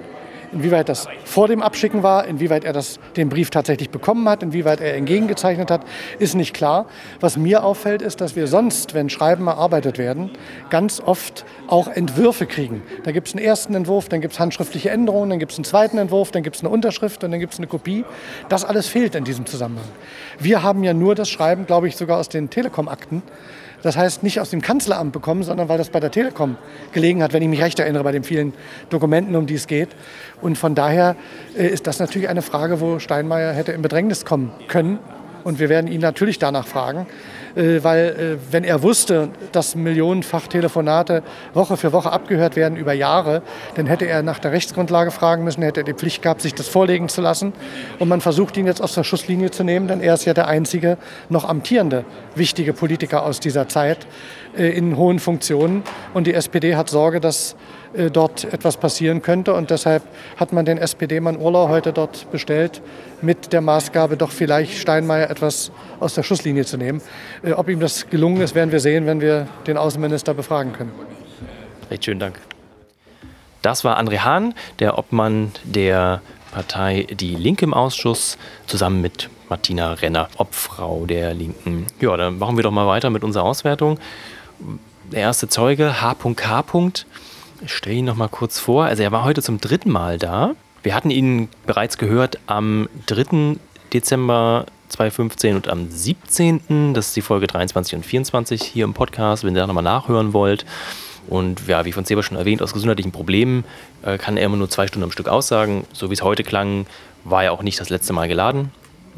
Inwieweit 0.53 0.89
das 0.89 1.07
vor 1.25 1.47
dem 1.47 1.63
Abschicken 1.63 2.03
war, 2.03 2.27
inwieweit 2.27 2.65
er 2.65 2.73
das, 2.73 2.99
den 3.17 3.29
Brief 3.29 3.51
tatsächlich 3.51 3.91
bekommen 3.91 4.29
hat, 4.29 4.43
inwieweit 4.43 4.81
er 4.81 4.95
entgegengezeichnet 4.97 5.71
hat, 5.71 5.83
ist 6.19 6.35
nicht 6.35 6.53
klar. 6.53 6.87
Was 7.21 7.37
mir 7.37 7.63
auffällt, 7.63 8.03
ist, 8.03 8.21
dass 8.21 8.35
wir 8.35 8.49
sonst, 8.49 8.93
wenn 8.95 9.09
Schreiben 9.09 9.47
erarbeitet 9.47 9.99
werden, 9.99 10.31
ganz 10.69 11.01
oft 11.01 11.45
auch 11.69 11.87
Entwürfe 11.87 12.47
kriegen. 12.47 12.83
Da 13.05 13.13
gibt 13.13 13.29
es 13.29 13.35
einen 13.35 13.45
ersten 13.45 13.75
Entwurf, 13.75 14.09
dann 14.09 14.21
gibt 14.21 14.35
es 14.35 14.41
handschriftliche 14.41 14.91
Änderungen, 14.91 15.31
dann 15.31 15.39
gibt 15.39 15.53
es 15.53 15.59
einen 15.59 15.65
zweiten 15.65 15.99
Entwurf, 15.99 16.33
dann 16.33 16.43
gibt 16.43 16.57
es 16.57 16.63
eine 16.63 16.71
Unterschrift 16.71 17.23
und 17.23 17.31
dann 17.31 17.41
gibt 17.41 17.53
es 17.53 17.61
eine 17.61 17.69
Kopie. 17.69 18.05
Das 18.49 18.65
alles 18.65 18.89
fehlt 18.89 19.15
in 19.15 19.25
diesem 19.25 19.47
Zusammenhang. 19.47 19.87
Wir 20.41 20.65
haben 20.65 20.83
ja 20.83 20.93
nur 20.93 21.15
das 21.15 21.29
Schreiben, 21.29 21.67
glaube 21.67 21.87
ich, 21.87 21.97
sogar 21.97 22.19
aus 22.19 22.29
den 22.29 22.51
Telekom-Akten. 22.51 23.23
Das 23.87 23.97
heißt, 23.97 24.25
nicht 24.25 24.41
aus 24.41 24.51
dem 24.51 24.63
Kanzleramt 24.63 25.13
bekommen, 25.13 25.45
sondern 25.45 25.69
weil 25.69 25.79
das 25.79 25.91
bei 25.91 26.01
der 26.01 26.11
Telekom 26.11 26.57
gelegen 26.91 27.23
hat, 27.23 27.33
wenn 27.33 27.41
ich 27.41 27.49
mich 27.49 27.63
recht 27.63 27.79
erinnere, 27.79 28.03
bei 28.03 28.11
den 28.11 28.25
vielen 28.25 28.53
Dokumenten, 28.91 29.37
um 29.37 29.47
die 29.47 29.55
es 29.55 29.69
geht. 29.69 29.91
Und 30.43 30.59
von 30.59 30.75
daher 30.75 31.15
äh, 31.57 31.69
ist 31.69 31.87
das 31.87 32.01
natürlich 32.01 32.29
eine 32.29 32.43
Frage, 32.43 32.81
wo 32.81 32.99
Steinmeier 32.99 33.53
hätte 33.53 33.71
in 33.71 33.83
Bedrängnis 33.83 34.25
kommen 34.25 34.51
können. 34.67 34.99
Und 35.45 35.61
wir 35.61 35.69
werden 35.69 35.87
ihn 35.87 36.01
natürlich 36.01 36.41
danach 36.41 36.67
fragen. 36.67 37.07
Äh, 37.57 37.83
weil 37.83 38.39
äh, 38.39 38.53
wenn 38.53 38.65
er 38.65 38.83
wusste, 38.83 39.31
dass 39.53 39.75
millionenfach 39.75 40.47
Telefonate 40.47 41.23
Woche 41.55 41.77
für 41.77 41.93
Woche 41.93 42.13
abgehört 42.13 42.55
werden 42.55 42.77
über 42.77 42.93
Jahre, 42.93 43.43
dann 43.75 43.87
hätte 43.87 44.07
er 44.07 44.23
nach 44.23 44.39
der 44.39 44.53
Rechtsgrundlage 44.53 45.11
fragen 45.11 45.43
müssen, 45.45 45.63
hätte 45.63 45.81
er 45.81 45.85
die 45.85 45.95
Pflicht 45.95 46.23
gehabt, 46.23 46.43
sich 46.43 46.55
das 46.55 46.69
vorlegen 46.69 47.09
zu 47.09 47.23
lassen. 47.23 47.55
Und 47.99 48.09
man 48.09 48.21
versucht 48.21 48.57
ihn 48.57 48.67
jetzt 48.67 48.83
aus 48.83 48.95
der 48.95 49.05
Schusslinie 49.05 49.51
zu 49.51 49.65
nehmen, 49.65 49.89
denn 49.89 50.01
er 50.01 50.15
ist 50.15 50.27
ja 50.27 50.35
der 50.35 50.49
einzige 50.49 50.99
noch 51.31 51.49
amtierende 51.49 52.05
wichtige 52.35 52.75
Politiker 52.75 53.25
aus 53.25 53.41
dieser 53.41 53.69
Zeit 53.69 54.07
äh, 54.57 54.69
in 54.69 54.97
hohen 54.97 55.19
Funktionen. 55.19 55.83
Und 56.13 56.27
die 56.27 56.35
SPD 56.35 56.77
hat 56.77 56.91
Sorge, 56.91 57.21
dass 57.21 57.57
dort 58.13 58.45
etwas 58.45 58.77
passieren 58.77 59.23
könnte. 59.23 59.55
Und 59.55 59.71
deshalb 59.71 60.03
hat 60.37 60.53
man 60.53 60.65
den 60.65 60.79
SPD-Mann 60.79 61.37
Urlau 61.39 61.69
heute 61.69 61.93
dort 61.93 62.31
bestellt, 62.31 62.83
mit 63.23 63.53
der 63.53 63.61
Maßgabe, 63.61 64.17
doch 64.17 64.31
vielleicht 64.31 64.79
Steinmeier 64.79 65.31
etwas 65.31 65.71
aus 66.01 66.15
der 66.15 66.23
Schusslinie 66.23 66.65
zu 66.65 66.77
nehmen. 66.77 67.01
Äh, 67.43 67.53
ob 67.53 67.69
ihm 67.69 67.81
das 67.81 68.09
gelungen 68.09 68.41
ist, 68.41 68.55
werden 68.55 68.73
wir 68.73 68.81
sehen, 68.81 69.07
wenn 69.07 69.21
wir 69.21 69.49
den 69.67 69.77
Außenminister 69.77 70.35
befragen 70.35 70.73
können. 70.73 70.93
Recht 71.91 72.05
schönen 72.05 72.21
Dank. 72.21 72.41
Das 73.63 73.85
war 73.85 73.99
André 73.99 74.19
Hahn, 74.19 74.55
der 74.79 74.99
Obmann 74.99 75.53
der 75.65 76.21
Partei 76.53 77.07
Die 77.11 77.35
Linke 77.35 77.65
im 77.65 77.75
Ausschuss, 77.75 78.39
zusammen 78.67 79.01
mit 79.01 79.29
Martina 79.49 79.93
Renner, 79.93 80.29
Obfrau 80.37 81.05
der 81.07 81.35
Linken. 81.35 81.87
Ja, 82.01 82.17
dann 82.17 82.39
machen 82.39 82.57
wir 82.57 82.63
doch 82.63 82.71
mal 82.71 82.87
weiter 82.87 83.11
mit 83.11 83.25
unserer 83.25 83.45
Auswertung. 83.45 83.99
Der 85.13 85.21
erste 85.21 85.49
Zeuge, 85.49 86.01
H.K. 86.01 86.63
Ich 87.63 87.73
stelle 87.73 87.97
ihn 87.97 88.05
noch 88.05 88.17
mal 88.17 88.29
kurz 88.29 88.59
vor. 88.59 88.85
Also 88.85 89.03
er 89.03 89.13
war 89.13 89.25
heute 89.25 89.43
zum 89.43 89.61
dritten 89.61 89.91
Mal 89.91 90.19
da. 90.19 90.55
Wir 90.83 90.95
hatten 90.95 91.11
ihn 91.11 91.49
bereits 91.67 91.99
gehört 91.99 92.39
am 92.47 92.89
3. 93.07 93.57
Dezember 93.93 94.67
2015 94.89 95.57
und 95.57 95.69
am 95.69 95.91
17. 95.91 96.95
Das 96.95 97.09
ist 97.09 97.17
die 97.17 97.23
Folge 97.23 97.47
23 97.47 97.97
und 97.97 98.07
24 98.07 98.63
hier 98.63 98.85
im 98.85 98.95
Podcast, 98.95 99.45
wenn 99.45 99.55
ihr 99.57 99.61
da 99.61 99.67
nochmal 99.67 99.83
nachhören 99.83 100.33
wollt. 100.33 100.65
Und 101.29 101.67
ja, 101.67 101.85
wie 101.85 101.93
von 101.93 102.05
Seba 102.05 102.23
schon 102.23 102.37
erwähnt, 102.37 102.63
aus 102.63 102.73
gesundheitlichen 102.73 103.11
Problemen 103.11 103.65
äh, 104.03 104.17
kann 104.17 104.37
er 104.37 104.45
immer 104.45 104.57
nur 104.57 104.71
zwei 104.71 104.87
Stunden 104.87 105.05
am 105.05 105.11
Stück 105.11 105.29
aussagen. 105.29 105.85
So 105.93 106.11
wie 106.11 106.15
es 106.15 106.23
heute 106.23 106.45
klang, 106.45 106.87
war 107.25 107.45
er 107.45 107.53
auch 107.53 107.63
nicht 107.63 107.81
das 107.81 107.91
letzte 107.91 108.13
Mal 108.13 108.29
geladen. 108.29 108.71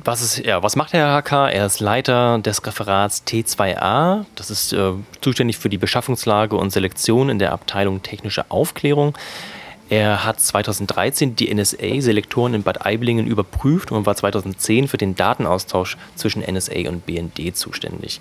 Was, 0.04 0.22
ist, 0.22 0.38
ja, 0.46 0.62
was 0.62 0.76
macht 0.76 0.92
Herr 0.92 1.22
HK? 1.22 1.50
Er 1.52 1.66
ist 1.66 1.80
Leiter 1.80 2.38
des 2.38 2.64
Referats 2.64 3.22
T2A. 3.26 4.24
Das 4.37 4.50
ist 4.50 4.72
äh, 4.72 4.92
zuständig 5.20 5.58
für 5.58 5.68
die 5.68 5.78
Beschaffungslage 5.78 6.56
und 6.56 6.70
Selektion 6.70 7.28
in 7.28 7.38
der 7.38 7.52
Abteilung 7.52 8.02
Technische 8.02 8.50
Aufklärung. 8.50 9.16
Er 9.90 10.24
hat 10.24 10.40
2013 10.40 11.34
die 11.34 11.52
NSA-Selektoren 11.52 12.52
in 12.52 12.62
Bad 12.62 12.84
Aiblingen 12.84 13.26
überprüft 13.26 13.90
und 13.90 14.04
war 14.04 14.14
2010 14.14 14.87
für 14.87 14.98
den 14.98 15.14
Datenaustausch 15.14 15.96
zwischen 16.14 16.42
NSA 16.42 16.88
und 16.88 17.06
BND 17.06 17.56
zuständig. 17.56 18.20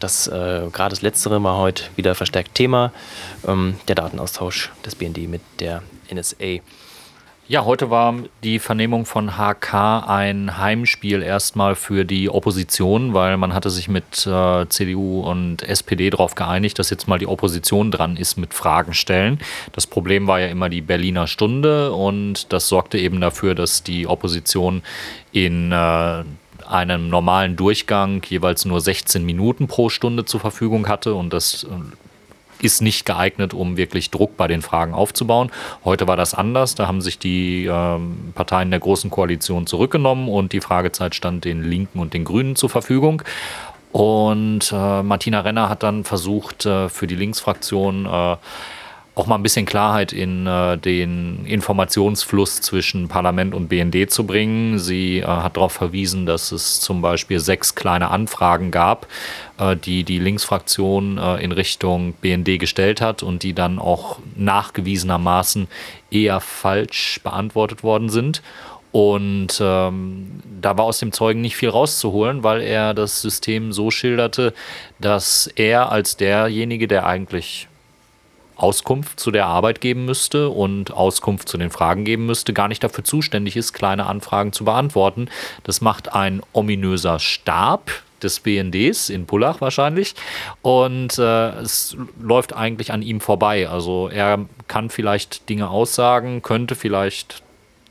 Das 0.00 0.26
äh, 0.26 0.68
gerade 0.72 0.90
das 0.90 1.02
Letztere 1.02 1.42
war 1.42 1.58
heute 1.58 1.84
wieder 1.96 2.14
verstärkt 2.14 2.54
Thema, 2.54 2.92
ähm, 3.46 3.76
der 3.88 3.94
Datenaustausch 3.94 4.70
des 4.86 4.94
BND 4.94 5.28
mit 5.28 5.42
der 5.60 5.82
NSA. 6.10 6.60
Ja, 7.48 7.64
heute 7.64 7.90
war 7.90 8.14
die 8.44 8.60
Vernehmung 8.60 9.04
von 9.04 9.36
HK 9.36 10.04
ein 10.06 10.58
Heimspiel 10.58 11.22
erstmal 11.22 11.74
für 11.74 12.04
die 12.04 12.30
Opposition, 12.30 13.14
weil 13.14 13.36
man 13.36 13.52
hatte 13.52 13.68
sich 13.68 13.88
mit 13.88 14.26
äh, 14.26 14.68
CDU 14.68 15.22
und 15.22 15.62
SPD 15.64 16.08
darauf 16.10 16.36
geeinigt, 16.36 16.78
dass 16.78 16.88
jetzt 16.90 17.08
mal 17.08 17.18
die 17.18 17.26
Opposition 17.26 17.90
dran 17.90 18.16
ist 18.16 18.38
mit 18.38 18.54
Fragen 18.54 18.94
stellen. 18.94 19.40
Das 19.72 19.88
Problem 19.88 20.28
war 20.28 20.38
ja 20.38 20.46
immer 20.46 20.68
die 20.68 20.82
Berliner 20.82 21.26
Stunde 21.26 21.92
und 21.92 22.52
das 22.52 22.68
sorgte 22.68 22.96
eben 22.98 23.20
dafür, 23.20 23.56
dass 23.56 23.82
die 23.82 24.06
Opposition 24.06 24.82
in 25.32 25.72
äh, 25.72 26.22
einem 26.64 27.08
normalen 27.08 27.56
Durchgang 27.56 28.22
jeweils 28.28 28.64
nur 28.64 28.80
16 28.80 29.24
Minuten 29.24 29.66
pro 29.66 29.88
Stunde 29.88 30.24
zur 30.24 30.38
Verfügung 30.38 30.86
hatte 30.86 31.14
und 31.14 31.32
das 31.32 31.64
äh, 31.64 31.68
ist 32.62 32.80
nicht 32.80 33.04
geeignet, 33.04 33.54
um 33.54 33.76
wirklich 33.76 34.10
Druck 34.10 34.36
bei 34.36 34.48
den 34.48 34.62
Fragen 34.62 34.94
aufzubauen. 34.94 35.50
Heute 35.84 36.06
war 36.06 36.16
das 36.16 36.34
anders. 36.34 36.74
Da 36.74 36.86
haben 36.86 37.00
sich 37.00 37.18
die 37.18 37.66
ähm, 37.66 38.32
Parteien 38.34 38.70
der 38.70 38.80
Großen 38.80 39.10
Koalition 39.10 39.66
zurückgenommen 39.66 40.28
und 40.28 40.52
die 40.52 40.60
Fragezeit 40.60 41.14
stand 41.14 41.44
den 41.44 41.62
Linken 41.62 41.98
und 41.98 42.14
den 42.14 42.24
Grünen 42.24 42.56
zur 42.56 42.70
Verfügung. 42.70 43.22
Und 43.92 44.72
äh, 44.72 45.02
Martina 45.02 45.40
Renner 45.40 45.68
hat 45.68 45.82
dann 45.82 46.04
versucht, 46.04 46.64
äh, 46.64 46.88
für 46.88 47.06
die 47.06 47.14
Linksfraktion 47.14 48.06
äh, 48.06 48.36
auch 49.14 49.26
mal 49.26 49.34
ein 49.34 49.42
bisschen 49.42 49.66
Klarheit 49.66 50.12
in 50.12 50.46
äh, 50.46 50.78
den 50.78 51.44
Informationsfluss 51.44 52.62
zwischen 52.62 53.08
Parlament 53.08 53.54
und 53.54 53.68
BND 53.68 54.10
zu 54.10 54.24
bringen. 54.24 54.78
Sie 54.78 55.18
äh, 55.18 55.26
hat 55.26 55.58
darauf 55.58 55.72
verwiesen, 55.72 56.24
dass 56.24 56.50
es 56.50 56.80
zum 56.80 57.02
Beispiel 57.02 57.38
sechs 57.38 57.74
kleine 57.74 58.10
Anfragen 58.10 58.70
gab, 58.70 59.06
äh, 59.58 59.76
die 59.76 60.04
die 60.04 60.18
Linksfraktion 60.18 61.18
äh, 61.18 61.44
in 61.44 61.52
Richtung 61.52 62.14
BND 62.22 62.58
gestellt 62.58 63.02
hat 63.02 63.22
und 63.22 63.42
die 63.42 63.52
dann 63.52 63.78
auch 63.78 64.18
nachgewiesenermaßen 64.34 65.68
eher 66.10 66.40
falsch 66.40 67.20
beantwortet 67.22 67.82
worden 67.82 68.08
sind. 68.08 68.40
Und 68.92 69.58
ähm, 69.60 70.42
da 70.60 70.76
war 70.76 70.84
aus 70.84 70.98
dem 70.98 71.12
Zeugen 71.12 71.40
nicht 71.40 71.56
viel 71.56 71.70
rauszuholen, 71.70 72.44
weil 72.44 72.60
er 72.60 72.92
das 72.94 73.20
System 73.20 73.72
so 73.72 73.90
schilderte, 73.90 74.54
dass 75.00 75.50
er 75.54 75.90
als 75.90 76.18
derjenige, 76.18 76.88
der 76.88 77.06
eigentlich 77.06 77.68
Auskunft 78.56 79.18
zu 79.18 79.30
der 79.30 79.46
Arbeit 79.46 79.80
geben 79.80 80.04
müsste 80.04 80.48
und 80.48 80.92
Auskunft 80.92 81.48
zu 81.48 81.58
den 81.58 81.70
Fragen 81.70 82.04
geben 82.04 82.26
müsste, 82.26 82.52
gar 82.52 82.68
nicht 82.68 82.82
dafür 82.84 83.04
zuständig 83.04 83.56
ist, 83.56 83.72
kleine 83.72 84.06
Anfragen 84.06 84.52
zu 84.52 84.64
beantworten. 84.64 85.28
Das 85.64 85.80
macht 85.80 86.14
ein 86.14 86.42
ominöser 86.52 87.18
Stab 87.18 87.90
des 88.22 88.40
BNDs 88.40 89.10
in 89.10 89.26
Pullach 89.26 89.60
wahrscheinlich 89.60 90.14
und 90.62 91.18
äh, 91.18 91.50
es 91.60 91.96
läuft 92.20 92.54
eigentlich 92.54 92.92
an 92.92 93.02
ihm 93.02 93.20
vorbei. 93.20 93.68
Also 93.68 94.08
er 94.08 94.46
kann 94.68 94.90
vielleicht 94.90 95.48
Dinge 95.48 95.68
aussagen, 95.68 96.42
könnte 96.42 96.74
vielleicht 96.74 97.41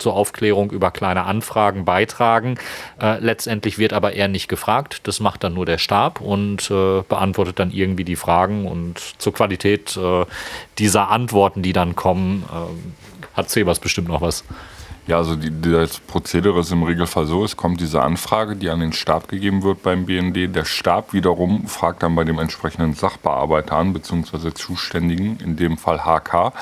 zur 0.02 0.14
Aufklärung 0.14 0.72
über 0.72 0.92
kleine 0.92 1.24
Anfragen 1.24 1.86
beitragen. 1.86 2.56
Äh, 3.00 3.20
letztendlich 3.20 3.78
wird 3.78 3.94
aber 3.94 4.14
er 4.14 4.28
nicht 4.28 4.48
gefragt. 4.48 5.02
Das 5.04 5.20
macht 5.20 5.44
dann 5.44 5.54
nur 5.54 5.66
der 5.66 5.78
Stab 5.78 6.20
und 6.20 6.70
äh, 6.70 7.02
beantwortet 7.08 7.60
dann 7.60 7.72
irgendwie 7.72 8.04
die 8.04 8.16
Fragen. 8.16 8.68
Und 8.68 9.00
zur 9.18 9.34
Qualität 9.34 9.96
äh, 9.98 10.26
dieser 10.78 11.10
Antworten, 11.10 11.62
die 11.62 11.74
dann 11.74 11.96
kommen, 11.96 12.44
äh, 12.52 13.38
hat 13.38 13.50
Sebas 13.50 13.80
bestimmt 13.80 14.10
noch 14.10 14.22
was. 14.22 14.44
Ja, 15.08 15.18
also 15.18 15.36
die, 15.36 15.52
das 15.60 16.00
Prozedere 16.00 16.60
ist 16.60 16.72
im 16.72 16.84
Regelfall 16.84 17.26
so, 17.26 17.44
es 17.44 17.58
kommt 17.58 17.82
diese 17.82 18.02
Anfrage, 18.02 18.56
die 18.56 18.70
an 18.70 18.80
den 18.80 18.94
Stab 18.94 19.28
gegeben 19.28 19.64
wird 19.64 19.82
beim 19.82 20.06
BND. 20.06 20.56
Der 20.56 20.64
Stab 20.64 21.12
wiederum 21.14 21.68
fragt 21.68 22.04
dann 22.04 22.16
bei 22.16 22.24
dem 22.24 22.38
entsprechenden 22.38 22.94
Sachbearbeiter 22.94 23.76
an, 23.76 23.94
beziehungsweise 23.94 24.54
Zuständigen, 24.54 25.40
in 25.40 25.56
dem 25.56 25.78
Fall 25.78 26.06
HK. 26.06 26.54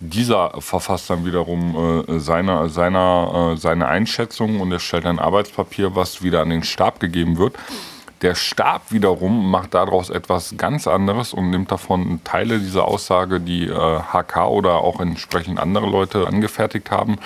Dieser 0.00 0.52
verfasst 0.60 1.08
dann 1.08 1.24
wiederum 1.24 2.04
äh, 2.06 2.18
seine, 2.18 2.68
seiner, 2.68 3.52
äh, 3.54 3.56
seine 3.56 3.86
Einschätzung 3.86 4.60
und 4.60 4.70
erstellt 4.70 5.06
ein 5.06 5.18
Arbeitspapier, 5.18 5.94
was 5.94 6.22
wieder 6.22 6.42
an 6.42 6.50
den 6.50 6.62
Stab 6.62 7.00
gegeben 7.00 7.38
wird. 7.38 7.54
Der 8.22 8.34
Stab 8.34 8.92
wiederum 8.92 9.50
macht 9.50 9.74
daraus 9.74 10.08
etwas 10.08 10.54
ganz 10.56 10.86
anderes 10.86 11.34
und 11.34 11.50
nimmt 11.50 11.70
davon 11.70 12.20
Teile 12.24 12.58
dieser 12.58 12.88
Aussage, 12.88 13.40
die 13.40 13.66
äh, 13.66 14.00
HK 14.00 14.46
oder 14.48 14.76
auch 14.76 15.00
entsprechend 15.00 15.60
andere 15.60 15.84
Leute 15.86 16.26
angefertigt 16.26 16.90
haben 16.90 17.18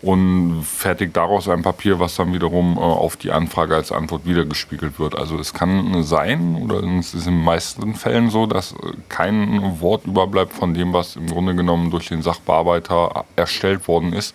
und 0.00 0.64
fertigt 0.64 1.16
daraus 1.16 1.48
ein 1.48 1.62
Papier, 1.62 2.00
was 2.00 2.16
dann 2.16 2.34
wiederum 2.34 2.76
äh, 2.76 2.80
auf 2.80 3.16
die 3.16 3.30
Anfrage 3.30 3.76
als 3.76 3.92
Antwort 3.92 4.24
wiedergespiegelt 4.24 4.98
wird. 4.98 5.16
Also 5.16 5.38
es 5.38 5.54
kann 5.54 6.02
sein, 6.02 6.56
oder 6.60 6.82
es 6.98 7.14
ist 7.14 7.28
in 7.28 7.34
den 7.36 7.44
meisten 7.44 7.94
Fällen 7.94 8.28
so, 8.28 8.46
dass 8.46 8.72
äh, 8.72 8.94
kein 9.08 9.80
Wort 9.80 10.06
überbleibt 10.06 10.54
von 10.54 10.74
dem, 10.74 10.92
was 10.92 11.14
im 11.14 11.28
Grunde 11.28 11.54
genommen 11.54 11.92
durch 11.92 12.08
den 12.08 12.22
Sachbearbeiter 12.22 13.26
erstellt 13.36 13.86
worden 13.86 14.12
ist, 14.12 14.34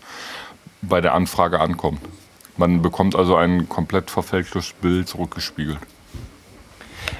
bei 0.82 1.02
der 1.02 1.13
Anfrage 1.13 1.60
ankommt. 1.60 2.00
Man 2.56 2.82
bekommt 2.82 3.13
also 3.13 3.36
ein 3.36 3.67
komplett 3.67 4.10
verfälschtes 4.10 4.72
Bild 4.72 5.10
zurückgespiegelt. 5.10 5.80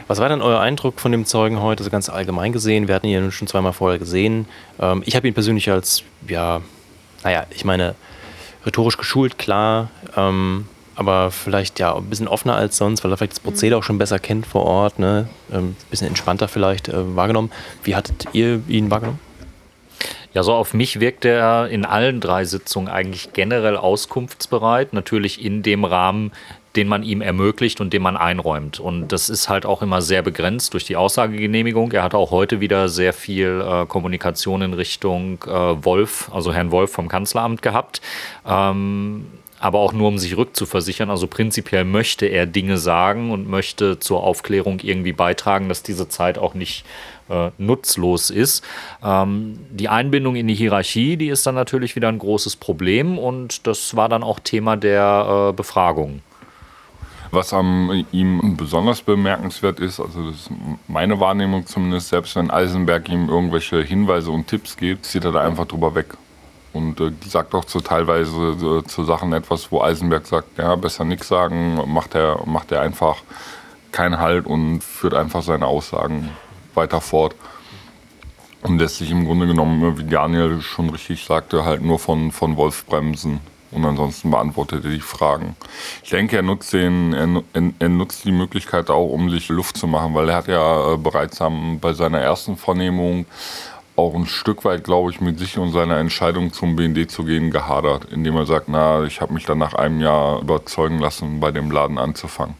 Was 0.08 0.20
war 0.20 0.30
denn 0.30 0.42
euer 0.42 0.60
Eindruck 0.60 1.00
von 1.00 1.12
dem 1.12 1.26
Zeugen 1.26 1.62
heute, 1.62 1.84
so 1.84 1.90
ganz 1.90 2.10
allgemein 2.10 2.54
gesehen? 2.54 2.88
Wir 2.88 2.96
hatten 2.96 3.08
ihn 3.08 3.32
schon 3.32 3.48
zweimal 3.48 3.74
vorher 3.74 4.00
gesehen. 4.00 4.48
Ähm, 4.80 5.04
ich 5.06 5.16
habe 5.16 5.28
ihn 5.28 5.34
persönlich 5.34 5.70
als, 5.70 6.04
ja, 6.28 6.62
naja, 7.24 7.46
ich 7.50 7.66
meine, 7.66 7.96
rhetorisch 8.66 8.98
geschult, 8.98 9.38
klar, 9.38 9.90
ähm, 10.16 10.68
aber 10.96 11.32
vielleicht 11.32 11.80
ja 11.80 11.96
ein 11.96 12.10
bisschen 12.10 12.28
offener 12.28 12.56
als 12.56 12.78
sonst, 12.78 13.04
weil 13.04 13.12
er 13.12 13.18
vielleicht 13.18 13.34
das 13.34 13.40
Prozedere 13.40 13.80
auch 13.80 13.84
schon 13.84 13.98
besser 13.98 14.18
kennt 14.18 14.48
vor 14.48 14.64
Ort, 14.64 14.98
ne? 14.98 15.28
ein 15.52 15.58
ähm, 15.58 15.76
bisschen 15.90 16.08
entspannter 16.08 16.48
vielleicht 16.48 16.90
äh, 16.90 17.16
wahrgenommen. 17.16 17.52
Wie 17.84 17.96
hattet 17.96 18.26
ihr 18.34 18.62
ihn 18.68 18.90
wahrgenommen? 18.90 19.20
Ja, 20.34 20.44
so 20.44 20.54
auf 20.54 20.74
mich 20.74 21.00
wirkt 21.00 21.26
er 21.26 21.68
in 21.68 21.86
allen 21.86 22.20
drei 22.20 22.46
Sitzungen 22.46 22.90
eigentlich 22.90 23.34
generell 23.34 23.78
auskunftsbereit, 23.78 24.94
natürlich 24.94 25.44
in 25.44 25.64
dem 25.64 25.86
Rahmen, 25.86 26.32
den 26.78 26.88
man 26.88 27.04
ihm 27.04 27.22
ermöglicht 27.22 27.82
und 27.82 27.92
den 27.92 28.04
man 28.04 28.16
einräumt. 28.16 28.80
Und 28.80 29.10
das 29.10 29.30
ist 29.30 29.50
halt 29.50 29.66
auch 29.66 29.82
immer 29.82 30.02
sehr 30.02 30.22
begrenzt 30.22 30.74
durch 30.74 30.86
die 30.86 30.96
Aussagegenehmigung. 30.96 31.92
Er 31.92 32.04
hat 32.04 32.14
auch 32.14 32.32
heute 32.32 32.62
wieder 32.62 32.88
sehr 32.88 33.14
viel 33.14 33.62
äh, 33.68 33.86
Kommunikation 33.88 34.62
in 34.62 34.74
Richtung 34.74 35.44
äh, 35.46 35.50
Wolf, 35.50 36.30
also 36.32 36.54
Herrn 36.54 36.72
Wolf 36.72 36.92
vom 36.92 37.08
Kanzleramt 37.08 37.64
gehabt. 37.64 38.02
Ähm, 38.48 39.26
aber 39.60 39.80
auch 39.80 39.92
nur 39.92 40.08
um 40.08 40.20
sich 40.20 40.38
rückzuversichern. 40.38 41.10
Also 41.10 41.26
prinzipiell 41.26 41.84
möchte 41.84 42.28
er 42.28 42.46
Dinge 42.46 42.78
sagen 42.78 43.32
und 43.32 43.50
möchte 43.50 44.00
zur 44.00 44.24
Aufklärung 44.24 44.80
irgendwie 44.82 45.14
beitragen, 45.14 45.68
dass 45.68 45.82
diese 45.82 46.08
Zeit 46.10 46.38
auch 46.38 46.54
nicht 46.54 46.86
äh, 47.30 47.50
nutzlos 47.58 48.30
ist. 48.30 48.64
Ähm, 49.04 49.60
die 49.72 49.90
Einbindung 49.90 50.36
in 50.36 50.48
die 50.48 50.54
Hierarchie, 50.54 51.18
die 51.18 51.30
ist 51.30 51.48
dann 51.48 51.56
natürlich 51.56 51.96
wieder 51.96 52.10
ein 52.10 52.20
großes 52.20 52.56
Problem 52.56 53.18
und 53.18 53.66
das 53.66 53.96
war 53.96 54.10
dann 54.10 54.22
auch 54.22 54.40
Thema 54.40 54.78
der 54.78 55.50
äh, 55.50 55.54
Befragung. 55.54 56.22
Was 57.32 57.54
an 57.54 58.06
ihm 58.12 58.56
besonders 58.56 59.02
bemerkenswert 59.02 59.80
ist, 59.80 60.00
also 60.00 60.28
das 60.28 60.36
ist 60.36 60.50
meine 60.88 61.20
Wahrnehmung 61.20 61.66
zumindest, 61.66 62.10
selbst 62.10 62.36
wenn 62.36 62.50
Eisenberg 62.50 63.10
ihm 63.10 63.30
irgendwelche 63.30 63.82
Hinweise 63.82 64.32
und 64.32 64.48
Tipps 64.48 64.78
gibt, 64.78 65.06
zieht 65.06 65.26
er 65.26 65.32
da 65.32 65.42
einfach 65.42 65.66
drüber 65.66 65.94
weg. 65.96 66.16
Und 66.74 67.00
äh, 67.00 67.12
sagt 67.26 67.56
auch 67.56 67.66
zu 67.66 67.80
teilweise 67.80 68.82
äh, 68.82 68.88
zu 68.88 69.04
Sachen 69.04 69.34
etwas, 69.34 69.72
wo 69.72 69.82
Eisenberg 69.82 70.26
sagt, 70.28 70.58
ja, 70.58 70.76
besser 70.76 71.06
nichts 71.06 71.28
sagen, 71.28 71.82
macht 71.88 72.16
er, 72.16 72.42
macht 72.46 72.72
er 72.72 72.82
einfach 72.82 73.18
keinen 73.92 74.20
Halt 74.20 74.46
und 74.46 74.84
führt 74.84 75.14
einfach 75.14 75.42
seine 75.42 75.66
Aussagen 75.66 76.30
weiter 76.76 77.02
fort. 77.02 77.36
Und 78.64 78.80
lässt 78.80 78.98
sich 78.98 79.12
im 79.12 79.26
Grunde 79.26 79.48
genommen, 79.48 79.98
wie 79.98 80.04
Daniel 80.04 80.62
schon 80.62 80.90
richtig 80.90 81.24
sagte, 81.24 81.64
halt 81.64 81.82
nur 81.82 82.00
von, 82.00 82.32
von 82.32 82.58
Wolf 82.58 82.86
bremsen. 82.86 83.40
Und 83.72 83.86
ansonsten 83.86 84.32
beantwortet 84.32 84.86
er 84.86 84.92
die 84.92 85.00
Fragen. 85.00 85.56
Ich 86.04 86.10
denke, 86.10 86.38
er 86.38 86.42
nutzt, 86.42 86.72
den, 86.74 87.14
er, 87.14 87.44
er, 87.80 87.90
nutzt 87.90 88.24
die 88.26 88.32
Möglichkeit 88.32 88.90
auch, 88.90 89.10
um 89.10 89.30
sich 89.30 89.50
Luft 89.50 89.78
zu 89.78 89.88
machen, 89.88 90.14
weil 90.14 90.30
er 90.30 90.36
hat 90.36 90.48
ja 90.48 90.94
äh, 90.94 90.98
bereits 90.98 91.42
am, 91.42 91.80
bei 91.80 91.94
seiner 91.94 92.20
ersten 92.20 92.56
Vernehmung 92.56 93.26
auch 93.98 94.14
ein 94.14 94.28
Stück 94.28 94.64
weit, 94.64 94.84
glaube 94.84 95.12
ich, 95.12 95.20
mit 95.20 95.40
sich 95.40 95.58
und 95.58 95.72
seiner 95.72 95.98
Entscheidung 95.98 96.54
zum 96.54 96.76
BND 96.76 97.10
zu 97.10 97.24
gehen 97.24 97.50
gehadert, 97.52 98.06
indem 98.06 98.36
er 98.36 98.46
sagt, 98.46 98.70
na, 98.70 99.04
ich 99.04 99.22
habe 99.22 99.34
mich 99.34 99.46
dann 99.46 99.58
nach 99.58 99.74
einem 99.74 100.00
Jahr 100.00 100.40
überzeugen 100.42 101.00
lassen, 101.00 101.40
bei 101.40 101.52
dem 101.52 101.72
Laden 101.72 101.98
anzufangen. 101.98 102.56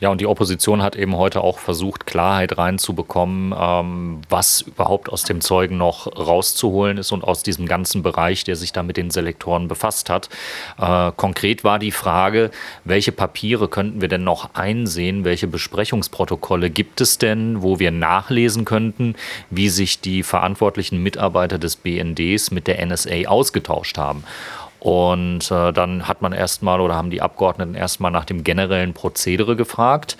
Ja, 0.00 0.10
und 0.10 0.20
die 0.20 0.26
Opposition 0.26 0.82
hat 0.82 0.94
eben 0.94 1.16
heute 1.16 1.40
auch 1.40 1.58
versucht, 1.58 2.06
Klarheit 2.06 2.56
reinzubekommen, 2.56 3.54
ähm, 3.58 4.20
was 4.28 4.60
überhaupt 4.60 5.10
aus 5.10 5.24
dem 5.24 5.40
Zeugen 5.40 5.76
noch 5.76 6.06
rauszuholen 6.06 6.98
ist 6.98 7.10
und 7.10 7.24
aus 7.24 7.42
diesem 7.42 7.66
ganzen 7.66 8.02
Bereich, 8.02 8.44
der 8.44 8.54
sich 8.54 8.72
da 8.72 8.82
mit 8.82 8.96
den 8.96 9.10
Selektoren 9.10 9.66
befasst 9.66 10.08
hat. 10.08 10.28
Äh, 10.78 11.10
konkret 11.16 11.64
war 11.64 11.78
die 11.78 11.90
Frage, 11.90 12.50
welche 12.84 13.10
Papiere 13.10 13.68
könnten 13.68 14.00
wir 14.00 14.08
denn 14.08 14.24
noch 14.24 14.54
einsehen, 14.54 15.24
welche 15.24 15.48
Besprechungsprotokolle 15.48 16.70
gibt 16.70 17.00
es 17.00 17.18
denn, 17.18 17.62
wo 17.62 17.80
wir 17.80 17.90
nachlesen 17.90 18.64
könnten, 18.64 19.16
wie 19.50 19.68
sich 19.68 20.00
die 20.00 20.22
verantwortlichen 20.22 21.02
Mitarbeiter 21.02 21.58
des 21.58 21.74
BNDs 21.76 22.52
mit 22.52 22.68
der 22.68 22.84
NSA 22.84 23.26
ausgetauscht 23.26 23.98
haben. 23.98 24.22
Und 24.80 25.50
äh, 25.50 25.72
dann 25.72 26.06
hat 26.06 26.22
man 26.22 26.32
erstmal 26.32 26.80
oder 26.80 26.94
haben 26.94 27.10
die 27.10 27.20
Abgeordneten 27.20 27.74
erstmal 27.74 28.12
nach 28.12 28.24
dem 28.24 28.44
generellen 28.44 28.94
Prozedere 28.94 29.56
gefragt, 29.56 30.16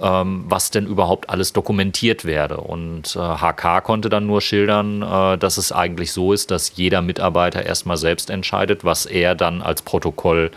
ähm, 0.00 0.44
was 0.48 0.70
denn 0.70 0.86
überhaupt 0.86 1.30
alles 1.30 1.52
dokumentiert 1.52 2.24
werde. 2.24 2.58
Und 2.58 3.16
äh, 3.16 3.18
HK 3.18 3.82
konnte 3.82 4.10
dann 4.10 4.26
nur 4.26 4.42
schildern, 4.42 5.02
äh, 5.02 5.38
dass 5.38 5.56
es 5.56 5.72
eigentlich 5.72 6.12
so 6.12 6.32
ist, 6.32 6.50
dass 6.50 6.76
jeder 6.76 7.00
Mitarbeiter 7.00 7.64
erstmal 7.64 7.96
selbst 7.96 8.28
entscheidet, 8.28 8.84
was 8.84 9.06
er 9.06 9.34
dann 9.34 9.62
als 9.62 9.80
Protokoll 9.80 10.50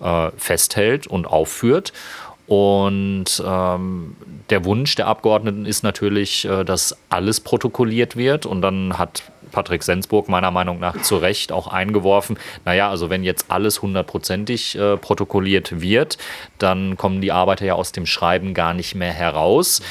äh, 0.00 0.30
festhält 0.36 1.06
und 1.06 1.26
aufführt. 1.26 1.92
Und 2.48 3.42
ähm, 3.46 4.16
der 4.48 4.64
Wunsch 4.64 4.94
der 4.94 5.06
Abgeordneten 5.06 5.66
ist 5.66 5.82
natürlich, 5.82 6.46
äh, 6.46 6.64
dass 6.64 6.96
alles 7.10 7.40
protokolliert 7.40 8.16
wird. 8.16 8.46
Und 8.46 8.62
dann 8.62 8.96
hat 8.96 9.22
Patrick 9.52 9.82
Sensburg 9.82 10.28
meiner 10.28 10.50
Meinung 10.50 10.78
nach 10.78 11.00
zu 11.02 11.16
Recht 11.16 11.52
auch 11.52 11.68
eingeworfen, 11.68 12.38
naja, 12.64 12.88
also 12.90 13.10
wenn 13.10 13.24
jetzt 13.24 13.50
alles 13.50 13.82
hundertprozentig 13.82 14.78
äh, 14.78 14.96
protokolliert 14.96 15.80
wird, 15.80 16.18
dann 16.58 16.96
kommen 16.96 17.20
die 17.20 17.32
Arbeiter 17.32 17.64
ja 17.64 17.74
aus 17.74 17.92
dem 17.92 18.06
Schreiben 18.06 18.54
gar 18.54 18.74
nicht 18.74 18.94
mehr 18.94 19.12
heraus. 19.12 19.82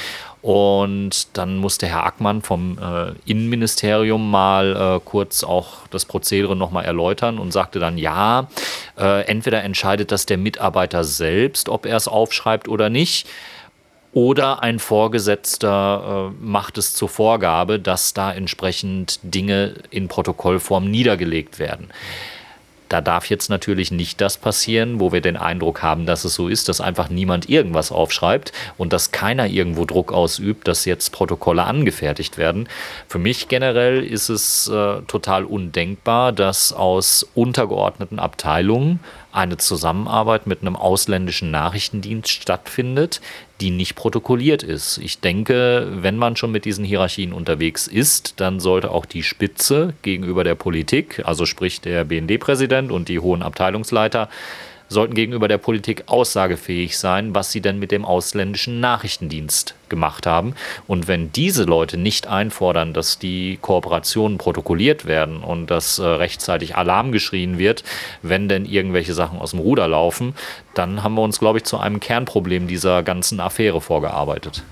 Und 0.47 1.36
dann 1.36 1.57
musste 1.57 1.88
Herr 1.88 2.05
Ackmann 2.05 2.41
vom 2.41 2.77
äh, 2.81 3.12
Innenministerium 3.29 4.31
mal 4.31 4.95
äh, 4.95 5.01
kurz 5.03 5.43
auch 5.43 5.86
das 5.91 6.05
Prozedere 6.05 6.55
nochmal 6.55 6.86
erläutern 6.86 7.38
und 7.38 7.51
sagte 7.51 7.79
dann, 7.79 7.97
ja, 7.97 8.47
äh, 8.97 9.25
entweder 9.25 9.62
entscheidet 9.65 10.10
das 10.10 10.25
der 10.25 10.38
Mitarbeiter 10.38 11.03
selbst, 11.03 11.67
ob 11.67 11.86
er 11.86 11.97
es 11.97 12.07
aufschreibt 12.07 12.69
oder 12.69 12.89
nicht 12.89 13.27
oder 14.13 14.63
ein 14.63 14.79
Vorgesetzter 14.79 16.31
äh, 16.31 16.41
macht 16.41 16.77
es 16.77 16.93
zur 16.93 17.10
Vorgabe, 17.10 17.77
dass 17.77 18.13
da 18.13 18.31
entsprechend 18.31 19.19
Dinge 19.23 19.73
in 19.89 20.07
Protokollform 20.07 20.89
niedergelegt 20.89 21.60
werden. 21.60 21.89
Da 22.89 23.02
darf 23.02 23.30
jetzt 23.30 23.50
natürlich 23.50 23.91
nicht 23.91 24.21
das 24.21 24.38
passieren, 24.38 25.00
wo 25.00 25.12
wir 25.12 25.21
den 25.21 25.38
Eindruck 25.38 25.82
haben, 25.82 26.06
dass 26.06 26.23
es 26.23 26.34
so 26.34 26.47
ist, 26.47 26.69
dass 26.69 26.82
einfach 26.82 27.10
niemand 27.10 27.50
irgendwas 27.50 27.91
aufschreibt 27.91 28.54
und 28.78 28.93
dass 28.93 29.12
keiner 29.12 29.47
irgendwo 29.47 29.86
Druck 29.86 30.12
ausübt, 30.12 30.67
dass 30.67 30.86
jetzt 30.86 31.12
Protokolle 31.12 31.63
angefertigt 31.63 32.38
werden. 32.38 32.67
Für 33.08 33.19
mich 33.19 33.47
generell 33.47 34.04
ist 34.04 34.30
es 34.30 34.67
äh, 34.67 35.02
total 35.08 35.45
undenkbar, 35.45 36.32
dass 36.32 36.73
aus 36.73 37.28
untergeordneten 37.34 38.19
Abteilungen 38.19 39.00
eine 39.32 39.58
Zusammenarbeit 39.58 40.47
mit 40.47 40.62
einem 40.62 40.76
ausländischen 40.76 41.52
Nachrichtendienst 41.52 42.30
stattfindet, 42.32 43.21
die 43.61 43.71
nicht 43.71 43.95
protokolliert 43.95 44.63
ist. 44.63 44.99
Ich 44.99 45.19
denke, 45.19 45.87
wenn 45.91 46.17
man 46.17 46.35
schon 46.35 46.51
mit 46.51 46.65
diesen 46.65 46.85
Hierarchien 46.85 47.33
unterwegs 47.33 47.87
ist, 47.87 48.39
dann 48.39 48.59
sollte 48.59 48.91
auch 48.91 49.05
die 49.05 49.23
Spitze 49.23 49.93
gegenüber 50.01 50.43
der 50.43 50.55
Politik, 50.55 51.21
also 51.25 51.45
sprich 51.45 51.81
der 51.81 52.03
BND-Präsident 52.03 52.91
und 52.91 53.09
die 53.09 53.19
hohen 53.19 53.41
Abteilungsleiter, 53.41 54.29
sollten 54.89 55.15
gegenüber 55.15 55.47
der 55.47 55.58
Politik 55.58 56.04
aussagefähig 56.08 56.97
sein, 56.97 57.36
was 57.36 57.52
sie 57.52 57.62
denn 57.62 57.80
mit 57.80 57.91
dem 57.91 58.06
ausländischen 58.06 58.80
Nachrichtendienst 58.80 59.76
gemacht 59.89 60.26
haben. 60.26 60.54
Und 60.88 61.08
wenn 61.08 61.32
diese 61.32 61.63
Leute 61.63 61.97
nicht 61.97 62.28
einfordern, 62.28 62.93
dass 62.93 63.19
die 63.19 63.58
Kooperationen 63.62 64.38
protokolliert 64.38 65.06
werden 65.06 65.43
und 65.43 65.67
dass 65.67 66.00
äh, 66.00 66.06
rechtzeitig 66.06 66.76
Alarm 66.76 67.12
geschrien 67.12 67.58
wird, 67.58 67.84
wenn 68.21 68.50
denn 68.50 68.65
irgendwelche 68.65 69.13
Sachen 69.13 69.39
aus 69.39 69.52
dem 69.52 69.60
Ruder 69.60 69.88
laufen, 69.88 70.36
dann 70.73 71.04
haben 71.04 71.15
wir 71.15 71.21
uns, 71.21 71.39
glaube 71.39 71.60
ich, 71.60 71.63
zu 71.63 71.78
einem 71.78 72.00
Kernproblem 72.00 72.67
dieser 72.67 73.04
ganzen 73.04 73.39
Affäre 73.39 73.82
vorgearbeitet. 73.82 74.63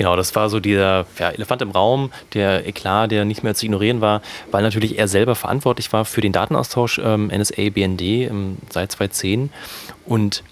Genau, 0.00 0.16
das 0.16 0.34
war 0.34 0.48
so 0.48 0.60
dieser 0.60 1.04
ja, 1.18 1.28
Elefant 1.28 1.60
im 1.60 1.72
Raum, 1.72 2.10
der 2.32 2.66
Eklat, 2.66 3.10
der 3.10 3.26
nicht 3.26 3.42
mehr 3.44 3.54
zu 3.54 3.66
ignorieren 3.66 4.00
war, 4.00 4.22
weil 4.50 4.62
natürlich 4.62 4.98
er 4.98 5.08
selber 5.08 5.34
verantwortlich 5.34 5.92
war 5.92 6.06
für 6.06 6.22
den 6.22 6.32
Datenaustausch 6.32 6.98
ähm, 7.04 7.26
NSA-BND 7.26 8.00
ähm, 8.00 8.56
seit 8.70 8.92
2010 8.92 9.50
und 10.06 10.42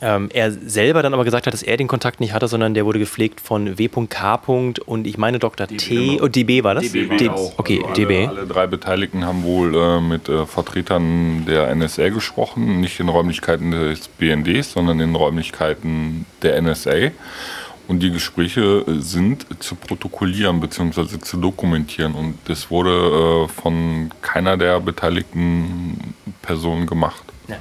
ähm, 0.00 0.30
er 0.32 0.50
selber 0.52 1.02
dann 1.02 1.12
aber 1.12 1.24
gesagt 1.24 1.46
hat, 1.46 1.52
dass 1.52 1.62
er 1.62 1.76
den 1.76 1.86
Kontakt 1.86 2.20
nicht 2.20 2.32
hatte, 2.32 2.48
sondern 2.48 2.72
der 2.72 2.86
wurde 2.86 2.98
gepflegt 2.98 3.42
von 3.42 3.76
W.K. 3.76 4.40
und 4.86 5.06
ich 5.06 5.18
meine 5.18 5.38
Dr. 5.38 5.66
DB, 5.66 5.76
T. 5.76 5.94
genau. 5.94 6.24
Oh, 6.24 6.28
DB 6.28 6.64
war 6.64 6.74
das? 6.74 6.90
DB 6.90 7.14
D- 7.14 7.28
auch. 7.28 7.58
Okay, 7.58 7.82
also 7.82 7.92
DB. 7.92 8.26
Alle, 8.26 8.38
alle 8.38 8.46
drei 8.46 8.66
Beteiligten 8.66 9.26
haben 9.26 9.42
wohl 9.42 9.74
äh, 9.74 10.00
mit 10.00 10.30
äh, 10.30 10.46
Vertretern 10.46 11.44
der 11.44 11.74
NSA 11.74 12.08
gesprochen, 12.08 12.80
nicht 12.80 13.00
in 13.00 13.10
Räumlichkeiten 13.10 13.70
des 13.70 14.08
BNDs, 14.08 14.72
sondern 14.72 14.98
in 15.00 15.14
Räumlichkeiten 15.14 16.24
der 16.40 16.62
NSA. 16.62 17.10
Und 17.86 18.00
die 18.00 18.10
Gespräche 18.10 18.84
äh, 18.86 19.00
sind 19.00 19.46
zu 19.62 19.74
protokollieren 19.74 20.60
bzw. 20.60 21.18
zu 21.20 21.36
dokumentieren. 21.36 22.14
Und 22.14 22.38
das 22.46 22.70
wurde 22.70 23.46
äh, 23.46 23.48
von 23.48 24.10
keiner 24.22 24.56
der 24.56 24.80
beteiligten 24.80 26.14
Personen 26.42 26.86
gemacht. 26.86 27.22
Ja. 27.46 27.56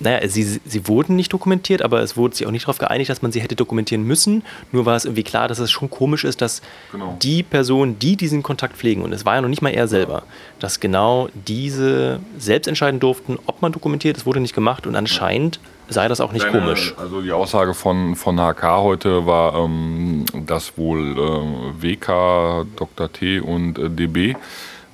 Naja, 0.00 0.26
sie, 0.28 0.42
sie 0.42 0.88
wurden 0.88 1.14
nicht 1.14 1.32
dokumentiert, 1.32 1.82
aber 1.82 2.00
es 2.00 2.16
wurde 2.16 2.34
sich 2.34 2.44
auch 2.44 2.50
nicht 2.50 2.64
darauf 2.64 2.78
geeinigt, 2.78 3.08
dass 3.08 3.22
man 3.22 3.30
sie 3.30 3.40
hätte 3.40 3.54
dokumentieren 3.54 4.02
müssen. 4.04 4.42
Nur 4.72 4.84
war 4.84 4.96
es 4.96 5.04
irgendwie 5.04 5.22
klar, 5.22 5.46
dass 5.46 5.60
es 5.60 5.70
schon 5.70 5.90
komisch 5.90 6.24
ist, 6.24 6.40
dass 6.40 6.60
Genau. 6.90 7.16
die 7.22 7.44
Personen, 7.44 8.00
die 8.00 8.16
diesen 8.16 8.42
Kontakt 8.42 8.76
pflegen, 8.76 9.02
und 9.02 9.12
es 9.12 9.24
war 9.24 9.36
ja 9.36 9.40
noch 9.40 9.48
nicht 9.48 9.62
mal 9.62 9.70
er 9.70 9.86
selber, 9.86 10.24
dass 10.58 10.80
genau 10.80 11.28
diese 11.46 12.18
selbst 12.36 12.66
entscheiden 12.66 12.98
durften, 12.98 13.38
ob 13.46 13.62
man 13.62 13.70
dokumentiert. 13.70 14.16
Es 14.16 14.26
wurde 14.26 14.40
nicht 14.40 14.54
gemacht 14.54 14.88
und 14.88 14.96
anscheinend 14.96 15.60
sei 15.92 16.08
das 16.08 16.20
auch 16.20 16.32
nicht 16.32 16.44
Deine- 16.44 16.60
komisch. 16.60 16.94
Also 16.98 17.20
die 17.22 17.32
Aussage 17.32 17.74
von, 17.74 18.16
von 18.16 18.38
HK 18.38 18.62
heute 18.82 19.26
war, 19.26 19.54
ähm, 19.54 20.24
dass 20.46 20.76
wohl 20.76 21.12
äh, 21.18 21.82
WK, 21.82 22.66
Dr. 22.76 23.12
T 23.12 23.40
und 23.40 23.78
äh, 23.78 23.88
DB 23.90 24.34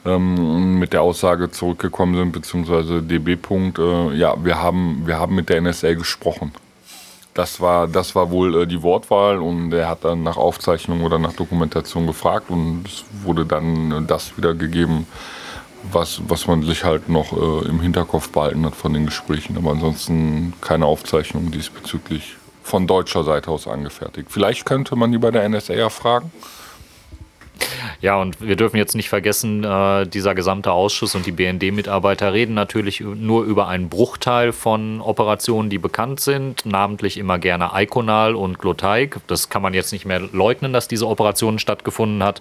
ähm, 0.05 0.79
mit 0.79 0.93
der 0.93 1.03
Aussage 1.03 1.51
zurückgekommen 1.51 2.15
sind, 2.17 2.33
beziehungsweise 2.33 3.03
DB. 3.03 3.37
Punkt, 3.37 3.79
äh, 3.79 4.13
ja, 4.15 4.35
wir 4.43 4.61
haben, 4.63 5.03
wir 5.07 5.19
haben 5.19 5.35
mit 5.35 5.49
der 5.49 5.61
NSA 5.61 5.95
gesprochen. 5.95 6.53
Das 7.35 7.61
war, 7.61 7.87
das 7.87 8.15
war 8.15 8.31
wohl 8.31 8.63
äh, 8.63 8.67
die 8.67 8.83
Wortwahl 8.83 9.39
und 9.39 9.73
er 9.73 9.89
hat 9.89 10.05
dann 10.05 10.23
nach 10.23 10.37
Aufzeichnung 10.37 11.03
oder 11.03 11.19
nach 11.19 11.33
Dokumentation 11.35 12.07
gefragt 12.07 12.51
und 12.51 12.85
es 12.87 13.05
wurde 13.23 13.45
dann 13.47 14.07
das 14.09 14.37
wiedergegeben, 14.37 15.07
was, 15.93 16.21
was 16.29 16.47
man 16.47 16.63
sich 16.63 16.85
halt 16.85 17.09
noch 17.09 17.33
äh, 17.33 17.69
im 17.69 17.81
Hinterkopf 17.81 18.31
behalten 18.31 18.65
hat 18.67 18.75
von 18.75 18.93
den 18.93 19.07
Gesprächen. 19.07 19.57
Aber 19.57 19.71
ansonsten 19.71 20.53
keine 20.61 20.87
Aufzeichnung 20.87 21.51
diesbezüglich 21.51 22.37
von 22.63 22.87
deutscher 22.87 23.25
Seite 23.25 23.51
aus 23.51 23.67
angefertigt. 23.67 24.29
Vielleicht 24.31 24.67
könnte 24.67 24.97
man 24.97 25.11
die 25.13 25.19
bei 25.19 25.31
der 25.31 25.49
NSA 25.49 25.89
fragen. 25.89 26.31
Ja, 28.01 28.21
und 28.21 28.41
wir 28.41 28.55
dürfen 28.55 28.77
jetzt 28.77 28.95
nicht 28.95 29.09
vergessen, 29.09 29.65
äh, 29.65 30.07
dieser 30.07 30.37
gesamte 30.37 30.71
Ausschuss 30.71 31.17
und 31.17 31.27
die 31.27 31.33
BND-Mitarbeiter 31.33 32.33
reden 32.33 32.55
natürlich 32.55 33.01
nur 33.01 33.43
über 33.43 33.67
einen 33.67 33.89
Bruchteil 33.89 34.53
von 34.53 35.01
Operationen, 35.01 35.69
die 35.69 35.79
bekannt 35.79 36.21
sind, 36.21 36.65
namentlich 36.65 37.19
immer 37.19 37.41
gerne 37.41 37.71
Iconal 37.75 38.37
und 38.37 38.61
Glotaik. 38.61 39.17
Das 39.27 39.49
kann 39.49 39.63
man 39.63 39.75
jetzt 39.75 39.91
nicht 39.93 40.05
mehr 40.05 40.21
leugnen, 40.21 40.73
dass 40.73 40.87
diese 40.87 41.09
Operationen 41.09 41.59
stattgefunden 41.59 42.23
hat 42.23 42.41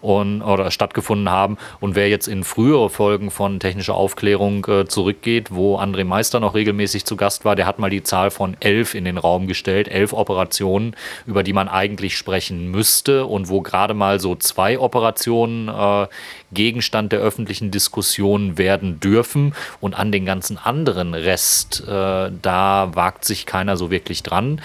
und, 0.00 0.40
oder 0.40 0.70
stattgefunden 0.70 1.30
haben. 1.30 1.58
Und 1.80 1.96
wer 1.96 2.08
jetzt 2.08 2.28
in 2.28 2.44
frühere 2.44 2.88
Folgen 2.88 3.32
von 3.32 3.58
technischer 3.58 3.96
Aufklärung 3.96 4.64
äh, 4.68 4.86
zurückgeht, 4.86 5.48
wo 5.50 5.80
André 5.80 6.04
Meister 6.04 6.38
noch 6.38 6.54
regelmäßig 6.54 7.06
zu 7.06 7.16
Gast 7.16 7.44
war, 7.44 7.56
der 7.56 7.66
hat 7.66 7.80
mal 7.80 7.90
die 7.90 8.04
Zahl 8.04 8.30
von 8.30 8.56
elf 8.60 8.94
in 8.94 9.04
den 9.04 9.18
Raum 9.18 9.48
gestellt, 9.48 9.88
elf 9.88 10.12
Operationen, 10.12 10.94
über 11.26 11.42
die 11.42 11.52
man 11.52 11.66
eigentlich 11.66 12.16
sprechen 12.16 12.70
müsste 12.70 13.26
und 13.26 13.48
wo 13.48 13.62
gerade 13.62 13.94
mal 13.94 14.20
so 14.20 14.36
zwei 14.36 14.78
Operationen 14.78 14.91
äh, 14.94 16.06
Gegenstand 16.52 17.12
der 17.12 17.20
öffentlichen 17.20 17.70
Diskussion 17.70 18.58
werden 18.58 19.00
dürfen 19.00 19.54
und 19.80 19.94
an 19.94 20.12
den 20.12 20.26
ganzen 20.26 20.58
anderen 20.58 21.14
Rest, 21.14 21.82
äh, 21.86 22.30
da 22.42 22.90
wagt 22.94 23.24
sich 23.24 23.46
keiner 23.46 23.76
so 23.76 23.90
wirklich 23.90 24.22
dran 24.22 24.60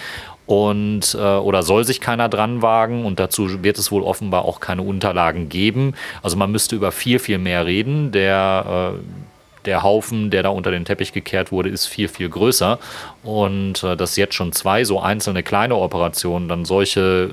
und 0.46 1.14
äh, 1.14 1.18
oder 1.18 1.62
soll 1.62 1.84
sich 1.84 2.00
keiner 2.00 2.28
dran 2.28 2.62
wagen 2.62 3.04
und 3.04 3.20
dazu 3.20 3.62
wird 3.62 3.78
es 3.78 3.92
wohl 3.92 4.02
offenbar 4.02 4.46
auch 4.46 4.60
keine 4.60 4.82
Unterlagen 4.82 5.50
geben. 5.50 5.94
Also 6.22 6.36
man 6.36 6.50
müsste 6.50 6.74
über 6.74 6.90
viel, 6.90 7.18
viel 7.18 7.38
mehr 7.38 7.66
reden. 7.66 8.12
Der 8.12 8.94
äh, 8.94 8.98
der 9.68 9.82
Haufen, 9.82 10.30
der 10.30 10.42
da 10.42 10.48
unter 10.48 10.70
den 10.70 10.86
Teppich 10.86 11.12
gekehrt 11.12 11.52
wurde, 11.52 11.68
ist 11.68 11.86
viel, 11.86 12.08
viel 12.08 12.30
größer. 12.30 12.78
Und 13.22 13.82
äh, 13.84 13.96
dass 13.96 14.16
jetzt 14.16 14.34
schon 14.34 14.52
zwei 14.52 14.84
so 14.84 15.00
einzelne 15.00 15.42
kleine 15.42 15.76
Operationen 15.76 16.48
dann 16.48 16.64
solche 16.64 17.32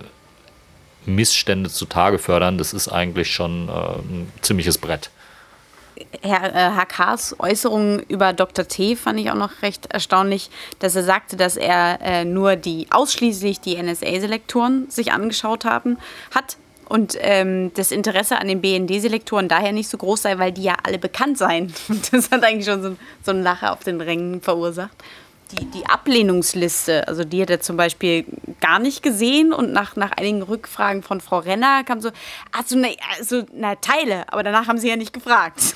Missstände 1.06 1.70
zutage 1.70 2.20
fördern, 2.20 2.58
das 2.58 2.74
ist 2.74 2.88
eigentlich 2.88 3.32
schon 3.32 3.70
äh, 3.70 3.72
ein 3.72 4.32
ziemliches 4.42 4.78
Brett. 4.78 5.10
Herr 6.22 6.54
äh, 6.54 6.72
HKs 6.72 7.36
Äußerungen 7.40 8.02
über 8.08 8.34
Dr. 8.34 8.68
T 8.68 8.96
fand 8.96 9.20
ich 9.20 9.32
auch 9.32 9.36
noch 9.36 9.62
recht 9.62 9.86
erstaunlich, 9.88 10.50
dass 10.80 10.96
er 10.96 11.04
sagte, 11.04 11.38
dass 11.38 11.56
er 11.56 12.00
äh, 12.02 12.26
nur 12.26 12.56
die 12.56 12.88
ausschließlich 12.90 13.62
die 13.62 13.82
NSA-Selektoren 13.82 14.90
sich 14.90 15.14
angeschaut 15.14 15.64
haben 15.64 15.98
hat 16.34 16.58
und 16.88 17.18
ähm, 17.20 17.72
das 17.74 17.92
Interesse 17.92 18.38
an 18.38 18.48
den 18.48 18.62
BND-Selektoren 18.62 19.48
daher 19.48 19.72
nicht 19.72 19.90
so 19.90 19.98
groß 19.98 20.22
sei, 20.22 20.38
weil 20.38 20.52
die 20.52 20.64
ja 20.64 20.76
alle 20.84 21.00
bekannt 21.00 21.38
seien. 21.38 21.74
Das 22.12 22.30
hat 22.32 22.44
eigentlich 22.44 22.66
schon 22.66 22.82
so, 22.82 22.96
so 23.24 23.32
einen 23.32 23.44
Lacher 23.44 23.74
auf 23.74 23.84
den 23.84 24.02
Rängen 24.02 24.42
verursacht. 24.42 24.96
Die, 25.60 25.66
die 25.66 25.86
Ablehnungsliste, 25.86 27.08
also 27.08 27.24
die 27.24 27.42
hat 27.42 27.50
er 27.50 27.60
zum 27.62 27.78
Beispiel 27.78 28.26
gar 28.60 28.80
nicht 28.80 29.04
gesehen 29.04 29.54
und 29.54 29.72
nach, 29.72 29.96
nach 29.96 30.12
einigen 30.12 30.42
Rückfragen 30.42 31.04
von 31.04 31.22
Frau 31.22 31.40
Renner 31.40 31.84
kam 31.84 32.02
so, 32.02 32.12
also, 32.52 32.78
ne, 32.78 32.96
also 33.18 33.44
na, 33.54 33.76
Teile, 33.76 34.32
aber 34.32 34.44
danach 34.44 34.68
haben 34.68 34.78
sie 34.78 34.90
ja 34.90 34.96
nicht 34.96 35.14
gefragt. 35.14 35.76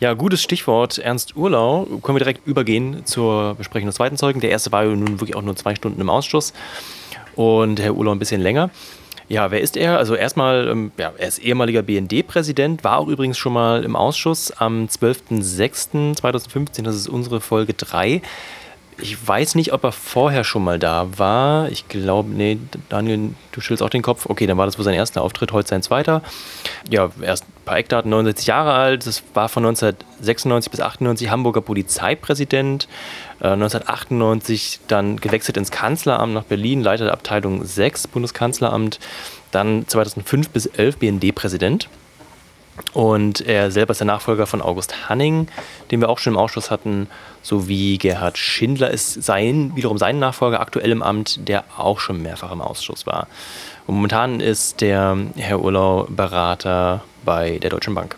Ja, 0.00 0.14
gutes 0.14 0.42
Stichwort. 0.42 0.96
Ernst 0.96 1.36
Urlau. 1.36 1.84
Können 2.02 2.16
wir 2.16 2.24
direkt 2.24 2.46
übergehen 2.46 3.04
zur 3.04 3.54
Besprechung 3.56 3.86
des 3.86 3.96
zweiten 3.96 4.16
Zeugen. 4.16 4.40
Der 4.40 4.48
erste 4.48 4.72
war 4.72 4.82
nun 4.84 5.20
wirklich 5.20 5.36
auch 5.36 5.42
nur 5.42 5.54
zwei 5.56 5.74
Stunden 5.74 6.00
im 6.00 6.08
Ausschuss 6.08 6.54
und 7.36 7.80
Herr 7.80 7.94
Urlau 7.94 8.12
ein 8.12 8.18
bisschen 8.18 8.40
länger. 8.40 8.70
Ja, 9.30 9.50
wer 9.52 9.60
ist 9.60 9.76
er? 9.76 9.96
Also 9.96 10.16
erstmal, 10.16 10.66
ähm, 10.66 10.90
ja, 10.98 11.12
er 11.16 11.28
ist 11.28 11.38
ehemaliger 11.38 11.82
BND-Präsident, 11.82 12.82
war 12.82 12.98
auch 12.98 13.06
übrigens 13.06 13.38
schon 13.38 13.52
mal 13.52 13.84
im 13.84 13.94
Ausschuss 13.94 14.50
am 14.50 14.86
12.06.2015, 14.86 16.82
das 16.82 16.96
ist 16.96 17.06
unsere 17.06 17.40
Folge 17.40 17.72
3. 17.74 18.22
Ich 19.02 19.26
weiß 19.26 19.54
nicht, 19.54 19.72
ob 19.72 19.84
er 19.84 19.92
vorher 19.92 20.44
schon 20.44 20.64
mal 20.64 20.78
da 20.78 21.08
war. 21.16 21.70
Ich 21.70 21.88
glaube, 21.88 22.30
nee, 22.30 22.58
Daniel, 22.88 23.34
du 23.52 23.60
schüttelst 23.60 23.82
auch 23.82 23.90
den 23.90 24.02
Kopf. 24.02 24.26
Okay, 24.26 24.46
dann 24.46 24.58
war 24.58 24.66
das 24.66 24.78
wohl 24.78 24.84
sein 24.84 24.94
erster 24.94 25.22
Auftritt, 25.22 25.52
heute 25.52 25.68
sein 25.68 25.82
zweiter. 25.82 26.22
Ja, 26.88 27.10
erst 27.20 27.44
ein 27.44 27.64
paar 27.64 27.78
Eckdaten, 27.78 28.10
69 28.10 28.46
Jahre 28.46 28.72
alt. 28.72 29.06
Das 29.06 29.22
war 29.34 29.48
von 29.48 29.64
1996 29.64 30.70
bis 30.70 30.80
98 30.80 31.30
Hamburger 31.30 31.60
Polizeipräsident. 31.60 32.88
Äh, 33.40 33.48
1998 33.48 34.80
dann 34.88 35.16
gewechselt 35.16 35.56
ins 35.56 35.70
Kanzleramt 35.70 36.34
nach 36.34 36.44
Berlin, 36.44 36.82
Leiter 36.82 37.04
der 37.04 37.14
Abteilung 37.14 37.64
6 37.64 38.08
Bundeskanzleramt. 38.08 38.98
Dann 39.50 39.86
2005 39.86 40.50
bis 40.50 40.66
11 40.66 40.98
BND-Präsident. 40.98 41.88
Und 42.92 43.40
er 43.40 43.70
selber 43.70 43.92
ist 43.92 43.98
der 43.98 44.06
Nachfolger 44.06 44.46
von 44.46 44.62
August 44.62 45.08
Hanning, 45.08 45.48
den 45.90 46.00
wir 46.00 46.08
auch 46.08 46.18
schon 46.18 46.34
im 46.34 46.38
Ausschuss 46.38 46.70
hatten, 46.70 47.08
sowie 47.42 47.98
Gerhard 47.98 48.36
Schindler 48.36 48.90
ist 48.90 49.22
sein, 49.22 49.72
wiederum 49.74 49.98
sein 49.98 50.18
Nachfolger 50.18 50.60
aktuell 50.60 50.90
im 50.90 51.02
Amt, 51.02 51.48
der 51.48 51.64
auch 51.76 52.00
schon 52.00 52.20
mehrfach 52.22 52.52
im 52.52 52.60
Ausschuss 52.60 53.06
war. 53.06 53.28
Und 53.86 53.94
momentan 53.96 54.40
ist 54.40 54.80
der 54.80 55.16
Herr 55.36 55.60
Urlau 55.60 56.06
Berater 56.08 57.02
bei 57.24 57.58
der 57.58 57.70
Deutschen 57.70 57.94
Bank. 57.94 58.16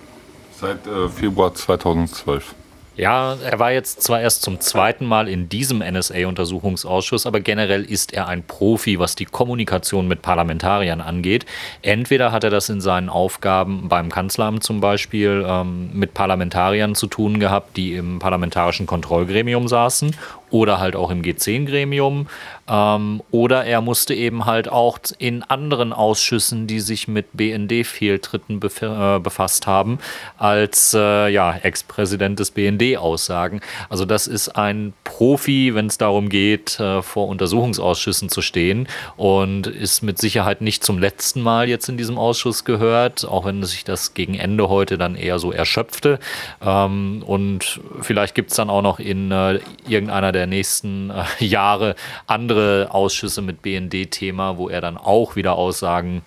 Seit 0.58 0.86
äh, 0.86 1.08
Februar 1.08 1.54
2012. 1.54 2.54
Ja, 2.94 3.36
er 3.42 3.58
war 3.58 3.72
jetzt 3.72 4.02
zwar 4.02 4.20
erst 4.20 4.42
zum 4.42 4.60
zweiten 4.60 5.06
Mal 5.06 5.26
in 5.26 5.48
diesem 5.48 5.78
NSA-Untersuchungsausschuss, 5.78 7.24
aber 7.24 7.40
generell 7.40 7.84
ist 7.84 8.12
er 8.12 8.28
ein 8.28 8.42
Profi, 8.42 8.98
was 8.98 9.14
die 9.14 9.24
Kommunikation 9.24 10.08
mit 10.08 10.20
Parlamentariern 10.20 11.00
angeht. 11.00 11.46
Entweder 11.80 12.32
hat 12.32 12.44
er 12.44 12.50
das 12.50 12.68
in 12.68 12.82
seinen 12.82 13.08
Aufgaben 13.08 13.88
beim 13.88 14.10
Kanzleramt 14.10 14.62
zum 14.62 14.80
Beispiel 14.80 15.42
ähm, 15.46 15.88
mit 15.94 16.12
Parlamentariern 16.12 16.94
zu 16.94 17.06
tun 17.06 17.40
gehabt, 17.40 17.78
die 17.78 17.94
im 17.94 18.18
parlamentarischen 18.18 18.86
Kontrollgremium 18.86 19.68
saßen 19.68 20.14
oder 20.52 20.78
halt 20.78 20.94
auch 20.94 21.10
im 21.10 21.22
G10-Gremium. 21.22 22.28
Ähm, 22.68 23.22
oder 23.30 23.64
er 23.64 23.80
musste 23.80 24.14
eben 24.14 24.46
halt 24.46 24.68
auch 24.68 24.98
in 25.18 25.42
anderen 25.42 25.92
Ausschüssen, 25.92 26.66
die 26.66 26.80
sich 26.80 27.08
mit 27.08 27.26
BND-Fehltritten 27.32 28.60
bef 28.60 28.82
äh, 28.82 29.18
befasst 29.18 29.66
haben, 29.66 29.98
als 30.38 30.94
äh, 30.94 31.28
ja, 31.28 31.56
Ex-Präsident 31.56 32.38
des 32.38 32.52
BND 32.52 32.96
aussagen. 32.98 33.60
Also 33.88 34.04
das 34.04 34.26
ist 34.26 34.50
ein 34.50 34.92
Profi, 35.04 35.74
wenn 35.74 35.86
es 35.86 35.98
darum 35.98 36.28
geht, 36.28 36.78
äh, 36.78 37.02
vor 37.02 37.28
Untersuchungsausschüssen 37.28 38.28
zu 38.28 38.42
stehen 38.42 38.86
und 39.16 39.66
ist 39.66 40.02
mit 40.02 40.18
Sicherheit 40.18 40.60
nicht 40.60 40.84
zum 40.84 40.98
letzten 40.98 41.40
Mal 41.42 41.68
jetzt 41.68 41.88
in 41.88 41.96
diesem 41.96 42.18
Ausschuss 42.18 42.64
gehört, 42.64 43.26
auch 43.26 43.44
wenn 43.44 43.64
sich 43.64 43.84
das 43.84 44.14
gegen 44.14 44.34
Ende 44.34 44.68
heute 44.68 44.98
dann 44.98 45.14
eher 45.16 45.38
so 45.38 45.50
erschöpfte. 45.50 46.18
Ähm, 46.64 47.22
und 47.26 47.80
vielleicht 48.00 48.34
gibt 48.34 48.50
es 48.50 48.56
dann 48.56 48.70
auch 48.70 48.82
noch 48.82 48.98
in 49.00 49.32
äh, 49.32 49.60
irgendeiner 49.88 50.30
der 50.30 50.41
nächsten 50.46 51.10
äh, 51.10 51.44
Jahre 51.44 51.94
andere 52.26 52.88
Ausschüsse 52.90 53.42
mit 53.42 53.62
BND-Thema, 53.62 54.56
wo 54.58 54.68
er 54.68 54.80
dann 54.80 54.96
auch 54.96 55.36
wieder 55.36 55.54
Aussagen 55.54 56.22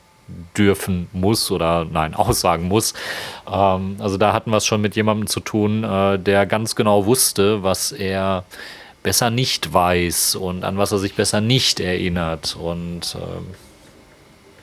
dürfen 0.58 1.08
muss 1.14 1.52
oder 1.52 1.86
nein, 1.86 2.14
aussagen 2.16 2.68
muss. 2.68 2.94
Ähm, 3.52 3.98
also 4.00 4.18
da 4.18 4.34
hatten 4.34 4.52
wir 4.52 4.58
es 4.58 4.66
schon 4.66 4.82
mit 4.82 4.96
jemandem 4.96 5.28
zu 5.28 5.40
tun, 5.40 5.84
äh, 5.84 6.20
der 6.20 6.46
ganz 6.46 6.76
genau 6.76 7.06
wusste, 7.06 7.64
was 7.64 7.92
er 7.92 8.44
besser 9.04 9.30
nicht 9.30 9.72
weiß 9.72 10.36
und 10.36 10.64
an 10.64 10.78
was 10.78 10.92
er 10.92 10.98
sich 10.98 11.14
besser 11.14 11.42
nicht 11.42 11.80
erinnert. 11.80 12.56
Und 12.60 13.16
ähm, 13.16 13.54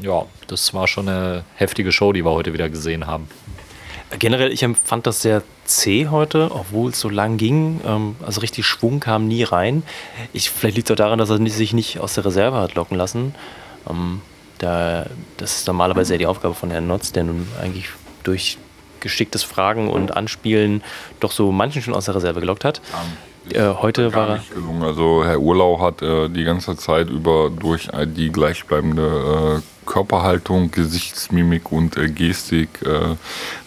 ja, 0.05 0.25
das 0.49 0.75
war 0.75 0.89
schon 0.89 1.09
eine 1.09 1.45
heftige 1.55 1.93
Show, 1.93 2.13
die 2.13 2.25
wir 2.25 2.33
heute 2.33 2.53
wieder 2.53 2.69
gesehen 2.69 3.07
haben. 3.07 3.29
Generell, 4.19 4.53
ich 4.53 4.63
empfand 4.63 5.07
das 5.07 5.23
sehr 5.23 5.43
zäh 5.65 6.09
heute, 6.09 6.51
obwohl 6.53 6.91
es 6.91 7.01
so 7.01 7.09
lang 7.09 7.37
ging. 7.37 7.81
Ähm, 7.87 8.17
also 8.25 8.41
richtig 8.41 8.67
Schwung 8.67 9.01
kam 9.01 9.27
nie 9.27 9.43
rein. 9.43 9.83
Ich, 10.33 10.51
vielleicht 10.51 10.77
liegt 10.77 10.91
es 10.91 10.95
auch 10.95 10.97
daran, 10.97 11.19
dass 11.19 11.31
er 11.31 11.45
sich 11.49 11.73
nicht 11.73 12.01
aus 12.01 12.15
der 12.15 12.25
Reserve 12.25 12.57
hat 12.57 12.75
locken 12.75 12.97
lassen. 12.97 13.35
Ähm, 13.89 14.21
da, 14.59 15.07
das 15.37 15.57
ist 15.57 15.67
normalerweise 15.67 16.15
ja 16.15 16.19
die 16.19 16.27
Aufgabe 16.27 16.55
von 16.55 16.71
Herrn 16.71 16.87
Notz, 16.87 17.13
der 17.13 17.25
nun 17.25 17.49
eigentlich 17.61 17.89
durch 18.23 18.59
geschicktes 19.01 19.43
Fragen 19.43 19.89
und 19.89 20.17
Anspielen 20.17 20.83
doch 21.21 21.33
so 21.33 21.51
manchen 21.51 21.83
schon 21.83 21.95
aus 21.95 22.05
der 22.05 22.15
Reserve 22.15 22.41
gelockt 22.41 22.65
hat. 22.65 22.81
Äh, 23.55 23.75
heute 23.81 24.15
war 24.15 24.29
er. 24.29 24.45
Gelungen. 24.55 24.83
Also 24.83 25.25
Herr 25.25 25.41
Urlau 25.41 25.81
hat 25.81 26.03
äh, 26.03 26.29
die 26.29 26.45
ganze 26.45 26.77
Zeit 26.77 27.11
über 27.11 27.51
durch 27.51 27.89
die 28.17 28.31
gleichbleibende 28.31 29.61
äh, 29.61 29.87
Körperhaltung, 29.87 30.71
Gesichtsmimik 30.71 31.71
und 31.73 31.97
äh, 31.97 32.09
Gestik 32.09 32.81
äh, 32.83 33.17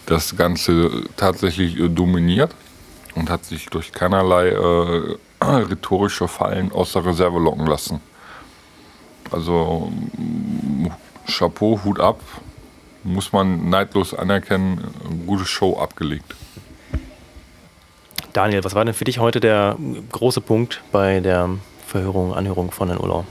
das 0.06 0.36
Ganze 0.36 1.04
tatsächlich 1.16 1.78
äh, 1.78 1.88
dominiert 1.88 2.54
und 3.14 3.30
hat 3.30 3.44
sich 3.44 3.66
durch 3.66 3.92
keinerlei 3.92 4.54
rhetorische 5.42 6.28
Fallen 6.28 6.72
aus 6.72 6.92
der 6.92 7.06
Reserve 7.06 7.38
locken 7.38 7.66
lassen. 7.66 8.00
Also 9.30 9.92
Chapeau, 11.26 11.80
Hut 11.84 12.00
ab, 12.00 12.20
muss 13.04 13.32
man 13.32 13.68
neidlos 13.68 14.14
anerkennen, 14.14 14.82
gute 15.26 15.44
Show 15.44 15.78
abgelegt. 15.78 16.34
Daniel, 18.36 18.62
was 18.64 18.74
war 18.74 18.84
denn 18.84 18.92
für 18.92 19.04
dich 19.04 19.18
heute 19.18 19.40
der 19.40 19.78
große 20.12 20.42
Punkt 20.42 20.82
bei 20.92 21.20
der 21.20 21.48
Verhörung, 21.86 22.34
Anhörung 22.34 22.70
von 22.70 22.88
Herrn 22.88 23.00
Urlau? 23.00 23.24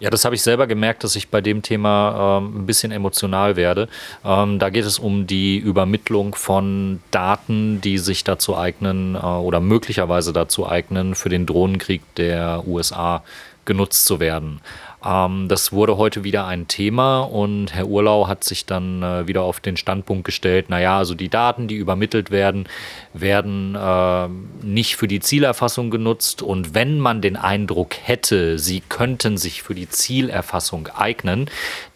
Ja, 0.00 0.10
das 0.10 0.24
habe 0.24 0.34
ich 0.34 0.42
selber 0.42 0.66
gemerkt, 0.66 1.04
dass 1.04 1.14
ich 1.14 1.28
bei 1.28 1.40
dem 1.40 1.62
Thema 1.62 2.40
ähm, 2.40 2.62
ein 2.62 2.66
bisschen 2.66 2.90
emotional 2.90 3.54
werde. 3.54 3.88
Ähm, 4.24 4.58
da 4.58 4.70
geht 4.70 4.84
es 4.84 4.98
um 4.98 5.28
die 5.28 5.56
Übermittlung 5.56 6.34
von 6.34 7.00
Daten, 7.12 7.80
die 7.80 7.98
sich 7.98 8.24
dazu 8.24 8.56
eignen 8.58 9.14
äh, 9.14 9.18
oder 9.18 9.60
möglicherweise 9.60 10.32
dazu 10.32 10.68
eignen, 10.68 11.14
für 11.14 11.28
den 11.28 11.46
Drohnenkrieg 11.46 12.02
der 12.16 12.64
USA 12.66 13.22
genutzt 13.66 14.06
zu 14.06 14.18
werden. 14.18 14.60
Ähm, 15.06 15.48
das 15.48 15.72
wurde 15.72 15.96
heute 15.96 16.24
wieder 16.24 16.46
ein 16.46 16.66
Thema 16.68 17.20
und 17.20 17.74
Herr 17.74 17.86
Urlau 17.86 18.26
hat 18.26 18.44
sich 18.44 18.66
dann 18.66 19.02
äh, 19.02 19.26
wieder 19.26 19.42
auf 19.42 19.60
den 19.60 19.76
Standpunkt 19.76 20.24
gestellt, 20.24 20.68
naja, 20.68 20.98
also 20.98 21.14
die 21.14 21.28
Daten, 21.28 21.68
die 21.68 21.76
übermittelt 21.76 22.30
werden, 22.30 22.68
werden 23.14 23.74
äh, 23.74 24.28
nicht 24.64 24.96
für 24.96 25.08
die 25.08 25.20
Zielerfassung 25.20 25.90
genutzt 25.90 26.42
und 26.42 26.74
wenn 26.74 26.98
man 26.98 27.20
den 27.20 27.36
Eindruck 27.36 27.94
hätte, 28.02 28.58
sie 28.58 28.80
könnten 28.80 29.36
sich 29.36 29.62
für 29.62 29.74
die 29.74 29.88
Zielerfassung 29.88 30.88
eignen, 30.88 31.48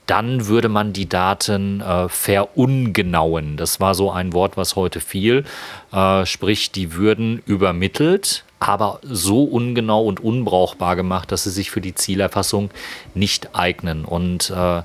dann 0.06 0.48
würde 0.48 0.68
man 0.68 0.92
die 0.92 1.08
Daten 1.08 1.80
äh, 1.80 2.08
verungenauen. 2.08 3.56
Das 3.56 3.78
war 3.78 3.94
so 3.94 4.10
ein 4.10 4.32
Wort, 4.32 4.56
was 4.56 4.74
heute 4.74 4.98
fiel. 4.98 5.44
Äh, 5.92 6.26
sprich, 6.26 6.72
die 6.72 6.94
würden 6.94 7.40
übermittelt, 7.46 8.44
aber 8.60 9.00
so 9.02 9.42
ungenau 9.44 10.04
und 10.04 10.20
unbrauchbar 10.20 10.94
gemacht, 10.94 11.32
dass 11.32 11.44
sie 11.44 11.50
sich 11.50 11.70
für 11.70 11.80
die 11.80 11.94
Zielerfassung 11.94 12.70
nicht 13.14 13.54
eignen. 13.54 14.04
Und 14.04 14.50
äh, 14.50 14.82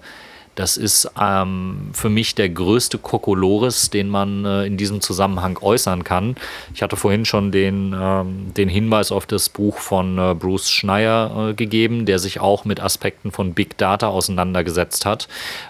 das 0.56 0.78
ist 0.78 1.12
ähm, 1.22 1.90
für 1.92 2.10
mich 2.10 2.34
der 2.34 2.48
größte 2.48 2.98
Kokolores, 2.98 3.90
den 3.90 4.08
man 4.08 4.46
äh, 4.46 4.66
in 4.66 4.78
diesem 4.78 5.02
Zusammenhang 5.02 5.60
äußern 5.62 6.06
kann. 6.06 6.38
Ich 6.74 6.82
hatte 6.82 6.96
vorhin 6.96 7.26
schon 7.26 7.52
den, 7.52 7.94
ähm, 7.94 8.54
den 8.56 8.70
Hinweis 8.70 9.12
auf 9.12 9.26
das 9.26 9.50
Buch 9.50 9.78
von 9.78 10.18
äh, 10.18 10.34
Bruce 10.34 10.72
Schneier 10.72 11.50
äh, 11.50 11.54
gegeben, 11.54 12.06
der 12.06 12.20
sich 12.20 12.40
auch 12.40 12.64
mit 12.64 12.80
Aspekten 12.80 13.34
von 13.34 13.54
Big 13.54 13.78
Data 13.78 14.08
auseinandergesetzt 14.08 15.06
hat. 15.06 15.28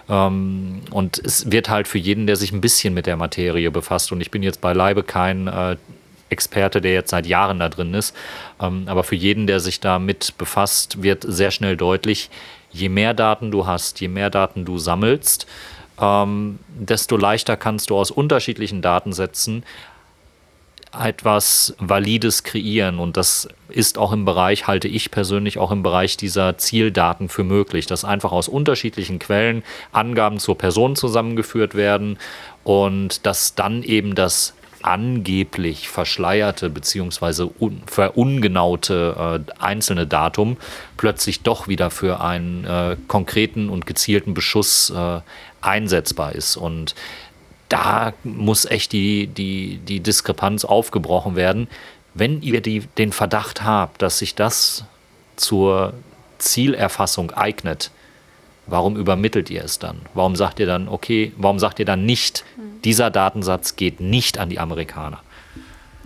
Ähm, 0.08 0.82
und 0.92 1.18
es 1.18 1.50
wird 1.50 1.68
halt 1.68 1.88
für 1.88 1.98
jeden, 1.98 2.28
der 2.28 2.36
sich 2.36 2.52
ein 2.52 2.60
bisschen 2.60 2.94
mit 2.94 3.06
der 3.06 3.16
Materie 3.16 3.72
befasst, 3.72 4.12
und 4.12 4.20
ich 4.20 4.30
bin 4.30 4.44
jetzt 4.44 4.60
beileibe 4.60 5.02
kein 5.02 5.48
äh, 5.48 5.76
Experte, 6.28 6.80
der 6.80 6.92
jetzt 6.92 7.10
seit 7.10 7.26
Jahren 7.26 7.58
da 7.58 7.68
drin 7.68 7.94
ist. 7.94 8.14
Ähm, 8.60 8.84
aber 8.86 9.04
für 9.04 9.14
jeden, 9.14 9.46
der 9.46 9.60
sich 9.60 9.80
damit 9.80 10.34
befasst, 10.38 11.02
wird 11.02 11.24
sehr 11.26 11.50
schnell 11.50 11.76
deutlich, 11.76 12.30
je 12.72 12.88
mehr 12.88 13.14
Daten 13.14 13.50
du 13.50 13.66
hast, 13.66 14.00
je 14.00 14.08
mehr 14.08 14.30
Daten 14.30 14.64
du 14.64 14.78
sammelst, 14.78 15.46
ähm, 16.00 16.58
desto 16.68 17.16
leichter 17.16 17.56
kannst 17.56 17.90
du 17.90 17.96
aus 17.96 18.10
unterschiedlichen 18.10 18.82
Datensätzen 18.82 19.64
etwas 20.98 21.74
Valides 21.78 22.42
kreieren. 22.42 22.98
Und 22.98 23.16
das 23.16 23.48
ist 23.68 23.98
auch 23.98 24.12
im 24.12 24.24
Bereich, 24.24 24.66
halte 24.66 24.88
ich 24.88 25.10
persönlich 25.10 25.58
auch 25.58 25.70
im 25.70 25.82
Bereich 25.82 26.16
dieser 26.16 26.58
Zieldaten 26.58 27.28
für 27.28 27.44
möglich, 27.44 27.86
dass 27.86 28.04
einfach 28.04 28.32
aus 28.32 28.48
unterschiedlichen 28.48 29.18
Quellen 29.18 29.62
Angaben 29.92 30.38
zur 30.38 30.56
Person 30.56 30.96
zusammengeführt 30.96 31.74
werden 31.74 32.18
und 32.64 33.26
dass 33.26 33.54
dann 33.54 33.82
eben 33.82 34.14
das 34.14 34.54
angeblich 34.86 35.88
verschleierte 35.88 36.70
bzw. 36.70 37.48
verungenaute 37.86 39.42
äh, 39.44 39.52
einzelne 39.60 40.06
Datum 40.06 40.56
plötzlich 40.96 41.42
doch 41.42 41.66
wieder 41.66 41.90
für 41.90 42.20
einen 42.20 42.64
äh, 42.64 42.96
konkreten 43.08 43.68
und 43.68 43.84
gezielten 43.84 44.32
Beschuss 44.32 44.90
äh, 44.90 45.20
einsetzbar 45.60 46.36
ist. 46.36 46.56
Und 46.56 46.94
da 47.68 48.12
muss 48.22 48.64
echt 48.64 48.92
die, 48.92 49.26
die, 49.26 49.78
die 49.78 49.98
Diskrepanz 49.98 50.64
aufgebrochen 50.64 51.34
werden. 51.34 51.66
Wenn 52.14 52.40
ihr 52.40 52.60
die, 52.60 52.80
den 52.96 53.10
Verdacht 53.10 53.64
habt, 53.64 54.02
dass 54.02 54.20
sich 54.20 54.36
das 54.36 54.84
zur 55.34 55.94
Zielerfassung 56.38 57.32
eignet, 57.32 57.90
warum 58.66 58.96
übermittelt 58.96 59.50
ihr 59.50 59.64
es 59.64 59.78
dann? 59.78 60.00
Warum 60.14 60.36
sagt 60.36 60.60
ihr 60.60 60.66
dann, 60.66 60.88
okay, 60.88 61.32
warum 61.36 61.58
sagt 61.58 61.78
ihr 61.78 61.84
dann 61.84 62.04
nicht, 62.04 62.44
dieser 62.84 63.10
Datensatz 63.10 63.76
geht 63.76 64.00
nicht 64.00 64.38
an 64.38 64.48
die 64.48 64.58
Amerikaner? 64.58 65.20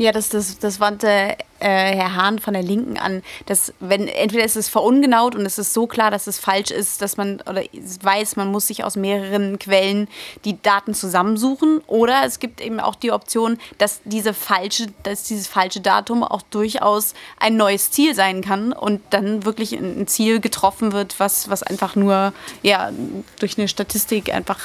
Ja, 0.01 0.13
das, 0.13 0.31
das, 0.31 0.59
das 0.59 0.81
wandte 0.81 1.07
äh, 1.09 1.37
Herr 1.59 2.15
Hahn 2.15 2.39
von 2.39 2.55
der 2.55 2.63
Linken 2.63 2.97
an, 2.97 3.23
dass 3.45 3.75
wenn 3.81 4.09
entweder 4.09 4.47
ist 4.47 4.57
es 4.57 4.71
verungenaut 4.71 5.35
und 5.35 5.45
es 5.45 5.59
ist 5.59 5.75
so 5.75 5.87
klar, 5.87 6.11
dass 6.11 6.27
es 6.27 6.39
falsch 6.39 6.71
ist, 6.71 7.03
dass 7.03 7.19
man 7.19 7.43
oder 7.43 7.63
weiß, 8.01 8.37
man 8.37 8.49
muss 8.51 8.69
sich 8.69 8.83
aus 8.83 8.97
mehreren 8.97 9.59
Quellen 9.59 10.09
die 10.47 10.61
Daten 10.63 10.95
zusammensuchen, 10.95 11.83
oder 11.87 12.23
es 12.25 12.39
gibt 12.39 12.63
eben 12.63 12.81
auch 12.81 12.95
die 12.95 13.13
Option, 13.13 13.59
dass 13.77 14.01
diese 14.07 14.33
falsche, 14.33 14.87
dass 15.03 15.25
dieses 15.25 15.49
falsche 15.49 15.83
Datum 15.83 16.25
auch 16.25 16.41
durchaus 16.41 17.13
ein 17.39 17.59
neues 17.59 17.91
Ziel 17.91 18.15
sein 18.15 18.41
kann 18.41 18.73
und 18.73 19.03
dann 19.11 19.45
wirklich 19.45 19.75
ein 19.75 20.07
Ziel 20.07 20.41
getroffen 20.41 20.93
wird, 20.93 21.21
was, 21.21 21.51
was 21.51 21.63
einfach 21.63 21.95
nur 21.95 22.33
ja 22.63 22.91
durch 23.39 23.59
eine 23.59 23.69
Statistik 23.69 24.33
einfach 24.33 24.61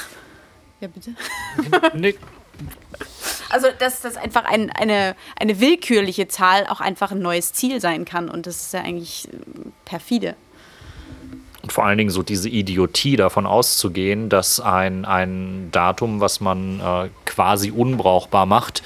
ja 0.80 0.88
bitte. 0.88 1.14
also, 3.56 3.68
dass 3.78 4.02
das 4.02 4.18
einfach 4.18 4.44
ein, 4.44 4.70
eine, 4.70 5.16
eine 5.40 5.60
willkürliche 5.60 6.28
Zahl 6.28 6.66
auch 6.66 6.80
einfach 6.80 7.12
ein 7.12 7.20
neues 7.20 7.54
Ziel 7.54 7.80
sein 7.80 8.04
kann. 8.04 8.28
Und 8.28 8.46
das 8.46 8.56
ist 8.56 8.74
ja 8.74 8.80
eigentlich 8.80 9.28
äh, 9.28 9.36
perfide. 9.86 10.34
Und 11.62 11.72
vor 11.72 11.86
allen 11.86 11.96
Dingen 11.96 12.10
so 12.10 12.22
diese 12.22 12.50
Idiotie 12.50 13.16
davon 13.16 13.46
auszugehen, 13.46 14.28
dass 14.28 14.60
ein, 14.60 15.06
ein 15.06 15.70
Datum, 15.72 16.20
was 16.20 16.40
man 16.40 16.80
äh, 16.80 17.08
quasi 17.24 17.70
unbrauchbar 17.70 18.44
macht, 18.44 18.82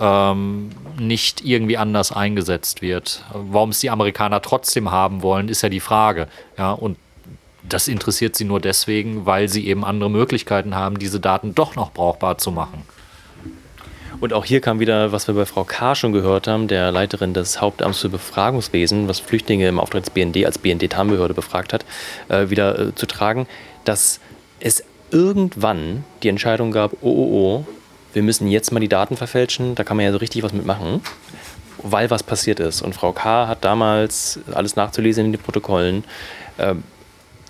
ähm, 0.00 0.70
nicht 0.98 1.44
irgendwie 1.44 1.78
anders 1.78 2.10
eingesetzt 2.10 2.82
wird. 2.82 3.24
Warum 3.32 3.70
es 3.70 3.78
die 3.78 3.90
Amerikaner 3.90 4.42
trotzdem 4.42 4.90
haben 4.90 5.22
wollen, 5.22 5.48
ist 5.48 5.62
ja 5.62 5.68
die 5.68 5.80
Frage. 5.80 6.26
Ja, 6.58 6.72
und 6.72 6.98
das 7.62 7.86
interessiert 7.86 8.34
sie 8.34 8.44
nur 8.44 8.60
deswegen, 8.60 9.26
weil 9.26 9.48
sie 9.48 9.68
eben 9.68 9.84
andere 9.84 10.10
Möglichkeiten 10.10 10.74
haben, 10.74 10.98
diese 10.98 11.20
Daten 11.20 11.54
doch 11.54 11.76
noch 11.76 11.92
brauchbar 11.92 12.38
zu 12.38 12.50
machen. 12.50 12.82
Und 14.20 14.32
auch 14.32 14.44
hier 14.44 14.60
kam 14.60 14.80
wieder, 14.80 15.12
was 15.12 15.28
wir 15.28 15.34
bei 15.34 15.46
Frau 15.46 15.62
K. 15.62 15.94
schon 15.94 16.12
gehört 16.12 16.48
haben, 16.48 16.66
der 16.66 16.90
Leiterin 16.90 17.34
des 17.34 17.60
Hauptamts 17.60 18.00
für 18.00 18.08
Befragungswesen, 18.08 19.06
was 19.06 19.20
Flüchtlinge 19.20 19.68
im 19.68 19.78
Auftrag 19.78 20.02
des 20.02 20.10
BND 20.10 20.44
als 20.44 20.58
BND-Tarnbehörde 20.58 21.34
befragt 21.34 21.72
hat, 21.72 21.84
äh, 22.28 22.50
wieder 22.50 22.78
äh, 22.78 22.94
zu 22.96 23.06
tragen, 23.06 23.46
dass 23.84 24.18
es 24.58 24.82
irgendwann 25.12 26.04
die 26.24 26.28
Entscheidung 26.28 26.72
gab, 26.72 26.94
oh, 27.00 27.08
oh, 27.10 27.30
oh, 27.32 27.66
wir 28.12 28.22
müssen 28.22 28.48
jetzt 28.48 28.72
mal 28.72 28.80
die 28.80 28.88
Daten 28.88 29.16
verfälschen, 29.16 29.76
da 29.76 29.84
kann 29.84 29.96
man 29.96 30.04
ja 30.04 30.12
so 30.12 30.18
richtig 30.18 30.42
was 30.42 30.52
mitmachen, 30.52 31.00
weil 31.82 32.10
was 32.10 32.24
passiert 32.24 32.58
ist. 32.58 32.82
Und 32.82 32.94
Frau 32.94 33.12
K. 33.12 33.46
hat 33.46 33.64
damals, 33.64 34.40
alles 34.52 34.74
nachzulesen 34.74 35.26
in 35.26 35.32
den 35.32 35.40
Protokollen, 35.40 36.02
äh, 36.56 36.74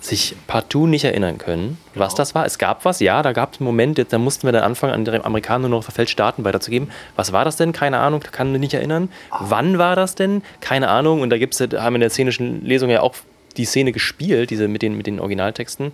sich 0.00 0.36
partout 0.46 0.86
nicht 0.86 1.04
erinnern 1.04 1.38
können, 1.38 1.78
genau. 1.92 2.04
was 2.04 2.14
das 2.14 2.34
war. 2.34 2.46
Es 2.46 2.58
gab 2.58 2.84
was, 2.84 3.00
ja, 3.00 3.22
da 3.22 3.32
gab 3.32 3.54
es 3.54 3.60
einen 3.60 3.66
Moment, 3.66 4.04
da 4.10 4.18
mussten 4.18 4.46
wir 4.46 4.52
dann 4.52 4.62
anfangen, 4.62 4.92
an 4.92 5.04
die 5.04 5.12
Amerikaner 5.12 5.68
nur 5.68 5.78
noch 5.78 5.84
verfälschte 5.84 6.16
Daten 6.16 6.44
weiterzugeben. 6.44 6.90
Was 7.16 7.32
war 7.32 7.44
das 7.44 7.56
denn? 7.56 7.72
Keine 7.72 7.98
Ahnung, 7.98 8.20
kann 8.20 8.52
mich 8.52 8.60
nicht 8.60 8.74
erinnern. 8.74 9.10
Wann 9.40 9.78
war 9.78 9.96
das 9.96 10.14
denn? 10.14 10.42
Keine 10.60 10.88
Ahnung. 10.88 11.20
Und 11.20 11.30
da 11.30 11.38
gibt's, 11.38 11.60
haben 11.60 11.70
wir 11.72 11.96
in 11.96 12.00
der 12.00 12.10
szenischen 12.10 12.64
Lesung 12.64 12.90
ja 12.90 13.00
auch 13.00 13.14
die 13.56 13.64
Szene 13.64 13.92
gespielt, 13.92 14.50
diese 14.50 14.68
mit 14.68 14.82
den, 14.82 14.96
mit 14.96 15.06
den 15.06 15.20
Originaltexten. 15.20 15.92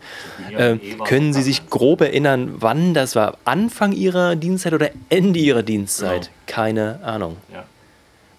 Äh, 0.56 0.76
können 1.04 1.32
Sie 1.32 1.42
sich 1.42 1.68
grob 1.70 2.02
erinnern, 2.02 2.54
wann 2.58 2.94
das 2.94 3.16
war? 3.16 3.38
Anfang 3.44 3.92
Ihrer 3.92 4.36
Dienstzeit 4.36 4.74
oder 4.74 4.90
Ende 5.08 5.38
Ihrer 5.38 5.62
Dienstzeit? 5.62 6.22
Genau. 6.24 6.32
Keine 6.46 7.00
Ahnung. 7.02 7.38
Ja. 7.52 7.64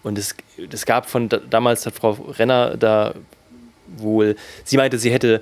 Und 0.03 0.19
es, 0.19 0.35
es 0.71 0.85
gab 0.85 1.09
von 1.09 1.29
damals 1.49 1.85
hat 1.87 1.95
Frau 1.95 2.11
Renner 2.37 2.77
da 2.77 3.15
wohl, 3.97 4.35
sie 4.63 4.77
meinte, 4.77 4.97
sie 4.97 5.11
hätte 5.11 5.41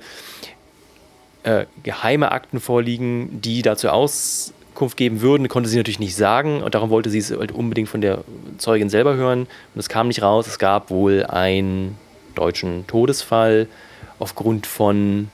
äh, 1.44 1.66
geheime 1.82 2.32
Akten 2.32 2.60
vorliegen, 2.60 3.40
die 3.40 3.62
dazu 3.62 3.88
Auskunft 3.88 4.96
geben 4.96 5.20
würden, 5.20 5.48
konnte 5.48 5.68
sie 5.68 5.76
natürlich 5.76 6.00
nicht 6.00 6.16
sagen 6.16 6.62
und 6.62 6.74
darum 6.74 6.90
wollte 6.90 7.10
sie 7.10 7.18
es 7.18 7.30
halt 7.30 7.52
unbedingt 7.52 7.88
von 7.88 8.00
der 8.00 8.24
Zeugin 8.58 8.88
selber 8.88 9.14
hören 9.14 9.40
und 9.40 9.78
es 9.78 9.88
kam 9.88 10.08
nicht 10.08 10.22
raus. 10.22 10.46
Es 10.46 10.58
gab 10.58 10.90
wohl 10.90 11.24
einen 11.24 11.96
deutschen 12.34 12.86
Todesfall 12.86 13.68
aufgrund 14.18 14.66
von 14.66 15.28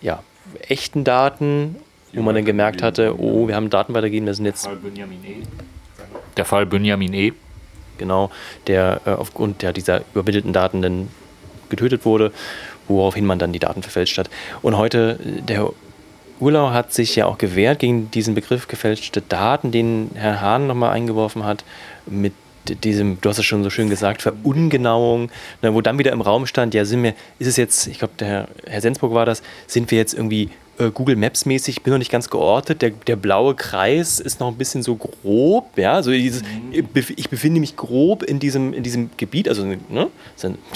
ja, 0.00 0.22
echten 0.68 1.04
Daten, 1.04 1.76
wo 2.12 2.22
man 2.22 2.34
dann 2.34 2.44
gemerkt 2.44 2.82
hatte, 2.82 3.18
oh, 3.18 3.48
wir 3.48 3.56
haben 3.56 3.70
Daten 3.70 3.94
weitergegeben, 3.94 4.26
das 4.26 4.36
sind 4.36 4.46
jetzt... 4.46 4.66
E. 4.66 4.70
Der 6.36 6.44
Fall 6.44 6.66
Benjamin 6.66 7.14
E. 7.14 7.32
Genau, 7.96 8.30
der 8.66 9.00
äh, 9.04 9.10
aufgrund 9.10 9.62
der, 9.62 9.72
dieser 9.72 10.02
übermittelten 10.14 10.52
Daten 10.52 10.82
dann 10.82 11.08
getötet 11.68 12.04
wurde 12.04 12.32
woraufhin 12.88 13.24
man 13.24 13.38
dann 13.38 13.52
die 13.52 13.58
Daten 13.58 13.82
verfälscht 13.82 14.18
hat. 14.18 14.30
Und 14.62 14.76
heute, 14.76 15.18
der 15.22 15.70
Urlau 16.40 16.70
hat 16.70 16.92
sich 16.92 17.16
ja 17.16 17.26
auch 17.26 17.38
gewehrt 17.38 17.78
gegen 17.78 18.10
diesen 18.10 18.34
Begriff 18.34 18.68
gefälschte 18.68 19.22
Daten, 19.22 19.70
den 19.70 20.10
Herr 20.14 20.40
Hahn 20.40 20.66
nochmal 20.66 20.90
eingeworfen 20.90 21.44
hat, 21.44 21.64
mit 22.06 22.32
diesem, 22.82 23.20
du 23.20 23.28
hast 23.28 23.38
es 23.38 23.44
schon 23.44 23.62
so 23.62 23.70
schön 23.70 23.90
gesagt, 23.90 24.22
Verungenauung, 24.22 25.30
wo 25.60 25.80
dann 25.82 25.98
wieder 25.98 26.12
im 26.12 26.22
Raum 26.22 26.46
stand, 26.46 26.72
ja, 26.72 26.84
sind 26.84 27.02
wir, 27.02 27.14
ist 27.38 27.48
es 27.48 27.56
jetzt, 27.56 27.86
ich 27.86 27.98
glaube, 27.98 28.14
der 28.18 28.28
Herr, 28.28 28.48
Herr 28.66 28.80
Sensburg 28.80 29.12
war 29.12 29.26
das, 29.26 29.42
sind 29.66 29.90
wir 29.90 29.98
jetzt 29.98 30.14
irgendwie 30.14 30.48
äh, 30.78 30.90
Google 30.90 31.16
Maps 31.16 31.46
mäßig, 31.46 31.82
bin 31.82 31.92
noch 31.92 31.98
nicht 31.98 32.10
ganz 32.10 32.30
geortet. 32.30 32.82
Der, 32.82 32.90
der 32.90 33.16
blaue 33.16 33.54
Kreis 33.54 34.20
ist 34.20 34.40
noch 34.40 34.48
ein 34.48 34.56
bisschen 34.56 34.82
so 34.82 34.96
grob, 34.96 35.76
ja, 35.76 35.94
also 35.94 36.10
dieses, 36.10 36.42
mhm. 36.42 36.84
ich 37.16 37.28
befinde 37.28 37.60
mich 37.60 37.76
grob 37.76 38.22
in 38.22 38.38
diesem, 38.38 38.72
in 38.72 38.82
diesem 38.82 39.10
Gebiet, 39.16 39.48
also 39.48 39.64
ne, 39.64 40.08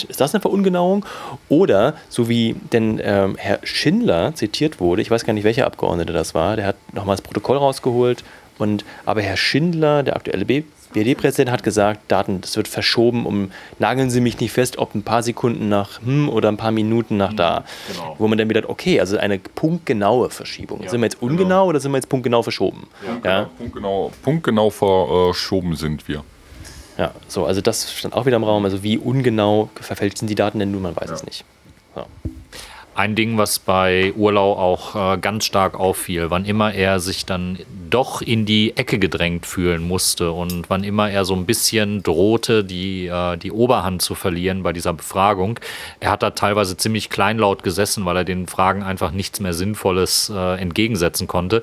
ist 0.09 0.21
das 0.21 0.35
eine 0.35 0.41
Verungenauung? 0.41 1.05
Oder, 1.49 1.95
so 2.09 2.29
wie 2.29 2.57
denn 2.73 3.01
ähm, 3.03 3.37
Herr 3.39 3.61
Schindler 3.63 4.35
zitiert 4.35 4.81
wurde, 4.81 5.03
ich 5.03 5.11
weiß 5.11 5.25
gar 5.25 5.33
nicht, 5.33 5.45
welcher 5.45 5.67
Abgeordnete 5.67 6.13
das 6.13 6.35
war, 6.35 6.57
der 6.57 6.67
hat 6.67 6.77
nochmal 6.93 7.17
das 7.17 7.23
Protokoll 7.23 7.57
rausgeholt 7.57 8.25
und 8.59 8.85
aber 9.05 9.23
Herr 9.23 9.37
Schindler, 9.37 10.03
der 10.03 10.17
aktuelle 10.17 10.45
B 10.45 10.65
BRD-Präsident 10.93 11.51
hat 11.51 11.63
gesagt, 11.63 12.01
Daten, 12.09 12.41
das 12.41 12.57
wird 12.57 12.69
verschoben, 12.69 13.27
um 13.27 13.51
nageln 13.79 14.11
Sie 14.11 14.21
mich 14.21 14.39
nicht 14.41 14.53
fest, 14.53 14.79
ob 14.79 14.95
ein 14.95 15.03
paar 15.03 15.23
Sekunden 15.23 15.69
nach 15.69 16.01
hm 16.03 16.29
oder 16.29 16.49
ein 16.49 16.57
paar 16.57 16.71
Minuten 16.71 17.17
nach 17.17 17.33
da. 17.33 17.65
Genau. 17.93 18.17
Wo 18.19 18.29
man 18.29 18.39
dann 18.39 18.49
wieder, 18.49 18.69
okay, 18.69 19.01
also 19.01 19.19
eine 19.19 19.39
punktgenaue 19.39 20.31
Verschiebung. 20.31 20.83
Ja, 20.83 20.91
sind 20.91 21.01
wir 21.01 21.07
jetzt 21.07 21.23
ungenau 21.23 21.45
genau. 21.45 21.67
oder 21.67 21.81
sind 21.81 21.93
wir 21.93 21.99
jetzt 21.99 22.09
punktgenau 22.09 22.43
verschoben? 22.43 22.89
Ja, 23.07 23.31
ja. 23.31 23.41
Genau, 23.41 23.51
punktgenau, 23.59 24.13
punktgenau 24.23 24.71
verschoben 24.71 25.77
sind 25.77 26.09
wir. 26.09 26.25
Ja, 26.97 27.13
so, 27.29 27.47
also 27.47 27.61
das 27.61 27.93
stand 27.93 28.15
auch 28.15 28.27
wieder 28.27 28.37
im 28.37 28.45
Raum. 28.45 28.65
Also 28.65 28.83
wie 28.83 28.99
ungenau 28.99 29.71
verfälscht 29.81 30.19
sind 30.19 30.29
die 30.29 30.35
Daten 30.35 30.59
denn 30.59 30.73
nun, 30.73 30.83
man 30.83 30.97
weiß 30.97 31.09
ja. 31.09 31.15
es 31.15 31.25
nicht. 31.25 31.45
So. 31.95 32.05
Ein 32.99 33.15
Ding, 33.15 33.39
was 33.39 33.61
bei 33.61 34.13
Urlau 34.17 34.55
auch 34.55 34.97
äh, 34.97 35.19
ganz 35.19 35.45
stark 35.45 35.79
auffiel, 35.79 36.33
wann 36.33 36.45
immer 36.45 36.75
er 36.75 36.99
sich 36.99 37.25
dann 37.25 37.57
doch 37.91 38.23
in 38.23 38.45
die 38.45 38.77
Ecke 38.77 38.99
gedrängt 38.99 39.47
fühlen 39.47 39.87
musste 39.87 40.33
und 40.33 40.69
wann 40.69 40.83
immer 40.83 41.09
er 41.09 41.25
so 41.25 41.35
ein 41.35 41.47
bisschen 41.47 42.03
drohte, 42.03 42.65
die, 42.65 43.07
äh, 43.07 43.37
die 43.37 43.53
Oberhand 43.53 44.03
zu 44.03 44.17
verlieren 44.17 44.65
bei 44.65 44.73
dieser 44.73 44.95
Befragung. 44.95 45.61
Er 46.01 46.11
hat 46.11 46.25
da 46.25 46.31
teilweise 46.31 46.77
ziemlich 46.77 47.09
kleinlaut 47.09 47.63
gesessen, 47.63 48.05
weil 48.05 48.17
er 48.17 48.25
den 48.25 48.49
Fragen 48.49 48.83
einfach 48.83 49.13
nichts 49.13 49.39
mehr 49.39 49.53
Sinnvolles 49.53 50.33
äh, 50.35 50.61
entgegensetzen 50.61 51.29
konnte. 51.29 51.63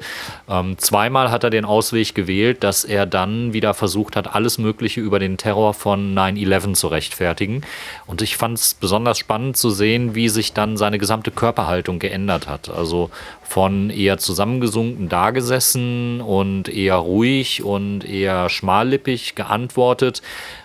Ähm, 0.50 0.78
zweimal 0.78 1.32
hat 1.32 1.44
er 1.44 1.50
den 1.50 1.66
Ausweg 1.66 2.16
gewählt, 2.16 2.64
dass 2.64 2.86
er 2.86 3.06
dann 3.06 3.52
wieder 3.52 3.74
versucht 3.74 4.16
hat, 4.16 4.34
alles 4.34 4.58
Mögliche 4.58 5.02
über 5.02 5.20
den 5.20 5.36
Terror 5.36 5.74
von 5.74 6.16
9-11 6.16 6.76
zu 6.76 6.88
rechtfertigen. 6.88 7.62
Und 8.06 8.22
ich 8.22 8.38
fand 8.38 8.58
es 8.58 8.74
besonders 8.74 9.20
spannend 9.20 9.58
zu 9.58 9.70
sehen, 9.70 10.16
wie 10.16 10.30
sich 10.30 10.54
dann 10.54 10.78
seine 10.78 10.98
gesamte 10.98 11.24
Körperhaltung 11.32 11.99
geändert 11.99 12.47
hat. 12.47 12.69
Also 12.69 13.09
von 13.43 13.89
eher 13.89 14.17
zusammengesunken 14.17 15.09
dagesessen 15.09 16.21
und 16.21 16.69
eher 16.69 16.95
ruhig 16.95 17.63
und 17.63 18.03
eher 18.03 18.49
schmallippig 18.49 19.36
geantwortet, 19.36 20.21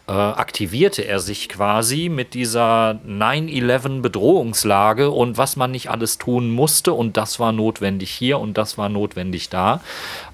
äh, 0.08 0.12
aktivierte 0.12 1.02
er 1.02 1.20
sich 1.20 1.48
quasi 1.48 2.08
mit 2.08 2.34
dieser 2.34 2.98
9-11 3.06 4.02
Bedrohungslage 4.02 5.10
und 5.10 5.38
was 5.38 5.56
man 5.56 5.70
nicht 5.70 5.90
alles 5.90 6.18
tun 6.18 6.50
musste 6.50 6.92
und 6.92 7.16
das 7.16 7.38
war 7.38 7.52
notwendig 7.52 8.10
hier 8.10 8.38
und 8.38 8.58
das 8.58 8.78
war 8.78 8.88
notwendig 8.88 9.50
da. 9.50 9.80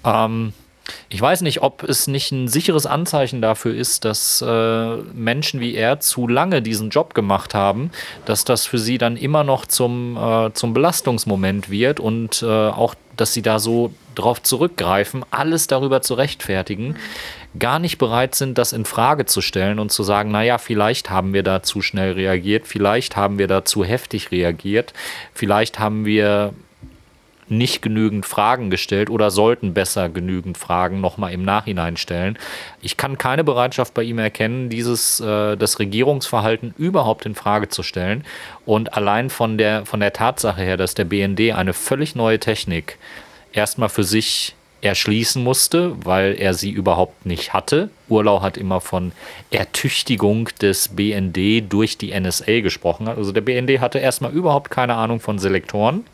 Ähm, 0.04 0.52
ich 1.08 1.20
weiß 1.20 1.42
nicht, 1.42 1.62
ob 1.62 1.82
es 1.82 2.06
nicht 2.06 2.32
ein 2.32 2.48
sicheres 2.48 2.86
Anzeichen 2.86 3.40
dafür 3.40 3.74
ist, 3.74 4.04
dass 4.04 4.42
äh, 4.42 4.96
Menschen 5.14 5.60
wie 5.60 5.74
er 5.74 6.00
zu 6.00 6.28
lange 6.28 6.62
diesen 6.62 6.90
Job 6.90 7.14
gemacht 7.14 7.54
haben, 7.54 7.90
dass 8.24 8.44
das 8.44 8.66
für 8.66 8.78
sie 8.78 8.98
dann 8.98 9.16
immer 9.16 9.44
noch 9.44 9.66
zum, 9.66 10.16
äh, 10.16 10.52
zum 10.52 10.74
Belastungsmoment 10.74 11.70
wird 11.70 12.00
und 12.00 12.42
äh, 12.42 12.46
auch, 12.46 12.94
dass 13.16 13.32
sie 13.32 13.42
da 13.42 13.58
so 13.58 13.92
drauf 14.14 14.42
zurückgreifen, 14.42 15.24
alles 15.30 15.66
darüber 15.66 16.02
zu 16.02 16.14
rechtfertigen, 16.14 16.96
gar 17.58 17.78
nicht 17.78 17.98
bereit 17.98 18.34
sind, 18.34 18.58
das 18.58 18.72
in 18.72 18.84
Frage 18.84 19.26
zu 19.26 19.40
stellen 19.40 19.78
und 19.78 19.92
zu 19.92 20.02
sagen, 20.02 20.30
naja, 20.30 20.58
vielleicht 20.58 21.10
haben 21.10 21.32
wir 21.32 21.42
da 21.42 21.62
zu 21.62 21.82
schnell 21.82 22.12
reagiert, 22.12 22.66
vielleicht 22.66 23.16
haben 23.16 23.38
wir 23.38 23.46
da 23.46 23.64
zu 23.64 23.84
heftig 23.84 24.30
reagiert, 24.30 24.92
vielleicht 25.32 25.78
haben 25.78 26.04
wir 26.04 26.52
nicht 27.48 27.82
genügend 27.82 28.26
Fragen 28.26 28.70
gestellt 28.70 29.10
oder 29.10 29.30
sollten 29.30 29.74
besser 29.74 30.08
genügend 30.08 30.58
Fragen 30.58 31.00
nochmal 31.00 31.32
im 31.32 31.44
Nachhinein 31.44 31.96
stellen. 31.96 32.38
Ich 32.80 32.96
kann 32.96 33.18
keine 33.18 33.44
Bereitschaft 33.44 33.94
bei 33.94 34.02
ihm 34.02 34.18
erkennen, 34.18 34.68
dieses 34.68 35.20
äh, 35.20 35.56
das 35.56 35.78
Regierungsverhalten 35.78 36.74
überhaupt 36.78 37.26
in 37.26 37.34
Frage 37.34 37.68
zu 37.68 37.82
stellen. 37.82 38.24
Und 38.64 38.94
allein 38.94 39.30
von 39.30 39.58
der, 39.58 39.86
von 39.86 40.00
der 40.00 40.12
Tatsache 40.12 40.62
her, 40.62 40.76
dass 40.76 40.94
der 40.94 41.04
BND 41.04 41.52
eine 41.52 41.72
völlig 41.72 42.14
neue 42.14 42.40
Technik 42.40 42.98
erstmal 43.52 43.88
für 43.88 44.04
sich 44.04 44.54
erschließen 44.86 45.42
musste, 45.42 45.94
weil 46.04 46.36
er 46.38 46.54
sie 46.54 46.70
überhaupt 46.70 47.26
nicht 47.26 47.52
hatte. 47.52 47.90
Urlau 48.08 48.40
hat 48.40 48.56
immer 48.56 48.80
von 48.80 49.12
Ertüchtigung 49.50 50.48
des 50.60 50.88
BND 50.88 51.64
durch 51.68 51.98
die 51.98 52.18
NSA 52.18 52.60
gesprochen. 52.60 53.08
Also 53.08 53.32
der 53.32 53.40
BND 53.40 53.80
hatte 53.80 53.98
erstmal 53.98 54.32
überhaupt 54.32 54.70
keine 54.70 54.94
Ahnung 54.94 55.20
von 55.20 55.38
Selektoren 55.38 56.04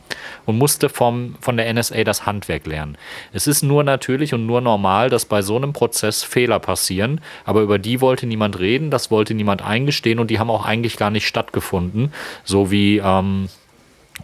und 0.47 0.59
musste 0.59 0.89
vom, 0.89 1.37
von 1.41 1.57
der 1.57 1.73
NSA 1.73 2.05
das 2.05 2.27
Handwerk 2.27 2.67
lernen. 2.67 2.97
Es 3.33 3.47
ist 3.47 3.63
nur 3.63 3.85
natürlich 3.85 4.35
und 4.35 4.47
nur 4.47 4.61
normal, 4.61 5.11
dass 5.11 5.25
bei 5.25 5.43
so 5.43 5.57
einem 5.57 5.73
Prozess 5.73 6.23
Fehler 6.23 6.59
passieren, 6.59 7.21
aber 7.45 7.61
über 7.61 7.79
die 7.79 8.01
wollte 8.01 8.27
niemand 8.27 8.59
reden, 8.59 8.91
das 8.91 9.11
wollte 9.11 9.35
niemand 9.35 9.63
eingestehen 9.63 10.19
und 10.19 10.31
die 10.31 10.39
haben 10.39 10.51
auch 10.51 10.65
eigentlich 10.67 10.97
gar 10.97 11.11
nicht 11.11 11.27
stattgefunden, 11.27 12.13
so 12.45 12.71
wie 12.71 12.99
ähm, 12.99 13.49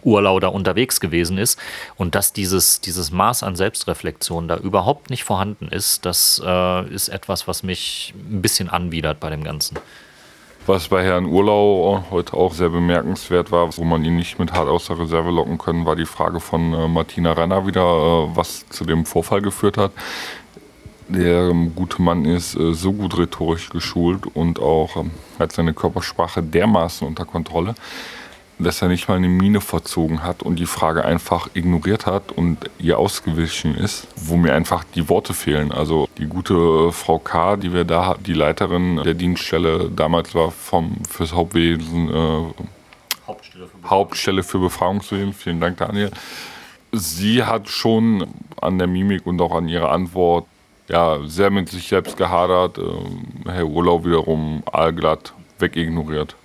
Urlau 0.03 0.39
da 0.39 0.47
unterwegs 0.47 0.99
gewesen 0.99 1.37
ist 1.37 1.59
und 1.95 2.15
dass 2.15 2.33
dieses, 2.33 2.81
dieses 2.81 3.11
Maß 3.11 3.43
an 3.43 3.55
Selbstreflexion 3.55 4.47
da 4.47 4.57
überhaupt 4.57 5.09
nicht 5.09 5.23
vorhanden 5.23 5.67
ist, 5.67 6.05
das 6.05 6.41
äh, 6.45 6.87
ist 6.89 7.09
etwas, 7.09 7.47
was 7.47 7.63
mich 7.63 8.13
ein 8.15 8.41
bisschen 8.41 8.69
anwidert 8.69 9.19
bei 9.19 9.29
dem 9.29 9.43
Ganzen. 9.43 9.77
Was 10.65 10.89
bei 10.89 11.03
Herrn 11.03 11.25
Urlau 11.25 12.03
heute 12.11 12.35
auch 12.35 12.53
sehr 12.53 12.69
bemerkenswert 12.69 13.51
war, 13.51 13.75
wo 13.75 13.83
man 13.83 14.05
ihn 14.05 14.15
nicht 14.15 14.37
mit 14.37 14.53
hart 14.53 14.67
aus 14.67 14.85
der 14.85 14.99
Reserve 14.99 15.31
locken 15.31 15.57
können, 15.57 15.85
war 15.85 15.95
die 15.95 16.05
Frage 16.05 16.39
von 16.39 16.73
äh, 16.73 16.87
Martina 16.87 17.33
Renner 17.33 17.65
wieder, 17.65 17.81
äh, 17.81 18.35
was 18.35 18.69
zu 18.69 18.85
dem 18.85 19.05
Vorfall 19.05 19.41
geführt 19.41 19.77
hat. 19.77 19.91
Der 21.07 21.49
ähm, 21.49 21.73
gute 21.73 22.03
Mann 22.03 22.23
ist 22.23 22.55
äh, 22.55 22.73
so 22.75 22.93
gut 22.93 23.17
rhetorisch 23.17 23.71
geschult 23.71 24.27
und 24.35 24.59
auch 24.59 24.95
ähm, 24.95 25.09
hat 25.39 25.53
seine 25.53 25.73
Körpersprache 25.73 26.43
dermaßen 26.43 27.07
unter 27.07 27.25
Kontrolle, 27.25 27.73
dass 28.59 28.81
er 28.81 28.89
nicht 28.89 29.07
mal 29.07 29.15
eine 29.15 29.29
Mine 29.29 29.61
verzogen 29.61 30.23
hat 30.23 30.43
und 30.43 30.57
die 30.57 30.65
Frage 30.65 31.05
einfach 31.05 31.49
ignoriert 31.53 32.05
hat 32.05 32.31
und 32.33 32.69
ihr 32.77 32.99
ausgewichen 32.99 33.75
ist, 33.75 34.07
wo 34.17 34.35
mir 34.35 34.53
einfach 34.53 34.83
die 34.83 35.07
Worte 35.07 35.33
fehlen. 35.33 35.71
Also 35.71 36.09
die 36.17 36.25
gute 36.25 36.91
Frau 36.91 37.19
K., 37.19 37.55
die 37.55 37.73
wir 37.73 37.85
da, 37.85 38.15
die 38.19 38.33
Leiterin 38.33 38.97
der 38.97 39.13
Dienststelle 39.13 39.89
damals 39.89 40.35
war 40.35 40.51
vom 40.51 40.97
fürs 41.09 41.33
Hauptwesen 41.33 42.09
äh, 42.09 42.65
Hauptstelle, 43.25 43.67
für 43.67 43.89
Hauptstelle 43.89 44.43
für 44.43 44.59
Befragungswesen. 44.59 45.33
Vielen 45.33 45.61
Dank, 45.61 45.77
Daniel. 45.77 46.11
Sie 46.91 47.43
hat 47.43 47.69
schon 47.69 48.27
an 48.59 48.77
der 48.77 48.87
Mimik 48.87 49.25
und 49.25 49.39
auch 49.41 49.55
an 49.55 49.69
ihrer 49.69 49.91
Antwort 49.91 50.45
ja, 50.89 51.19
sehr 51.25 51.51
mit 51.51 51.69
sich 51.69 51.87
selbst 51.87 52.17
gehadert. 52.17 52.77
Äh, 52.77 53.49
Herr 53.49 53.67
Urlau 53.67 54.03
wiederum 54.03 54.63
allglatt 54.71 55.33
wegignoriert. 55.59 56.35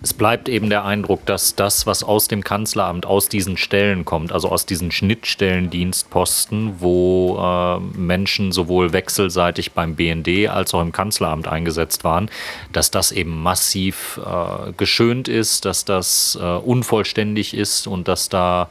Es 0.00 0.14
bleibt 0.14 0.48
eben 0.48 0.70
der 0.70 0.84
Eindruck, 0.84 1.26
dass 1.26 1.56
das, 1.56 1.84
was 1.84 2.04
aus 2.04 2.28
dem 2.28 2.44
Kanzleramt, 2.44 3.04
aus 3.04 3.28
diesen 3.28 3.56
Stellen 3.56 4.04
kommt, 4.04 4.30
also 4.30 4.48
aus 4.48 4.64
diesen 4.64 4.92
Schnittstellendienstposten, 4.92 6.80
wo 6.80 7.36
äh, 7.36 7.80
Menschen 7.98 8.52
sowohl 8.52 8.92
wechselseitig 8.92 9.72
beim 9.72 9.96
BND 9.96 10.48
als 10.48 10.72
auch 10.72 10.82
im 10.82 10.92
Kanzleramt 10.92 11.48
eingesetzt 11.48 12.04
waren, 12.04 12.30
dass 12.72 12.92
das 12.92 13.10
eben 13.10 13.42
massiv 13.42 14.20
äh, 14.24 14.72
geschönt 14.76 15.26
ist, 15.26 15.64
dass 15.64 15.84
das 15.84 16.38
äh, 16.40 16.44
unvollständig 16.44 17.54
ist 17.54 17.88
und 17.88 18.06
dass 18.06 18.28
da 18.28 18.70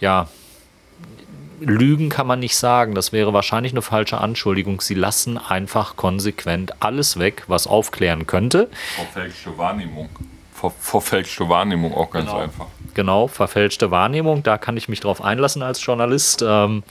ja 0.00 0.28
Lügen 1.60 2.10
kann 2.10 2.26
man 2.26 2.40
nicht 2.40 2.56
sagen. 2.56 2.94
Das 2.94 3.12
wäre 3.12 3.32
wahrscheinlich 3.32 3.72
eine 3.72 3.82
falsche 3.82 4.18
Anschuldigung. 4.18 4.80
Sie 4.80 4.94
lassen 4.94 5.38
einfach 5.38 5.96
konsequent 5.96 6.82
alles 6.82 7.18
weg, 7.18 7.44
was 7.46 7.66
aufklären 7.66 8.26
könnte. 8.26 8.68
Verfälschte 8.96 9.56
Wahrnehmung. 9.56 10.10
Ver 10.58 10.72
verfälschte 10.80 11.48
Wahrnehmung 11.48 11.94
auch 11.94 12.10
ganz 12.10 12.26
genau. 12.26 12.40
einfach. 12.40 12.66
Genau, 12.94 13.26
verfälschte 13.26 13.90
Wahrnehmung. 13.90 14.42
Da 14.42 14.56
kann 14.56 14.76
ich 14.76 14.88
mich 14.88 15.00
drauf 15.00 15.22
einlassen 15.22 15.62
als 15.62 15.84
Journalist. 15.84 16.42
Ähm, 16.46 16.82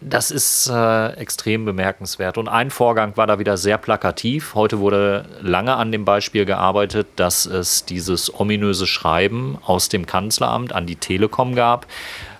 das 0.00 0.30
ist 0.30 0.68
äh, 0.68 1.08
extrem 1.14 1.64
bemerkenswert. 1.64 2.38
Und 2.38 2.48
ein 2.48 2.70
Vorgang 2.70 3.16
war 3.16 3.26
da 3.26 3.38
wieder 3.38 3.56
sehr 3.56 3.78
plakativ. 3.78 4.54
Heute 4.54 4.78
wurde 4.78 5.24
lange 5.40 5.74
an 5.76 5.90
dem 5.90 6.04
Beispiel 6.04 6.44
gearbeitet, 6.44 7.06
dass 7.16 7.46
es 7.46 7.84
dieses 7.84 8.38
ominöse 8.38 8.86
Schreiben 8.86 9.58
aus 9.64 9.88
dem 9.88 10.06
Kanzleramt 10.06 10.72
an 10.72 10.86
die 10.86 10.96
Telekom 10.96 11.54
gab, 11.54 11.86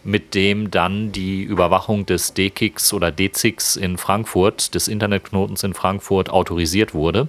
mit 0.05 0.35
dem 0.35 0.71
dann 0.71 1.13
die 1.13 1.43
Überwachung 1.43 2.07
des 2.07 2.35
DKIX 2.35 2.93
oder 2.93 3.11
DZIX 3.11 3.77
in 3.77 3.97
Frankfurt, 3.97 4.75
des 4.75 4.87
Internetknotens 4.87 5.65
in 5.65 5.75
Frankfurt, 5.75 6.31
autorisiert 6.31 6.93
wurde. 6.93 7.29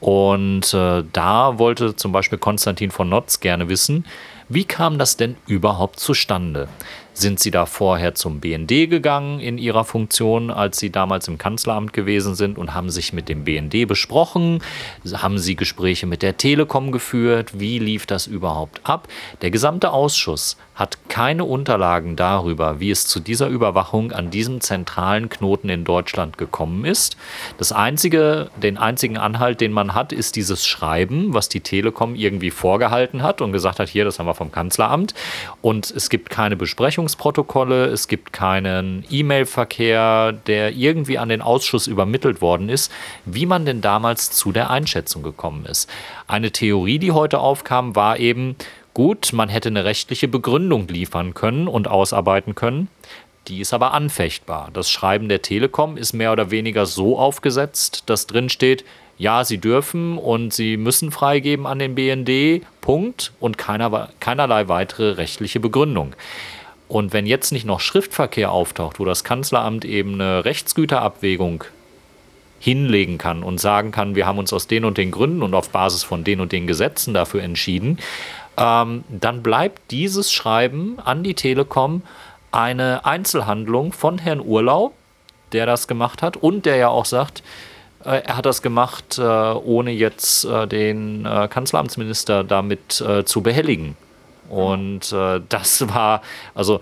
Und 0.00 0.72
äh, 0.72 1.04
da 1.12 1.58
wollte 1.58 1.94
zum 1.96 2.12
Beispiel 2.12 2.38
Konstantin 2.38 2.90
von 2.90 3.08
Notz 3.08 3.40
gerne 3.40 3.68
wissen, 3.68 4.04
wie 4.52 4.64
kam 4.64 4.98
das 4.98 5.16
denn 5.16 5.36
überhaupt 5.46 6.00
zustande? 6.00 6.68
Sind 7.12 7.38
Sie 7.38 7.52
da 7.52 7.66
vorher 7.66 8.16
zum 8.16 8.40
BND 8.40 8.90
gegangen 8.90 9.38
in 9.38 9.58
Ihrer 9.58 9.84
Funktion, 9.84 10.50
als 10.50 10.78
Sie 10.78 10.90
damals 10.90 11.28
im 11.28 11.38
Kanzleramt 11.38 11.92
gewesen 11.92 12.34
sind 12.34 12.58
und 12.58 12.74
haben 12.74 12.90
sich 12.90 13.12
mit 13.12 13.28
dem 13.28 13.44
BND 13.44 13.86
besprochen? 13.86 14.60
Haben 15.12 15.38
Sie 15.38 15.54
Gespräche 15.54 16.06
mit 16.06 16.22
der 16.22 16.36
Telekom 16.36 16.90
geführt? 16.90 17.60
Wie 17.60 17.78
lief 17.78 18.06
das 18.06 18.26
überhaupt 18.26 18.80
ab? 18.82 19.06
Der 19.42 19.52
gesamte 19.52 19.92
Ausschuss 19.92 20.56
hat 20.80 20.96
keine 21.10 21.44
Unterlagen 21.44 22.16
darüber, 22.16 22.80
wie 22.80 22.90
es 22.90 23.06
zu 23.06 23.20
dieser 23.20 23.48
Überwachung 23.48 24.12
an 24.12 24.30
diesem 24.30 24.62
zentralen 24.62 25.28
Knoten 25.28 25.68
in 25.68 25.84
Deutschland 25.84 26.38
gekommen 26.38 26.86
ist. 26.86 27.18
Das 27.58 27.70
einzige, 27.70 28.50
den 28.56 28.78
einzigen 28.78 29.18
Anhalt, 29.18 29.60
den 29.60 29.72
man 29.72 29.94
hat, 29.94 30.14
ist 30.14 30.36
dieses 30.36 30.66
Schreiben, 30.66 31.34
was 31.34 31.50
die 31.50 31.60
Telekom 31.60 32.14
irgendwie 32.14 32.50
vorgehalten 32.50 33.22
hat 33.22 33.42
und 33.42 33.52
gesagt 33.52 33.78
hat, 33.78 33.90
hier, 33.90 34.06
das 34.06 34.18
haben 34.18 34.24
wir 34.24 34.34
vom 34.34 34.52
Kanzleramt. 34.52 35.12
Und 35.60 35.90
es 35.90 36.08
gibt 36.08 36.30
keine 36.30 36.56
Besprechungsprotokolle, 36.56 37.84
es 37.84 38.08
gibt 38.08 38.32
keinen 38.32 39.04
E-Mail-Verkehr, 39.10 40.32
der 40.32 40.72
irgendwie 40.72 41.18
an 41.18 41.28
den 41.28 41.42
Ausschuss 41.42 41.88
übermittelt 41.88 42.40
worden 42.40 42.70
ist, 42.70 42.90
wie 43.26 43.44
man 43.44 43.66
denn 43.66 43.82
damals 43.82 44.30
zu 44.30 44.50
der 44.50 44.70
Einschätzung 44.70 45.22
gekommen 45.22 45.66
ist. 45.66 45.90
Eine 46.26 46.52
Theorie, 46.52 46.98
die 46.98 47.12
heute 47.12 47.40
aufkam, 47.40 47.94
war 47.94 48.18
eben, 48.18 48.56
Gut, 48.94 49.32
man 49.32 49.48
hätte 49.48 49.68
eine 49.68 49.84
rechtliche 49.84 50.28
Begründung 50.28 50.88
liefern 50.88 51.34
können 51.34 51.68
und 51.68 51.88
ausarbeiten 51.88 52.54
können. 52.54 52.88
Die 53.48 53.60
ist 53.60 53.72
aber 53.72 53.94
anfechtbar. 53.94 54.70
Das 54.72 54.90
Schreiben 54.90 55.28
der 55.28 55.42
Telekom 55.42 55.96
ist 55.96 56.12
mehr 56.12 56.32
oder 56.32 56.50
weniger 56.50 56.86
so 56.86 57.18
aufgesetzt, 57.18 58.04
dass 58.06 58.26
drin 58.26 58.48
steht, 58.48 58.84
ja, 59.16 59.44
sie 59.44 59.58
dürfen 59.58 60.18
und 60.18 60.52
sie 60.52 60.76
müssen 60.76 61.10
freigeben 61.10 61.66
an 61.66 61.78
den 61.78 61.94
BND, 61.94 62.64
Punkt, 62.80 63.32
und 63.38 63.58
keiner, 63.58 64.08
keinerlei 64.18 64.68
weitere 64.68 65.12
rechtliche 65.12 65.60
Begründung. 65.60 66.14
Und 66.88 67.12
wenn 67.12 67.26
jetzt 67.26 67.52
nicht 67.52 67.66
noch 67.66 67.80
Schriftverkehr 67.80 68.50
auftaucht, 68.50 68.98
wo 68.98 69.04
das 69.04 69.22
Kanzleramt 69.22 69.84
eben 69.84 70.14
eine 70.14 70.44
Rechtsgüterabwägung 70.44 71.64
hinlegen 72.58 73.16
kann 73.16 73.42
und 73.42 73.60
sagen 73.60 73.90
kann, 73.90 74.14
wir 74.14 74.26
haben 74.26 74.38
uns 74.38 74.52
aus 74.52 74.66
den 74.66 74.84
und 74.84 74.98
den 74.98 75.10
Gründen 75.10 75.42
und 75.42 75.54
auf 75.54 75.70
Basis 75.70 76.02
von 76.02 76.24
den 76.24 76.40
und 76.40 76.52
den 76.52 76.66
Gesetzen 76.66 77.14
dafür 77.14 77.42
entschieden, 77.42 77.98
ähm, 78.56 79.04
dann 79.08 79.42
bleibt 79.42 79.90
dieses 79.90 80.32
Schreiben 80.32 80.98
an 81.00 81.22
die 81.22 81.34
Telekom 81.34 82.02
eine 82.52 83.04
Einzelhandlung 83.04 83.92
von 83.92 84.18
Herrn 84.18 84.40
Urlau, 84.40 84.92
der 85.52 85.66
das 85.66 85.88
gemacht 85.88 86.22
hat 86.22 86.36
und 86.36 86.66
der 86.66 86.76
ja 86.76 86.88
auch 86.88 87.04
sagt, 87.04 87.42
äh, 88.04 88.22
er 88.24 88.36
hat 88.36 88.46
das 88.46 88.62
gemacht, 88.62 89.18
äh, 89.18 89.22
ohne 89.22 89.90
jetzt 89.90 90.44
äh, 90.44 90.66
den 90.66 91.26
äh, 91.26 91.48
Kanzleramtsminister 91.48 92.44
damit 92.44 93.00
äh, 93.00 93.24
zu 93.24 93.42
behelligen. 93.42 93.96
Und 94.48 95.12
äh, 95.12 95.40
das 95.48 95.88
war, 95.88 96.22
also 96.54 96.80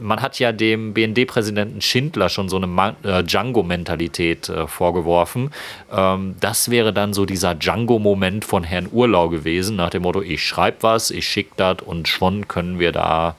man 0.00 0.22
hat 0.22 0.38
ja 0.38 0.52
dem 0.52 0.94
BND-Präsidenten 0.94 1.80
Schindler 1.80 2.28
schon 2.28 2.48
so 2.48 2.56
eine 2.56 2.96
äh, 3.02 3.22
Django-Mentalität 3.22 4.48
äh, 4.48 4.66
vorgeworfen. 4.66 5.50
Ähm, 5.92 6.36
das 6.40 6.70
wäre 6.70 6.92
dann 6.92 7.12
so 7.12 7.26
dieser 7.26 7.54
Django-Moment 7.54 8.44
von 8.44 8.64
Herrn 8.64 8.88
Urlau 8.90 9.28
gewesen, 9.28 9.76
nach 9.76 9.90
dem 9.90 10.02
Motto, 10.02 10.22
ich 10.22 10.44
schreibe 10.44 10.78
was, 10.82 11.10
ich 11.10 11.28
schicke 11.28 11.52
das 11.56 11.82
und 11.84 12.08
schon 12.08 12.48
können 12.48 12.78
wir 12.78 12.92
da 12.92 13.36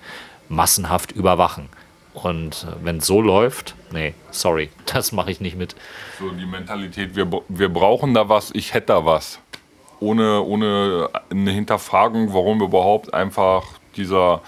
massenhaft 0.49 1.11
überwachen. 1.11 1.69
Und 2.13 2.67
äh, 2.69 2.85
wenn 2.85 2.97
es 2.97 3.07
so 3.07 3.21
läuft, 3.21 3.75
nee, 3.91 4.13
sorry, 4.31 4.69
das 4.85 5.11
mache 5.11 5.31
ich 5.31 5.41
nicht 5.41 5.57
mit. 5.57 5.75
So 6.19 6.29
die 6.29 6.45
Mentalität, 6.45 7.15
wir, 7.15 7.27
wir 7.47 7.69
brauchen 7.69 8.13
da 8.13 8.29
was, 8.29 8.51
ich 8.53 8.73
hätte 8.73 8.87
da 8.87 9.05
was. 9.05 9.39
Ohne, 9.99 10.41
ohne 10.41 11.09
eine 11.29 11.51
Hinterfragung, 11.51 12.33
warum 12.33 12.61
überhaupt 12.61 13.13
einfach 13.13 13.63
dieser 13.95 14.41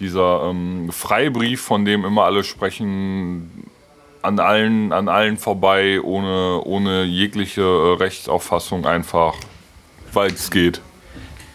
dieser 0.00 0.44
ähm, 0.44 0.90
Freibrief, 0.90 1.60
von 1.60 1.84
dem 1.84 2.04
immer 2.04 2.24
alle 2.24 2.44
sprechen, 2.44 3.70
an 4.22 4.38
allen, 4.38 4.92
an 4.92 5.08
allen 5.08 5.36
vorbei, 5.36 6.00
ohne, 6.00 6.62
ohne 6.64 7.04
jegliche 7.04 7.62
äh, 7.62 7.96
Rechtsauffassung 7.96 8.86
einfach, 8.86 9.34
weil 10.12 10.32
es 10.32 10.50
geht. 10.50 10.80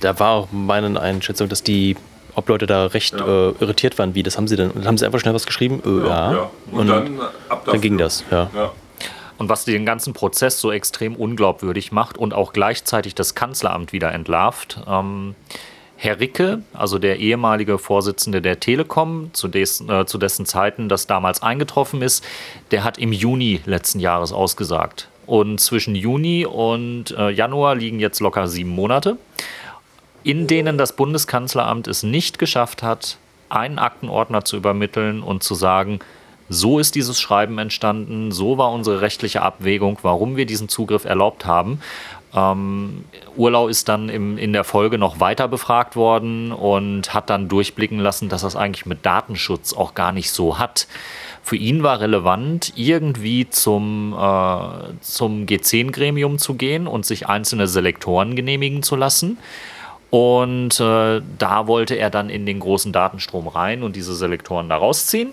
Da 0.01 0.19
war 0.19 0.31
auch 0.31 0.47
meine 0.51 0.99
Einschätzung, 0.99 1.49
dass 1.49 1.63
die 1.63 1.95
Obleute 2.35 2.67
da 2.67 2.85
recht 2.87 3.13
ja. 3.13 3.25
äh, 3.25 3.53
irritiert 3.59 3.97
waren. 3.97 4.13
Wie, 4.13 4.21
das 4.21 4.37
haben 4.37 4.47
sie 4.47 4.55
denn? 4.55 4.71
Haben 4.85 4.97
sie 4.97 5.05
einfach 5.05 5.19
schnell 5.19 5.33
was 5.33 5.45
geschrieben? 5.45 5.81
Äh, 5.83 6.07
ja. 6.07 6.31
ja. 6.31 6.51
Und, 6.71 6.79
Und, 6.79 6.87
dann, 6.87 7.19
dann 7.65 7.81
ging 7.81 7.97
das, 7.97 8.23
ja. 8.29 8.49
ja. 8.53 8.71
Und 9.39 9.49
was 9.49 9.65
den 9.65 9.85
ganzen 9.85 10.13
Prozess 10.13 10.59
so 10.59 10.71
extrem 10.71 11.15
unglaubwürdig 11.15 11.91
macht 11.91 12.17
und 12.17 12.33
auch 12.33 12.53
gleichzeitig 12.53 13.15
das 13.15 13.35
Kanzleramt 13.35 13.93
wieder 13.93 14.11
entlarvt. 14.11 14.81
Ähm, 14.87 15.35
Herr 15.99 16.19
Ricke, 16.19 16.61
also 16.73 16.99
der 16.99 17.17
ehemalige 17.17 17.79
Vorsitzende 17.79 18.39
der 18.39 18.59
Telekom, 18.59 19.31
zu, 19.33 19.47
des, 19.47 19.81
äh, 19.81 20.05
zu 20.05 20.19
dessen 20.19 20.45
Zeiten 20.45 20.89
das 20.89 21.07
damals 21.07 21.41
eingetroffen 21.41 22.03
ist, 22.03 22.23
der 22.69 22.83
hat 22.83 22.99
im 22.99 23.11
Juni 23.11 23.61
letzten 23.65 23.99
Jahres 23.99 24.31
ausgesagt. 24.31 25.09
Und 25.25 25.59
zwischen 25.59 25.95
Juni 25.95 26.45
und 26.45 27.11
äh, 27.17 27.31
Januar 27.31 27.75
liegen 27.75 27.99
jetzt 27.99 28.19
locker 28.19 28.47
sieben 28.47 28.69
Monate, 28.69 29.17
in 30.23 30.45
denen 30.45 30.77
das 30.77 30.93
Bundeskanzleramt 30.95 31.87
es 31.87 32.03
nicht 32.03 32.37
geschafft 32.37 32.83
hat, 32.83 33.17
einen 33.49 33.79
Aktenordner 33.79 34.45
zu 34.45 34.55
übermitteln 34.55 35.23
und 35.23 35.41
zu 35.41 35.55
sagen, 35.55 35.99
so 36.49 36.79
ist 36.79 36.95
dieses 36.95 37.19
Schreiben 37.19 37.57
entstanden, 37.57 38.31
so 38.31 38.57
war 38.57 38.71
unsere 38.71 39.01
rechtliche 39.01 39.41
Abwägung, 39.41 39.97
warum 40.01 40.37
wir 40.37 40.45
diesen 40.45 40.69
Zugriff 40.69 41.03
erlaubt 41.03 41.45
haben. 41.45 41.81
Ähm, 42.37 43.05
Urlau 43.35 43.67
ist 43.67 43.89
dann 43.89 44.09
im, 44.09 44.37
in 44.37 44.53
der 44.53 44.63
Folge 44.63 44.97
noch 44.97 45.19
weiter 45.19 45.47
befragt 45.47 45.95
worden 45.95 46.51
und 46.51 47.13
hat 47.13 47.29
dann 47.29 47.47
durchblicken 47.47 47.99
lassen, 47.99 48.29
dass 48.29 48.41
das 48.41 48.55
eigentlich 48.55 48.85
mit 48.85 49.05
Datenschutz 49.05 49.73
auch 49.73 49.93
gar 49.93 50.11
nicht 50.11 50.31
so 50.31 50.59
hat. 50.59 50.87
Für 51.41 51.55
ihn 51.55 51.81
war 51.83 51.99
relevant, 51.99 52.73
irgendwie 52.75 53.49
zum, 53.49 54.13
äh, 54.13 55.01
zum 55.01 55.45
G10-Gremium 55.45 56.37
zu 56.37 56.55
gehen 56.55 56.87
und 56.87 57.05
sich 57.05 57.27
einzelne 57.27 57.67
Selektoren 57.67 58.35
genehmigen 58.35 58.83
zu 58.83 58.95
lassen. 58.95 59.37
Und 60.09 60.79
äh, 60.79 61.21
da 61.37 61.67
wollte 61.67 61.95
er 61.95 62.09
dann 62.09 62.29
in 62.29 62.45
den 62.45 62.59
großen 62.59 62.93
Datenstrom 62.93 63.47
rein 63.47 63.83
und 63.83 63.95
diese 63.95 64.15
Selektoren 64.15 64.69
da 64.69 64.77
rausziehen, 64.77 65.31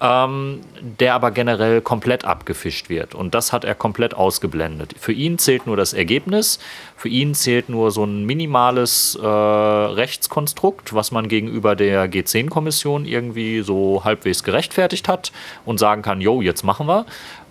ähm, 0.00 0.62
der 0.80 1.14
aber 1.14 1.30
generell 1.30 1.80
komplett 1.80 2.24
abgefischt 2.24 2.88
wird. 2.88 3.14
Und 3.14 3.34
das 3.34 3.52
hat 3.52 3.64
er 3.64 3.76
komplett 3.76 4.14
ausgeblendet. 4.14 4.94
Für 4.98 5.12
ihn 5.12 5.38
zählt 5.38 5.66
nur 5.66 5.76
das 5.76 5.92
Ergebnis, 5.92 6.58
für 6.96 7.08
ihn 7.08 7.34
zählt 7.34 7.68
nur 7.68 7.92
so 7.92 8.02
ein 8.02 8.24
minimales 8.24 9.16
äh, 9.22 9.26
Rechtskonstrukt, 9.26 10.92
was 10.92 11.12
man 11.12 11.28
gegenüber 11.28 11.76
der 11.76 12.10
G10-Kommission 12.10 13.04
irgendwie 13.04 13.60
so 13.60 14.02
halbwegs 14.04 14.42
gerechtfertigt 14.42 15.06
hat 15.06 15.30
und 15.64 15.78
sagen 15.78 16.02
kann, 16.02 16.20
jo, 16.20 16.40
jetzt 16.40 16.64
machen 16.64 16.88
wir. 16.88 17.06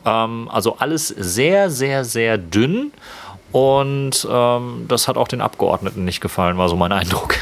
Ähm, 0.05 0.49
also 0.51 0.78
alles 0.78 1.07
sehr, 1.07 1.69
sehr, 1.69 2.03
sehr 2.03 2.38
dünn. 2.38 2.91
Und 3.56 4.28
ähm, 4.30 4.84
das 4.89 5.08
hat 5.08 5.16
auch 5.16 5.30
den 5.30 5.39
Abgeordneten 5.39 6.03
nicht 6.03 6.20
gefallen, 6.20 6.58
war 6.58 6.68
so 6.68 6.76
mein 6.76 6.91
Eindruck. 6.91 7.36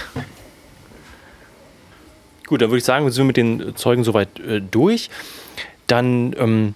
Gut, 2.45 2.61
dann 2.61 2.69
würde 2.69 2.77
ich 2.77 2.83
sagen, 2.83 3.03
wir 3.03 3.11
sind 3.11 3.25
mit 3.25 3.35
den 3.35 3.75
Zeugen 3.75 4.03
soweit 4.03 4.39
äh, 4.39 4.61
durch. 4.61 5.09
Dann 5.87 6.35
ähm, 6.37 6.75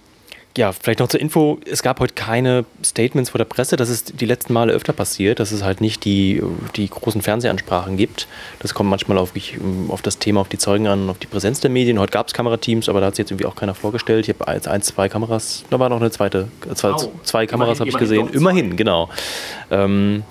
ja, 0.58 0.72
vielleicht 0.72 1.00
noch 1.00 1.08
zur 1.08 1.20
Info, 1.20 1.60
es 1.70 1.84
gab 1.84 2.00
heute 2.00 2.14
keine 2.14 2.66
Statements 2.84 3.30
vor 3.30 3.38
der 3.38 3.46
Presse. 3.46 3.76
Das 3.76 3.90
ist 3.90 4.20
die 4.20 4.26
letzten 4.26 4.54
Male 4.54 4.74
öfter 4.74 4.92
passiert, 4.92 5.40
dass 5.40 5.52
es 5.52 5.64
halt 5.64 5.82
nicht 5.82 6.04
die, 6.04 6.42
die 6.76 6.90
großen 6.90 7.22
Fernsehansprachen 7.22 7.96
gibt. 7.96 8.28
Das 8.60 8.74
kommt 8.74 8.90
manchmal 8.90 9.18
auf, 9.18 9.34
auf 9.90 10.02
das 10.02 10.18
Thema, 10.18 10.42
auf 10.42 10.50
die 10.50 10.58
Zeugen 10.58 10.88
an, 10.88 11.10
auf 11.10 11.20
die 11.20 11.28
Präsenz 11.28 11.60
der 11.60 11.70
Medien. 11.70 12.00
Heute 12.00 12.12
gab 12.12 12.28
es 12.28 12.34
Kamerateams, 12.34 12.90
aber 12.90 13.00
da 13.00 13.08
hat 13.08 13.16
sich 13.16 13.24
jetzt 13.24 13.32
irgendwie 13.32 13.46
auch 13.46 13.56
keiner 13.56 13.76
vorgestellt. 13.76 14.28
Ich 14.28 14.36
habe 14.36 14.48
eins, 14.48 14.68
eins, 14.68 14.88
zwei 14.88 15.08
Kameras, 15.08 15.64
da 15.70 15.80
war 15.80 15.90
noch 15.90 16.02
eine 16.02 16.12
zweite, 16.12 16.48
zwei, 16.74 16.92
oh, 16.92 17.12
zwei 17.24 17.46
Kameras 17.46 17.80
habe 17.80 17.90
ich 17.90 17.98
gesehen. 17.98 18.30
Immerhin, 18.30 18.76
genau. 18.76 19.10
Ähm, 19.70 20.24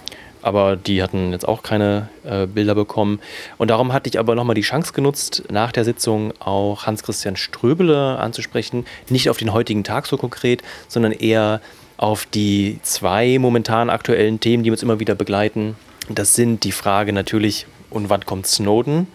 aber 0.46 0.76
die 0.76 1.02
hatten 1.02 1.32
jetzt 1.32 1.46
auch 1.46 1.64
keine 1.64 2.08
äh, 2.24 2.46
Bilder 2.46 2.76
bekommen. 2.76 3.18
Und 3.58 3.68
darum 3.68 3.92
hatte 3.92 4.08
ich 4.08 4.16
aber 4.16 4.36
nochmal 4.36 4.54
die 4.54 4.60
Chance 4.60 4.92
genutzt, 4.92 5.42
nach 5.50 5.72
der 5.72 5.84
Sitzung 5.84 6.32
auch 6.38 6.86
Hans-Christian 6.86 7.34
Ströbele 7.34 8.16
anzusprechen. 8.20 8.86
Nicht 9.08 9.28
auf 9.28 9.38
den 9.38 9.52
heutigen 9.52 9.82
Tag 9.82 10.06
so 10.06 10.16
konkret, 10.16 10.62
sondern 10.86 11.10
eher 11.10 11.60
auf 11.96 12.26
die 12.26 12.78
zwei 12.82 13.38
momentan 13.40 13.90
aktuellen 13.90 14.38
Themen, 14.38 14.62
die 14.62 14.70
uns 14.70 14.84
immer 14.84 15.00
wieder 15.00 15.16
begleiten. 15.16 15.74
Das 16.08 16.34
sind 16.34 16.62
die 16.62 16.70
Frage 16.70 17.12
natürlich, 17.12 17.66
und 17.90 18.08
wann 18.08 18.24
kommt 18.24 18.46
Snowden? 18.46 19.08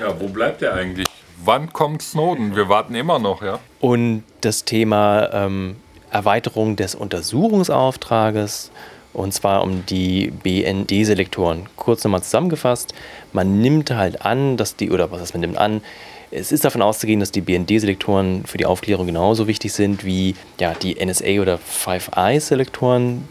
Ja, 0.00 0.18
wo 0.18 0.28
bleibt 0.28 0.62
er 0.62 0.72
eigentlich? 0.72 1.06
Wann 1.44 1.70
kommt 1.70 2.00
Snowden? 2.00 2.56
Wir 2.56 2.70
warten 2.70 2.94
immer 2.94 3.18
noch, 3.18 3.42
ja. 3.42 3.58
Und 3.80 4.22
das 4.40 4.64
Thema 4.64 5.28
ähm, 5.34 5.76
Erweiterung 6.10 6.76
des 6.76 6.94
Untersuchungsauftrages 6.94 8.70
und 9.18 9.32
zwar 9.32 9.62
um 9.62 9.84
die 9.86 10.30
BND-Selektoren. 10.30 11.66
Kurz 11.76 12.04
nochmal 12.04 12.22
zusammengefasst, 12.22 12.94
man 13.32 13.60
nimmt 13.60 13.90
halt 13.90 14.22
an, 14.22 14.56
dass 14.56 14.76
die, 14.76 14.90
oder 14.90 15.10
was 15.10 15.20
heißt 15.20 15.34
man 15.34 15.40
nimmt 15.40 15.58
an, 15.58 15.82
es 16.30 16.52
ist 16.52 16.64
davon 16.64 16.82
auszugehen, 16.82 17.20
dass 17.20 17.32
die 17.32 17.40
BND-Selektoren 17.40 18.44
für 18.44 18.58
die 18.58 18.66
Aufklärung 18.66 19.06
genauso 19.06 19.48
wichtig 19.48 19.72
sind 19.72 20.04
wie 20.04 20.34
ja, 20.60 20.74
die 20.74 20.96
NSA- 20.96 21.40
oder 21.40 21.58
Five 21.58 22.10
Eyes-Selektoren, 22.14 23.26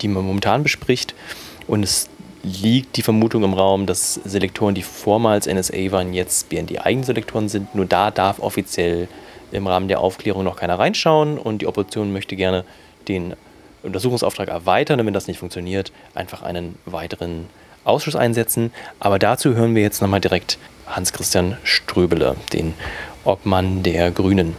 die 0.00 0.08
man 0.08 0.24
momentan 0.24 0.62
bespricht. 0.62 1.14
Und 1.66 1.82
es 1.82 2.08
liegt 2.42 2.96
die 2.96 3.02
Vermutung 3.02 3.42
im 3.42 3.54
Raum, 3.54 3.86
dass 3.86 4.14
Selektoren, 4.14 4.74
die 4.74 4.82
vormals 4.82 5.46
NSA 5.46 5.90
waren, 5.90 6.12
jetzt 6.12 6.50
BND-Eigenselektoren 6.50 7.48
sind. 7.48 7.74
Nur 7.74 7.86
da 7.86 8.10
darf 8.10 8.38
offiziell 8.38 9.08
im 9.50 9.66
Rahmen 9.66 9.88
der 9.88 10.00
Aufklärung 10.00 10.44
noch 10.44 10.56
keiner 10.56 10.78
reinschauen 10.78 11.38
und 11.38 11.62
die 11.62 11.66
Opposition 11.66 12.12
möchte 12.12 12.36
gerne 12.36 12.64
den 13.08 13.34
Untersuchungsauftrag 13.82 14.48
erweitern 14.48 15.00
und 15.00 15.06
wenn 15.06 15.14
das 15.14 15.26
nicht 15.26 15.38
funktioniert, 15.38 15.92
einfach 16.14 16.42
einen 16.42 16.76
weiteren 16.84 17.46
Ausschuss 17.84 18.16
einsetzen. 18.16 18.72
Aber 19.00 19.18
dazu 19.18 19.54
hören 19.54 19.74
wir 19.74 19.82
jetzt 19.82 20.00
nochmal 20.00 20.20
direkt 20.20 20.58
Hans-Christian 20.86 21.56
Ströbele, 21.64 22.36
den 22.52 22.74
Obmann 23.24 23.82
der 23.82 24.10
Grünen. 24.10 24.56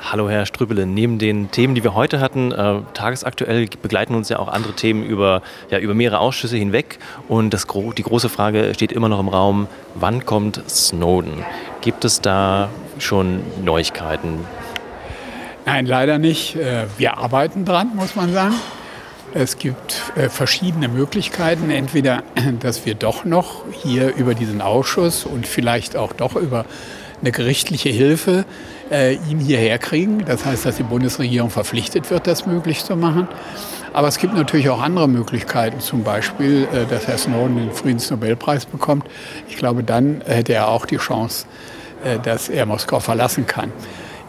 Hallo 0.00 0.30
Herr 0.30 0.46
Strübele, 0.46 0.86
neben 0.86 1.18
den 1.18 1.50
Themen, 1.50 1.74
die 1.74 1.82
wir 1.82 1.94
heute 1.94 2.20
hatten, 2.20 2.52
äh, 2.52 2.80
tagesaktuell 2.94 3.66
begleiten 3.82 4.14
uns 4.14 4.28
ja 4.28 4.38
auch 4.38 4.46
andere 4.46 4.72
Themen 4.72 5.04
über, 5.04 5.42
ja, 5.68 5.80
über 5.80 5.94
mehrere 5.94 6.20
Ausschüsse 6.20 6.56
hinweg. 6.56 7.00
Und 7.26 7.52
das, 7.52 7.66
die 7.66 8.02
große 8.04 8.28
Frage 8.28 8.72
steht 8.72 8.92
immer 8.92 9.08
noch 9.08 9.18
im 9.18 9.28
Raum, 9.28 9.66
wann 9.96 10.24
kommt 10.24 10.62
Snowden? 10.68 11.44
Gibt 11.80 12.04
es 12.04 12.20
da 12.20 12.68
schon 13.00 13.42
Neuigkeiten? 13.64 14.44
Nein, 15.66 15.84
leider 15.84 16.18
nicht. 16.18 16.54
Äh, 16.54 16.86
wir 16.96 17.18
arbeiten 17.18 17.64
dran, 17.64 17.90
muss 17.96 18.14
man 18.14 18.32
sagen. 18.32 18.54
Es 19.34 19.58
gibt 19.58 20.00
äh, 20.14 20.28
verschiedene 20.28 20.86
Möglichkeiten. 20.86 21.70
Entweder, 21.70 22.22
dass 22.60 22.86
wir 22.86 22.94
doch 22.94 23.24
noch 23.24 23.64
hier 23.82 24.14
über 24.14 24.34
diesen 24.34 24.60
Ausschuss 24.60 25.24
und 25.24 25.44
vielleicht 25.44 25.96
auch 25.96 26.12
doch 26.12 26.36
über 26.36 26.66
eine 27.20 27.32
gerichtliche 27.32 27.88
Hilfe 27.88 28.44
äh, 28.92 29.14
ihn 29.28 29.40
hierher 29.40 29.78
kriegen. 29.78 30.24
Das 30.24 30.44
heißt, 30.44 30.64
dass 30.64 30.76
die 30.76 30.84
Bundesregierung 30.84 31.50
verpflichtet 31.50 32.10
wird, 32.10 32.28
das 32.28 32.46
möglich 32.46 32.84
zu 32.84 32.94
machen. 32.94 33.26
Aber 33.92 34.06
es 34.06 34.18
gibt 34.18 34.34
natürlich 34.34 34.68
auch 34.68 34.80
andere 34.80 35.08
Möglichkeiten, 35.08 35.80
zum 35.80 36.04
Beispiel, 36.04 36.68
äh, 36.72 36.86
dass 36.88 37.08
Herr 37.08 37.18
Snowden 37.18 37.56
den 37.56 37.72
Friedensnobelpreis 37.72 38.66
bekommt. 38.66 39.04
Ich 39.48 39.56
glaube, 39.56 39.82
dann 39.82 40.22
hätte 40.24 40.52
er 40.52 40.68
auch 40.68 40.86
die 40.86 40.98
Chance, 40.98 41.46
äh, 42.04 42.20
dass 42.20 42.48
er 42.48 42.66
Moskau 42.66 43.00
verlassen 43.00 43.48
kann 43.48 43.72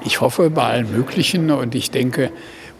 ich 0.08 0.22
hoffe 0.22 0.50
bei 0.50 0.64
allen 0.64 0.90
Möglichen 0.90 1.52
und 1.52 1.76
ich 1.76 1.92
denke, 1.92 2.32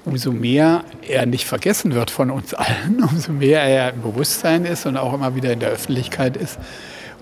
umso 0.06 0.32
mehr 0.32 0.86
er 1.06 1.26
nicht 1.26 1.46
vergessen 1.46 1.94
wird 1.94 2.10
von 2.10 2.32
uns 2.32 2.54
allen, 2.54 3.04
umso 3.12 3.34
mehr 3.34 3.62
er 3.62 3.94
im 3.94 4.02
Bewusstsein 4.02 4.64
ist 4.64 4.86
und 4.86 4.96
auch 4.96 5.14
immer 5.14 5.36
wieder 5.36 5.52
in 5.52 5.60
der 5.60 5.70
Öffentlichkeit 5.70 6.38
ist, 6.38 6.58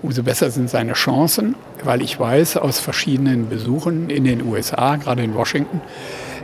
umso 0.02 0.22
besser 0.22 0.52
sind 0.52 0.70
seine 0.70 0.92
Chancen, 0.92 1.56
weil 1.82 2.02
ich 2.02 2.20
weiß 2.20 2.58
aus 2.58 2.78
verschiedenen 2.78 3.48
Besuchen 3.48 4.08
in 4.08 4.22
den 4.22 4.46
USA, 4.46 4.94
gerade 4.94 5.24
in 5.24 5.34
Washington, 5.34 5.80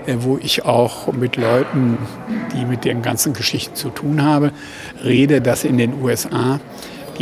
äh, 0.06 0.16
wo 0.18 0.38
ich 0.42 0.64
auch 0.64 1.12
mit 1.12 1.36
Leuten, 1.36 1.98
die 2.56 2.64
mit 2.64 2.84
den 2.84 3.00
ganzen 3.00 3.32
Geschichten 3.32 3.76
zu 3.76 3.90
tun 3.90 4.24
habe, 4.24 4.50
rede, 5.04 5.40
dass 5.40 5.62
in 5.62 5.78
den 5.78 6.02
USA 6.02 6.58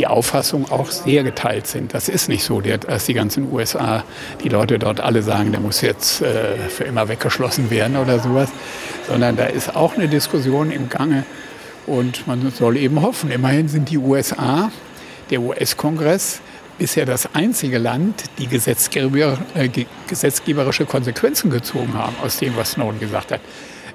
die 0.01 0.07
Auffassung 0.07 0.71
auch 0.71 0.89
sehr 0.89 1.21
geteilt 1.21 1.67
sind. 1.67 1.93
Das 1.93 2.09
ist 2.09 2.27
nicht 2.27 2.43
so, 2.43 2.59
dass 2.59 3.05
die 3.05 3.13
ganzen 3.13 3.51
USA, 3.51 4.03
die 4.43 4.49
Leute 4.49 4.79
dort 4.79 4.99
alle 4.99 5.21
sagen, 5.21 5.51
der 5.51 5.61
muss 5.61 5.81
jetzt 5.81 6.23
äh, 6.23 6.57
für 6.69 6.85
immer 6.85 7.07
weggeschlossen 7.07 7.69
werden 7.69 7.97
oder 7.97 8.17
sowas, 8.17 8.49
sondern 9.07 9.35
da 9.35 9.45
ist 9.45 9.75
auch 9.75 9.95
eine 9.95 10.07
Diskussion 10.07 10.71
im 10.71 10.89
Gange 10.89 11.23
und 11.85 12.25
man 12.25 12.51
soll 12.51 12.77
eben 12.77 12.99
hoffen. 13.03 13.29
Immerhin 13.29 13.67
sind 13.67 13.91
die 13.91 13.99
USA, 13.99 14.71
der 15.29 15.39
US-Kongress, 15.39 16.41
bisher 16.79 17.05
das 17.05 17.35
einzige 17.35 17.77
Land, 17.77 18.23
die 18.39 18.45
äh, 18.45 19.85
gesetzgeberische 20.07 20.85
Konsequenzen 20.85 21.51
gezogen 21.51 21.93
haben 21.93 22.15
aus 22.23 22.37
dem, 22.37 22.57
was 22.57 22.71
Snowden 22.71 22.99
gesagt 22.99 23.31
hat. 23.31 23.41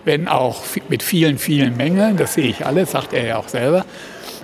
Wenn 0.04 0.28
auch 0.28 0.62
mit 0.88 1.02
vielen, 1.02 1.38
vielen 1.38 1.76
Mängeln, 1.76 2.16
das 2.16 2.34
sehe 2.34 2.46
ich 2.46 2.64
alles, 2.64 2.92
sagt 2.92 3.12
er 3.12 3.26
ja 3.26 3.38
auch 3.38 3.48
selber. 3.48 3.84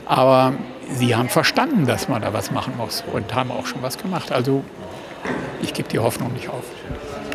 Aber 0.07 0.55
sie 0.95 1.15
haben 1.15 1.29
verstanden, 1.29 1.87
dass 1.87 2.09
man 2.09 2.23
da 2.23 2.33
was 2.33 2.51
machen 2.51 2.75
muss 2.77 3.05
und 3.13 3.35
haben 3.35 3.51
auch 3.51 3.67
schon 3.67 3.83
was 3.83 3.99
gemacht. 3.99 4.33
Also 4.33 4.65
ich 5.63 5.73
gebe 5.73 5.89
die 5.89 5.99
Hoffnung 5.99 6.33
nicht 6.33 6.49
auf. 6.49 6.65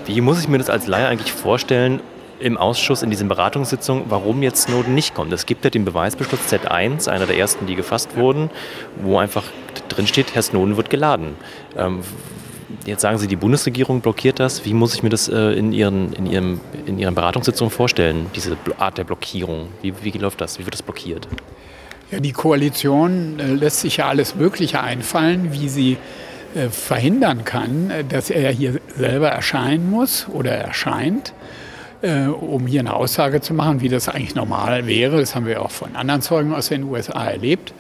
Wie 0.06 0.22
muss 0.22 0.40
ich 0.40 0.48
mir 0.48 0.58
das 0.58 0.70
als 0.70 0.88
Laie 0.88 1.08
eigentlich 1.08 1.32
vorstellen 1.32 2.02
im 2.40 2.58
Ausschuss 2.58 3.02
in 3.02 3.10
diesen 3.10 3.28
Beratungssitzungen, 3.28 4.06
warum 4.10 4.44
jetzt 4.44 4.64
Snowden 4.64 4.94
nicht 4.94 5.16
kommt? 5.16 5.34
Es 5.34 5.46
gibt 5.46 5.64
ja 5.64 5.72
den 5.72 5.86
Beweisbeschluss 5.86 6.42
Z1, 6.50 7.10
einer 7.10 7.26
der 7.26 7.38
ersten, 7.38 7.66
die 7.66 7.76
gefasst 7.76 8.16
wurden, 8.16 8.50
wo 9.02 9.18
einfach 9.18 9.44
drin 9.90 10.08
steht, 10.08 10.36
Herr 10.36 10.44
Snowden 10.44 10.78
wird 10.78 10.90
geladen. 10.90 11.36
Ähm, 11.76 12.02
jetzt 12.86 13.02
sagen 13.02 13.18
Sie, 13.18 13.28
die 13.28 13.36
Bundesregierung 13.36 14.02
blockiert 14.02 14.40
das. 14.40 14.66
Wie 14.66 14.74
muss 14.74 14.94
ich 14.94 15.04
mir 15.04 15.10
das 15.10 15.28
äh, 15.30 15.54
in, 15.54 15.74
Ihren, 15.74 16.14
in, 16.14 16.26
Ihrem, 16.28 16.62
in 16.86 17.00
Ihren 17.00 17.16
Beratungssitzungen 17.16 17.72
vorstellen, 17.72 18.28
diese 18.36 18.56
Art 18.78 18.98
der 18.98 19.04
Blockierung? 19.04 19.70
Wie, 19.82 19.94
wie 20.02 20.12
läuft 20.12 20.40
das? 20.42 20.60
Wie 20.60 20.66
wird 20.66 20.74
das 20.74 20.84
blockiert? 20.84 21.28
Ja, 22.12 22.22
die 22.22 22.32
Koalition 22.32 23.40
äh, 23.40 23.54
lässt 23.54 23.82
sich 23.82 23.98
ja 23.98 24.08
alles 24.08 24.36
Mögliche 24.36 24.82
einfallen, 24.82 25.52
wie 25.52 25.68
sie 25.68 25.98
äh, 26.56 26.70
verhindern 26.70 27.44
kann, 27.44 27.92
äh, 27.92 28.04
dass 28.06 28.30
er 28.30 28.52
hier 28.52 28.80
selber 28.96 29.30
erscheinen 29.30 29.90
muss 29.92 30.28
oder 30.30 30.52
erscheint, 30.52 31.34
äh, 32.02 32.28
um 32.28 32.68
hier 32.68 32.82
eine 32.82 32.94
Aussage 32.94 33.42
zu 33.42 33.54
machen, 33.54 33.82
wie 33.82 33.90
das 33.90 34.10
eigentlich 34.10 34.36
normal 34.36 34.88
wäre. 34.88 35.20
Das 35.20 35.36
haben 35.36 35.46
wir 35.46 35.62
auch 35.62 35.72
von 35.72 35.96
anderen 35.96 36.22
Zeugen 36.22 36.54
aus 36.54 36.70
den 36.70 36.84
USA 36.84 37.26
erlebt. 37.26 37.74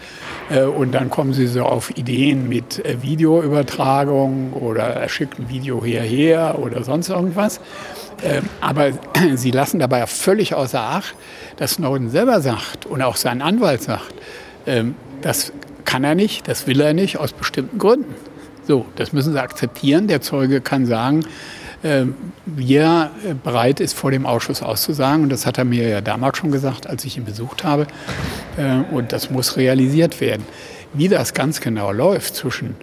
Äh, 0.49 0.63
und 0.63 0.93
dann 0.93 1.09
kommen 1.09 1.33
sie 1.33 1.47
so 1.47 1.63
auf 1.63 1.95
Ideen 1.97 2.49
mit 2.49 2.83
äh, 2.85 3.01
Videoübertragung 3.01 4.53
oder 4.53 4.83
er 4.83 5.09
schickt 5.09 5.39
ein 5.39 5.49
Video 5.49 5.83
hierher 5.83 6.57
oder 6.59 6.83
sonst 6.83 7.09
irgendwas. 7.09 7.59
Aber 8.61 8.91
sie 9.35 9.51
lassen 9.51 9.79
dabei 9.79 10.07
völlig 10.07 10.55
außer 10.55 10.81
Acht, 10.81 11.13
dass 11.57 11.73
Snowden 11.73 12.09
selber 12.09 12.41
sagt 12.41 12.87
und 12.87 13.03
auch 13.03 13.15
sein 13.15 13.43
Anwalt 13.43 13.83
sagt, 13.83 14.13
ähm, 14.65 14.95
das 15.21 15.53
kann 15.85 16.03
er 16.03 16.15
nicht, 16.15 16.47
das 16.47 16.67
will 16.67 16.81
er 16.81 16.93
nicht 16.93 17.17
aus 17.17 17.33
bestimmten 17.33 17.77
Gründen. 17.77 18.13
So, 18.67 18.85
das 18.97 19.13
müssen 19.13 19.33
sie 19.33 19.41
akzeptieren. 19.41 20.07
Der 20.07 20.21
Zeuge 20.21 20.59
kann 20.59 20.85
sagen, 20.85 21.23
wie 22.45 22.75
er 22.75 23.11
bereit 23.43 23.79
ist, 23.79 23.93
vor 23.93 24.11
dem 24.11 24.25
Ausschuss 24.25 24.63
auszusagen. 24.63 25.23
Und 25.23 25.29
das 25.29 25.45
hat 25.45 25.57
er 25.57 25.65
mir 25.65 25.87
ja 25.87 26.01
damals 26.01 26.37
schon 26.37 26.51
gesagt, 26.51 26.87
als 26.87 27.05
ich 27.05 27.17
ihn 27.17 27.25
besucht 27.25 27.63
habe. 27.63 27.87
Äh, 28.57 28.93
und 28.93 29.11
das 29.13 29.29
muss 29.29 29.57
realisiert 29.57 30.19
werden. 30.19 30.45
Wie 30.93 31.07
das 31.07 31.33
ganz 31.33 31.61
genau 31.61 31.91
läuft 31.91 32.35
zwischen 32.35 32.75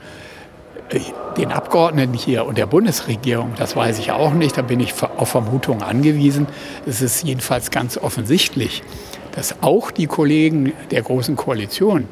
äh, 0.90 1.00
den 1.36 1.50
Abgeordneten 1.50 2.14
hier 2.14 2.46
und 2.46 2.56
der 2.56 2.66
Bundesregierung, 2.66 3.54
das 3.56 3.74
weiß 3.74 3.98
ich 3.98 4.12
auch 4.12 4.32
nicht. 4.32 4.56
Da 4.56 4.62
bin 4.62 4.80
ich 4.80 4.94
auf 5.02 5.28
Vermutungen 5.28 5.82
angewiesen. 5.82 6.46
Es 6.86 7.02
ist 7.02 7.24
jedenfalls 7.24 7.70
ganz 7.70 7.98
offensichtlich, 7.98 8.82
dass 9.32 9.62
auch 9.62 9.90
die 9.90 10.06
Kollegen 10.06 10.72
der 10.92 11.02
Großen 11.02 11.34
Koalition 11.34 12.06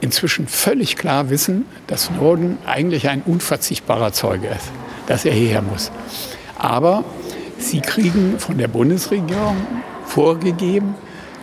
inzwischen 0.00 0.48
völlig 0.48 0.96
klar 0.96 1.30
wissen, 1.30 1.66
dass 1.86 2.04
Snowden 2.04 2.58
eigentlich 2.66 3.08
ein 3.08 3.22
unverzichtbarer 3.22 4.12
Zeuge 4.12 4.48
ist, 4.48 4.72
dass 5.10 5.24
er 5.24 5.32
hierher 5.32 5.60
muss. 5.60 5.90
Aber 6.56 7.02
sie 7.58 7.80
kriegen 7.80 8.38
von 8.38 8.58
der 8.58 8.68
Bundesregierung 8.68 9.56
vorgegeben, 10.06 10.94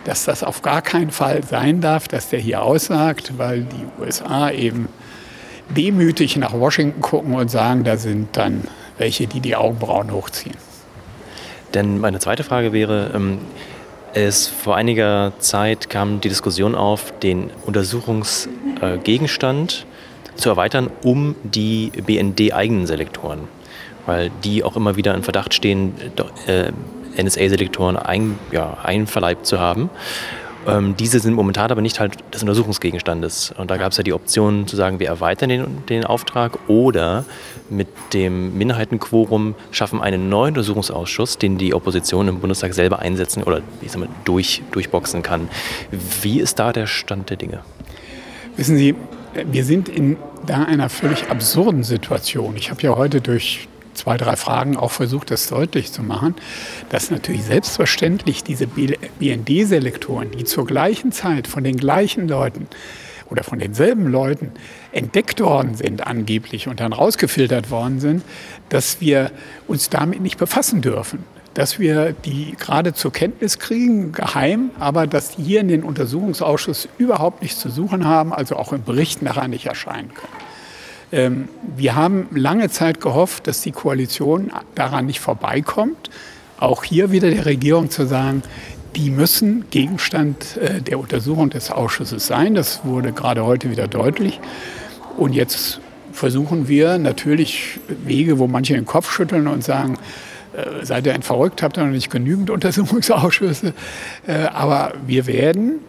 dass 0.04 0.24
das 0.24 0.42
auf 0.42 0.62
gar 0.62 0.80
keinen 0.80 1.10
Fall 1.10 1.44
sein 1.44 1.82
darf, 1.82 2.08
dass 2.08 2.30
der 2.30 2.38
hier 2.38 2.62
aussagt, 2.62 3.34
weil 3.36 3.64
die 3.64 3.84
USA 4.00 4.50
eben 4.50 4.88
demütig 5.68 6.38
nach 6.38 6.54
Washington 6.54 7.02
gucken 7.02 7.34
und 7.34 7.50
sagen, 7.50 7.84
da 7.84 7.98
sind 7.98 8.34
dann 8.38 8.66
welche, 8.96 9.26
die 9.26 9.40
die 9.40 9.54
Augenbrauen 9.54 10.12
hochziehen. 10.12 10.56
Denn 11.74 11.98
meine 11.98 12.20
zweite 12.20 12.44
Frage 12.44 12.72
wäre, 12.72 13.10
ähm, 13.14 13.36
es 14.14 14.48
vor 14.48 14.76
einiger 14.76 15.34
Zeit 15.40 15.90
kam 15.90 16.22
die 16.22 16.30
Diskussion 16.30 16.74
auf, 16.74 17.12
den 17.18 17.50
Untersuchungsgegenstand 17.66 19.84
zu 20.36 20.48
erweitern 20.48 20.88
um 21.02 21.36
die 21.42 21.92
BND-eigenen 22.06 22.86
Selektoren, 22.86 23.57
weil 24.08 24.30
die 24.42 24.64
auch 24.64 24.74
immer 24.74 24.96
wieder 24.96 25.14
in 25.14 25.22
Verdacht 25.22 25.54
stehen, 25.54 25.94
äh, 26.46 26.72
NSA-Selektoren 27.22 27.96
ein, 27.96 28.38
ja, 28.50 28.78
einverleibt 28.82 29.46
zu 29.46 29.60
haben. 29.60 29.90
Ähm, 30.66 30.96
diese 30.96 31.20
sind 31.20 31.34
momentan 31.34 31.70
aber 31.70 31.82
nicht 31.82 31.96
Teil 31.96 32.10
des 32.32 32.42
Untersuchungsgegenstandes. 32.42 33.54
Und 33.56 33.70
da 33.70 33.76
gab 33.76 33.92
es 33.92 33.98
ja 33.98 34.04
die 34.04 34.12
Option 34.12 34.66
zu 34.66 34.76
sagen, 34.76 34.98
wir 34.98 35.08
erweitern 35.08 35.48
den, 35.48 35.86
den 35.88 36.04
Auftrag 36.04 36.58
oder 36.68 37.24
mit 37.70 37.88
dem 38.12 38.56
Minderheitenquorum 38.56 39.54
schaffen 39.70 40.00
einen 40.00 40.28
neuen 40.28 40.54
Untersuchungsausschuss, 40.54 41.38
den 41.38 41.58
die 41.58 41.74
Opposition 41.74 42.28
im 42.28 42.40
Bundestag 42.40 42.74
selber 42.74 42.98
einsetzen 43.00 43.42
oder 43.42 43.60
ich 43.82 43.92
sag 43.92 44.00
mal, 44.00 44.08
durch, 44.24 44.62
durchboxen 44.70 45.22
kann. 45.22 45.48
Wie 46.22 46.40
ist 46.40 46.58
da 46.58 46.72
der 46.72 46.86
Stand 46.86 47.30
der 47.30 47.36
Dinge? 47.36 47.60
Wissen 48.56 48.76
Sie, 48.76 48.94
wir 49.34 49.64
sind 49.64 49.88
in 49.88 50.16
da 50.46 50.64
einer 50.64 50.88
völlig 50.88 51.30
absurden 51.30 51.82
Situation. 51.82 52.56
Ich 52.56 52.70
habe 52.70 52.80
ja 52.82 52.96
heute 52.96 53.20
durch 53.20 53.68
zwei, 53.98 54.16
drei 54.16 54.36
Fragen 54.36 54.76
auch 54.76 54.90
versucht, 54.90 55.30
das 55.30 55.48
deutlich 55.48 55.92
zu 55.92 56.02
machen, 56.02 56.34
dass 56.88 57.10
natürlich 57.10 57.44
selbstverständlich 57.44 58.44
diese 58.44 58.66
BND-Selektoren, 58.66 60.30
die 60.30 60.44
zur 60.44 60.66
gleichen 60.66 61.12
Zeit 61.12 61.46
von 61.46 61.64
den 61.64 61.76
gleichen 61.76 62.28
Leuten 62.28 62.68
oder 63.30 63.44
von 63.44 63.58
denselben 63.58 64.06
Leuten 64.06 64.52
entdeckt 64.92 65.40
worden 65.40 65.74
sind 65.74 66.06
angeblich 66.06 66.66
und 66.68 66.80
dann 66.80 66.92
rausgefiltert 66.92 67.70
worden 67.70 68.00
sind, 68.00 68.22
dass 68.70 69.00
wir 69.00 69.30
uns 69.66 69.90
damit 69.90 70.20
nicht 70.20 70.38
befassen 70.38 70.80
dürfen 70.80 71.24
dass 71.58 71.80
wir 71.80 72.12
die 72.12 72.54
gerade 72.56 72.94
zur 72.94 73.12
Kenntnis 73.12 73.58
kriegen, 73.58 74.12
geheim, 74.12 74.70
aber 74.78 75.08
dass 75.08 75.34
die 75.34 75.42
hier 75.42 75.60
in 75.60 75.66
den 75.66 75.82
Untersuchungsausschuss 75.82 76.88
überhaupt 76.98 77.42
nichts 77.42 77.58
zu 77.58 77.68
suchen 77.68 78.04
haben, 78.04 78.32
also 78.32 78.54
auch 78.54 78.72
im 78.72 78.84
Bericht 78.84 79.22
nachher 79.22 79.48
nicht 79.48 79.66
erscheinen 79.66 80.14
können. 80.14 80.47
Ähm, 81.12 81.48
wir 81.76 81.94
haben 81.94 82.28
lange 82.32 82.68
Zeit 82.70 83.00
gehofft, 83.00 83.46
dass 83.46 83.60
die 83.62 83.72
Koalition 83.72 84.52
daran 84.74 85.06
nicht 85.06 85.20
vorbeikommt. 85.20 86.10
Auch 86.58 86.84
hier 86.84 87.12
wieder 87.12 87.30
der 87.30 87.46
Regierung 87.46 87.90
zu 87.90 88.06
sagen, 88.06 88.42
die 88.96 89.10
müssen 89.10 89.64
Gegenstand 89.70 90.56
äh, 90.56 90.80
der 90.82 90.98
Untersuchung 90.98 91.50
des 91.50 91.70
Ausschusses 91.70 92.26
sein. 92.26 92.54
Das 92.54 92.84
wurde 92.84 93.12
gerade 93.12 93.44
heute 93.44 93.70
wieder 93.70 93.86
deutlich. 93.86 94.40
Und 95.16 95.34
jetzt 95.34 95.80
versuchen 96.12 96.68
wir 96.68 96.98
natürlich 96.98 97.78
Wege, 98.04 98.38
wo 98.38 98.46
manche 98.46 98.74
den 98.74 98.86
Kopf 98.86 99.12
schütteln 99.12 99.46
und 99.46 99.62
sagen, 99.62 99.98
äh, 100.52 100.84
seid 100.84 101.06
ihr 101.06 101.14
ein 101.14 101.22
verrückt, 101.22 101.62
habt 101.62 101.76
ihr 101.76 101.84
noch 101.84 101.92
nicht 101.92 102.10
genügend 102.10 102.50
Untersuchungsausschüsse. 102.50 103.72
Äh, 104.26 104.46
aber 104.52 104.94
wir 105.06 105.26
werden, 105.26 105.80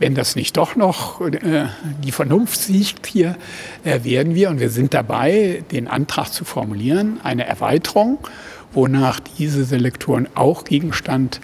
wenn 0.00 0.16
das 0.16 0.34
nicht 0.34 0.56
doch 0.56 0.74
noch 0.74 1.20
äh, 1.20 1.66
die 2.02 2.10
Vernunft 2.10 2.60
siegt 2.60 3.06
hier, 3.06 3.36
werden 3.84 4.34
wir, 4.34 4.50
und 4.50 4.58
wir 4.58 4.70
sind 4.70 4.94
dabei, 4.94 5.62
den 5.70 5.86
Antrag 5.86 6.32
zu 6.32 6.44
formulieren, 6.44 7.20
eine 7.22 7.46
Erweiterung, 7.46 8.18
wonach 8.72 9.20
diese 9.38 9.64
Selektoren 9.64 10.28
auch 10.34 10.64
Gegenstand 10.64 11.40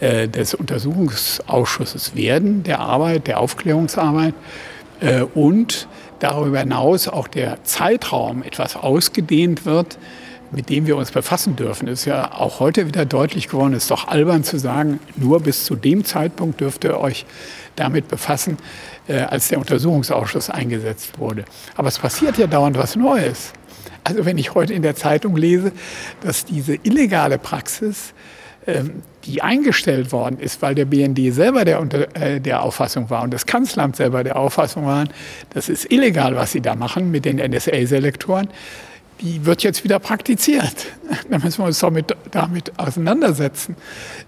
des 0.00 0.54
Untersuchungsausschusses 0.54 2.16
werden, 2.16 2.62
der 2.62 2.80
Arbeit, 2.80 3.26
der 3.26 3.38
Aufklärungsarbeit 3.38 4.32
und 5.34 5.88
darüber 6.20 6.60
hinaus 6.60 7.06
auch 7.06 7.28
der 7.28 7.62
Zeitraum 7.64 8.42
etwas 8.42 8.76
ausgedehnt 8.76 9.66
wird, 9.66 9.98
mit 10.52 10.68
dem 10.68 10.86
wir 10.86 10.96
uns 10.96 11.10
befassen 11.10 11.56
dürfen, 11.56 11.86
ist 11.86 12.04
ja 12.04 12.32
auch 12.32 12.60
heute 12.60 12.86
wieder 12.86 13.04
deutlich 13.04 13.48
geworden. 13.48 13.72
Ist 13.72 13.90
doch 13.90 14.08
albern 14.08 14.42
zu 14.42 14.58
sagen, 14.58 14.98
nur 15.16 15.40
bis 15.40 15.64
zu 15.64 15.76
dem 15.76 16.04
Zeitpunkt 16.04 16.60
dürft 16.60 16.84
ihr 16.84 16.98
euch 16.98 17.24
damit 17.76 18.08
befassen, 18.08 18.56
äh, 19.08 19.20
als 19.20 19.48
der 19.48 19.58
Untersuchungsausschuss 19.58 20.50
eingesetzt 20.50 21.18
wurde. 21.18 21.44
Aber 21.76 21.88
es 21.88 21.98
passiert 21.98 22.38
ja 22.38 22.46
dauernd 22.46 22.76
was 22.76 22.96
Neues. 22.96 23.52
Also 24.04 24.24
wenn 24.24 24.38
ich 24.38 24.54
heute 24.54 24.72
in 24.72 24.82
der 24.82 24.96
Zeitung 24.96 25.36
lese, 25.36 25.72
dass 26.22 26.44
diese 26.44 26.74
illegale 26.74 27.38
Praxis, 27.38 28.14
ähm, 28.66 29.02
die 29.24 29.42
eingestellt 29.42 30.12
worden 30.12 30.38
ist, 30.38 30.62
weil 30.62 30.74
der 30.74 30.84
BND 30.84 31.32
selber 31.32 31.64
der, 31.64 31.80
äh, 32.14 32.40
der 32.40 32.62
Auffassung 32.62 33.10
war 33.10 33.22
und 33.22 33.32
das 33.32 33.46
Kanzleramt 33.46 33.96
selber 33.96 34.24
der 34.24 34.36
Auffassung 34.36 34.86
waren, 34.86 35.08
das 35.54 35.68
ist 35.68 35.90
illegal, 35.90 36.36
was 36.36 36.52
sie 36.52 36.60
da 36.60 36.74
machen 36.74 37.10
mit 37.10 37.24
den 37.24 37.38
NSA-Selektoren, 37.38 38.48
die 39.20 39.44
wird 39.44 39.62
jetzt 39.62 39.84
wieder 39.84 39.98
praktiziert. 39.98 40.86
Da 41.28 41.38
müssen 41.38 41.58
wir 41.58 41.66
uns 41.66 41.78
damit, 41.78 42.16
damit 42.30 42.78
auseinandersetzen. 42.78 43.76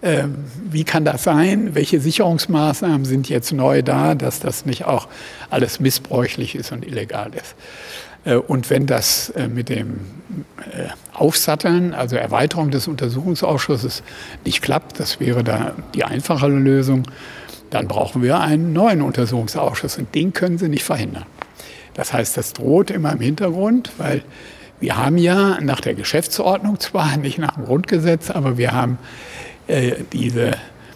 Ähm, 0.02 0.36
wie 0.64 0.84
kann 0.84 1.04
das 1.04 1.22
sein? 1.22 1.74
Welche 1.74 2.00
Sicherungsmaßnahmen 2.00 3.04
sind 3.04 3.28
jetzt 3.28 3.52
neu 3.52 3.82
da, 3.82 4.14
dass 4.14 4.40
das 4.40 4.66
nicht 4.66 4.84
auch 4.84 5.08
alles 5.50 5.78
missbräuchlich 5.80 6.54
ist 6.54 6.72
und 6.72 6.84
illegal 6.84 7.30
ist? 7.34 7.54
Äh, 8.24 8.36
und 8.36 8.70
wenn 8.70 8.86
das 8.86 9.30
äh, 9.30 9.48
mit 9.48 9.68
dem 9.68 10.00
äh, 10.72 10.88
Aufsatteln, 11.12 11.94
also 11.94 12.16
Erweiterung 12.16 12.70
des 12.70 12.88
Untersuchungsausschusses 12.88 14.02
nicht 14.44 14.62
klappt, 14.62 14.98
das 14.98 15.20
wäre 15.20 15.44
da 15.44 15.74
die 15.94 16.04
einfachere 16.04 16.50
Lösung, 16.50 17.04
dann 17.70 17.88
brauchen 17.88 18.22
wir 18.22 18.40
einen 18.40 18.72
neuen 18.72 19.02
Untersuchungsausschuss 19.02 19.98
und 19.98 20.14
den 20.14 20.32
können 20.32 20.58
Sie 20.58 20.68
nicht 20.68 20.84
verhindern. 20.84 21.26
Das 21.94 22.12
heißt, 22.12 22.36
das 22.36 22.52
droht 22.52 22.90
immer 22.90 23.12
im 23.12 23.20
Hintergrund, 23.20 23.92
weil 23.98 24.22
wir 24.82 24.96
haben 24.96 25.16
ja 25.16 25.58
nach 25.60 25.80
der 25.80 25.94
Geschäftsordnung 25.94 26.80
zwar, 26.80 27.16
nicht 27.16 27.38
nach 27.38 27.54
dem 27.54 27.64
Grundgesetz, 27.64 28.30
aber 28.30 28.58
wir 28.58 28.72
haben 28.72 28.98
äh, 29.68 29.92
diese 30.12 30.52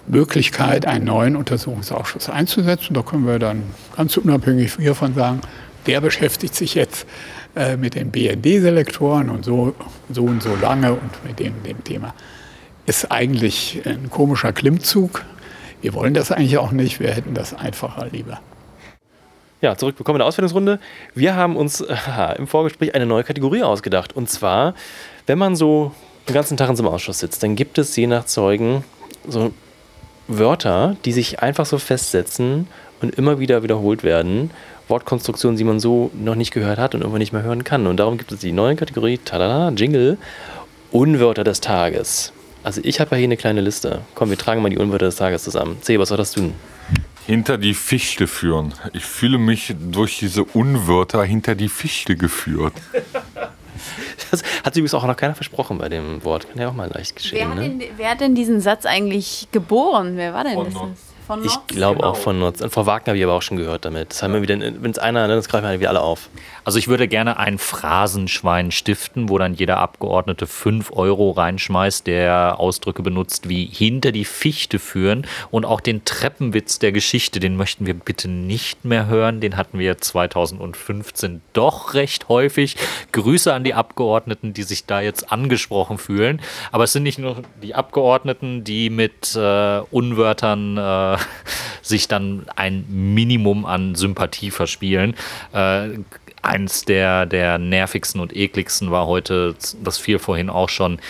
Möglichkeit, 0.08 0.86
einen 0.86 1.04
neuen 1.04 1.36
Untersuchungsausschuss 1.36 2.28
einzusetzen. 2.28 2.94
Da 2.94 3.02
können 3.02 3.26
wir 3.26 3.38
dann 3.38 3.62
ganz 3.96 4.16
unabhängig 4.16 4.74
hiervon 4.76 5.14
sagen, 5.14 5.40
der 5.86 6.00
beschäftigt 6.00 6.54
sich 6.54 6.74
jetzt 6.74 7.06
äh, 7.54 7.76
mit 7.76 7.94
den 7.94 8.10
BND-Selektoren 8.10 9.30
und 9.30 9.44
so, 9.44 9.74
so 10.10 10.24
und 10.24 10.42
so 10.42 10.56
lange 10.56 10.92
und 10.92 11.24
mit 11.24 11.38
dem, 11.38 11.62
dem 11.62 11.82
Thema. 11.84 12.12
Ist 12.86 13.12
eigentlich 13.12 13.82
ein 13.84 14.10
komischer 14.10 14.52
Klimmzug. 14.52 15.24
Wir 15.80 15.94
wollen 15.94 16.14
das 16.14 16.32
eigentlich 16.32 16.58
auch 16.58 16.72
nicht. 16.72 16.98
Wir 16.98 17.12
hätten 17.12 17.34
das 17.34 17.54
einfacher 17.54 18.08
lieber. 18.10 18.40
Ja, 19.62 19.76
zurückbekommen 19.76 20.16
in 20.16 20.20
der 20.20 20.26
Auswertungsrunde. 20.26 20.78
Wir 21.14 21.34
haben 21.34 21.56
uns 21.56 21.80
äh, 21.80 21.94
im 22.36 22.46
Vorgespräch 22.46 22.94
eine 22.94 23.06
neue 23.06 23.24
Kategorie 23.24 23.62
ausgedacht. 23.62 24.14
Und 24.14 24.28
zwar, 24.28 24.74
wenn 25.26 25.38
man 25.38 25.56
so 25.56 25.92
den 26.28 26.34
ganzen 26.34 26.56
Tag 26.56 26.68
in 26.68 26.76
so 26.76 26.82
einem 26.82 26.92
Ausschuss 26.92 27.20
sitzt, 27.20 27.42
dann 27.42 27.56
gibt 27.56 27.78
es 27.78 27.96
je 27.96 28.06
nach 28.06 28.26
Zeugen 28.26 28.84
so 29.26 29.52
Wörter, 30.28 30.96
die 31.04 31.12
sich 31.12 31.40
einfach 31.40 31.66
so 31.66 31.78
festsetzen 31.78 32.66
und 33.00 33.14
immer 33.14 33.38
wieder 33.38 33.62
wiederholt 33.62 34.02
werden. 34.02 34.50
Wortkonstruktionen, 34.88 35.56
die 35.56 35.64
man 35.64 35.80
so 35.80 36.10
noch 36.14 36.34
nicht 36.34 36.52
gehört 36.52 36.78
hat 36.78 36.94
und 36.94 37.00
irgendwann 37.00 37.20
nicht 37.20 37.32
mehr 37.32 37.42
hören 37.42 37.64
kann. 37.64 37.86
Und 37.86 37.96
darum 37.96 38.18
gibt 38.18 38.32
es 38.32 38.40
die 38.40 38.52
neue 38.52 38.76
Kategorie, 38.76 39.18
tada, 39.24 39.70
Jingle, 39.70 40.18
Unwörter 40.92 41.44
des 41.44 41.60
Tages. 41.60 42.32
Also 42.62 42.80
ich 42.84 43.00
habe 43.00 43.12
ja 43.12 43.16
hier 43.18 43.24
eine 43.24 43.36
kleine 43.36 43.60
Liste. 43.60 44.00
Komm, 44.14 44.30
wir 44.30 44.38
tragen 44.38 44.62
mal 44.62 44.68
die 44.68 44.78
Unwörter 44.78 45.06
des 45.06 45.16
Tages 45.16 45.44
zusammen. 45.44 45.78
C, 45.80 45.98
was 45.98 46.08
soll 46.08 46.18
das 46.18 46.32
tun? 46.32 46.52
Hinter 47.26 47.58
die 47.58 47.74
Fichte 47.74 48.26
führen. 48.26 48.72
Ich 48.92 49.04
fühle 49.04 49.38
mich 49.38 49.74
durch 49.78 50.18
diese 50.18 50.44
Unwörter 50.44 51.24
hinter 51.24 51.54
die 51.54 51.68
Fichte 51.68 52.16
geführt. 52.16 52.74
Das 54.30 54.42
hat 54.64 54.74
sich 54.74 54.80
übrigens 54.80 54.94
auch 54.94 55.06
noch 55.06 55.16
keiner 55.16 55.34
versprochen 55.34 55.78
bei 55.78 55.88
dem 55.88 56.24
Wort. 56.24 56.48
Kann 56.48 56.60
ja 56.60 56.68
auch 56.68 56.74
mal 56.74 56.90
leicht 56.90 57.14
geschehen. 57.16 57.38
Wer 57.38 57.48
hat, 57.48 57.56
ne? 57.56 57.68
denn, 57.68 57.82
wer 57.96 58.10
hat 58.10 58.20
denn 58.20 58.34
diesen 58.34 58.60
Satz 58.60 58.86
eigentlich 58.86 59.48
geboren? 59.52 60.16
Wer 60.16 60.34
war 60.34 60.44
denn 60.44 60.54
Von 60.54 60.72
das? 60.72 61.05
Von 61.26 61.44
Ich 61.44 61.54
Nord? 61.54 61.68
glaube 61.68 61.96
Genau. 61.96 62.10
auch 62.10 62.16
von 62.16 62.38
Nutz. 62.38 62.60
Und 62.60 62.72
Frau 62.72 62.86
Wagner 62.86 63.08
habe 63.10 63.18
ich 63.18 63.24
aber 63.24 63.32
auch 63.34 63.42
schon 63.42 63.56
gehört 63.56 63.84
damit. 63.84 64.10
Das 64.10 64.22
haben 64.22 64.32
wir 64.34 64.42
wieder, 64.42 64.58
wenn 64.60 64.90
es 64.90 64.98
einer, 64.98 65.26
dann 65.26 65.40
greifen 65.42 65.68
wir 65.68 65.80
wieder 65.80 65.88
alle 65.90 66.00
auf. 66.02 66.28
Also 66.64 66.78
ich 66.78 66.88
würde 66.88 67.08
gerne 67.08 67.38
ein 67.38 67.58
Phrasenschwein 67.58 68.70
stiften, 68.70 69.28
wo 69.28 69.38
dann 69.38 69.54
jeder 69.54 69.78
Abgeordnete 69.78 70.46
5 70.46 70.92
Euro 70.92 71.30
reinschmeißt, 71.32 72.06
der 72.06 72.58
Ausdrücke 72.58 73.02
benutzt 73.02 73.48
wie 73.48 73.66
hinter 73.66 74.12
die 74.12 74.24
Fichte 74.24 74.78
führen 74.78 75.26
und 75.50 75.64
auch 75.64 75.80
den 75.80 76.04
Treppenwitz 76.04 76.78
der 76.78 76.92
Geschichte, 76.92 77.40
den 77.40 77.56
möchten 77.56 77.86
wir 77.86 77.94
bitte 77.94 78.28
nicht 78.28 78.84
mehr 78.84 79.06
hören. 79.06 79.40
Den 79.40 79.56
hatten 79.56 79.78
wir 79.78 79.98
2015 79.98 81.42
doch 81.52 81.94
recht 81.94 82.28
häufig. 82.28 82.76
Grüße 83.12 83.52
an 83.52 83.64
die 83.64 83.74
Abgeordneten, 83.74 84.52
die 84.54 84.62
sich 84.62 84.86
da 84.86 85.00
jetzt 85.00 85.30
angesprochen 85.32 85.98
fühlen. 85.98 86.40
Aber 86.72 86.84
es 86.84 86.92
sind 86.92 87.02
nicht 87.02 87.18
nur 87.18 87.42
die 87.62 87.74
Abgeordneten, 87.74 88.64
die 88.64 88.90
mit 88.90 89.34
äh, 89.36 89.80
Unwörtern 89.90 90.76
äh, 90.76 91.15
sich 91.82 92.08
dann 92.08 92.46
ein 92.56 92.84
Minimum 92.88 93.64
an 93.64 93.94
Sympathie 93.94 94.50
verspielen. 94.50 95.14
Äh, 95.52 95.98
eins 96.42 96.84
der, 96.84 97.26
der 97.26 97.58
nervigsten 97.58 98.20
und 98.20 98.34
ekligsten 98.34 98.90
war 98.90 99.06
heute, 99.06 99.54
das 99.82 99.98
fiel 99.98 100.18
vorhin 100.18 100.48
auch 100.48 100.68
schon, 100.68 101.00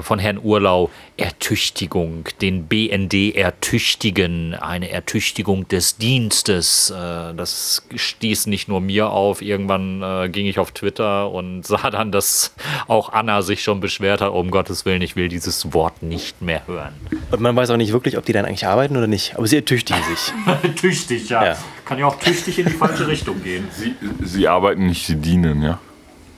von 0.00 0.18
Herrn 0.18 0.38
Urlau 0.42 0.90
Ertüchtigung, 1.16 2.24
den 2.40 2.66
BND 2.66 3.34
ertüchtigen, 3.36 4.54
eine 4.54 4.90
Ertüchtigung 4.90 5.68
des 5.68 5.98
Dienstes. 5.98 6.90
Äh, 6.90 7.34
das 7.34 7.86
stieß 7.94 8.46
nicht 8.46 8.68
nur 8.68 8.80
mir 8.80 9.10
auf. 9.10 9.42
Irgendwann 9.42 10.02
äh, 10.02 10.28
ging 10.30 10.46
ich 10.46 10.58
auf 10.58 10.72
Twitter 10.72 11.30
und 11.30 11.66
sah 11.66 11.90
dann, 11.90 12.12
dass 12.12 12.54
auch 12.88 13.12
Anna 13.12 13.42
sich 13.42 13.62
schon 13.62 13.80
beschwert 13.80 14.20
hat, 14.20 14.32
um 14.32 14.50
Gottes 14.50 14.84
Willen, 14.84 15.02
ich 15.02 15.16
will 15.16 15.28
dieses 15.28 15.74
Wort 15.74 16.02
nicht 16.02 16.40
mehr 16.40 16.66
hören. 16.66 16.94
Und 17.30 17.40
man 17.40 17.54
weiß 17.54 17.70
auch 17.70 17.76
nicht 17.76 17.92
wirklich, 17.92 18.16
ob 18.16 18.24
die 18.24 18.32
dann 18.32 18.44
eigentlich 18.44 18.66
arbeiten 18.66 18.96
oder 18.96 19.06
nicht. 19.06 19.36
Aber 19.36 19.46
sie 19.46 19.56
ertüchtigen 19.56 20.02
sich. 20.08 20.74
tüchtig, 20.76 21.28
ja. 21.28 21.44
Ja. 21.44 21.56
Kann 21.84 21.98
ja 21.98 22.06
auch 22.06 22.18
tüchtig 22.18 22.58
in 22.58 22.66
die 22.66 22.72
falsche 22.72 23.06
Richtung 23.06 23.42
gehen. 23.42 23.68
Sie, 23.70 23.94
sie 24.24 24.48
arbeiten 24.48 24.86
nicht, 24.86 25.06
sie 25.06 25.16
dienen, 25.16 25.62
ja. 25.62 25.78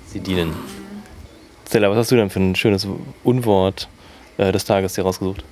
Sie 0.07 0.21
dienen. 0.21 0.53
Stella, 1.75 1.91
was 1.91 1.97
hast 1.97 2.12
du 2.12 2.14
denn 2.14 2.31
für 2.31 2.39
ein 2.39 2.55
schönes 2.55 2.87
Unwort 3.25 3.89
äh, 4.39 4.53
des 4.53 4.64
Tages 4.64 4.95
hier 4.95 5.03
rausgesucht? 5.03 5.43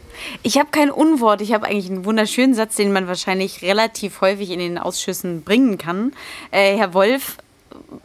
Ich 0.45 0.57
habe 0.57 0.69
kein 0.71 0.93
Unwort. 0.93 1.41
Ich 1.41 1.53
habe 1.53 1.67
eigentlich 1.67 1.91
einen 1.91 2.05
wunderschönen 2.05 2.55
Satz, 2.55 2.77
den 2.77 2.93
man 2.93 3.09
wahrscheinlich 3.09 3.63
relativ 3.63 4.21
häufig 4.21 4.51
in 4.51 4.61
den 4.61 4.79
Ausschüssen 4.79 5.43
bringen 5.43 5.79
kann. 5.79 6.13
Äh, 6.53 6.77
Herr 6.77 6.95
Wolf 6.95 7.39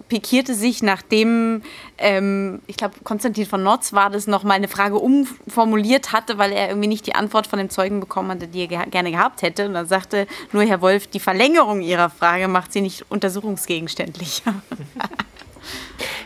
pikierte 0.10 0.56
sich, 0.56 0.82
nachdem, 0.82 1.62
ähm, 2.00 2.60
ich 2.66 2.78
glaube, 2.78 2.96
Konstantin 3.04 3.46
von 3.46 3.62
Notz 3.62 3.94
war 3.94 4.10
das, 4.10 4.26
nochmal 4.26 4.56
eine 4.56 4.68
Frage 4.68 4.98
umformuliert 4.98 6.12
hatte, 6.12 6.40
weil 6.40 6.54
er 6.54 6.70
irgendwie 6.70 6.88
nicht 6.88 7.06
die 7.06 7.14
Antwort 7.14 7.46
von 7.46 7.60
dem 7.60 7.70
Zeugen 7.70 8.00
bekommen 8.00 8.32
hatte, 8.32 8.48
die 8.48 8.62
er 8.62 8.68
ge 8.68 8.80
gerne 8.90 9.12
gehabt 9.12 9.44
hätte. 9.44 9.68
Und 9.68 9.76
dann 9.76 9.86
sagte 9.86 10.26
nur 10.54 10.64
Herr 10.64 10.82
Wolf, 10.82 11.06
die 11.06 11.20
Verlängerung 11.20 11.82
Ihrer 11.82 12.10
Frage 12.10 12.48
macht 12.48 12.74
sie 12.74 12.82
nicht 12.82 13.06
untersuchungsgegenständlich. 13.12 14.42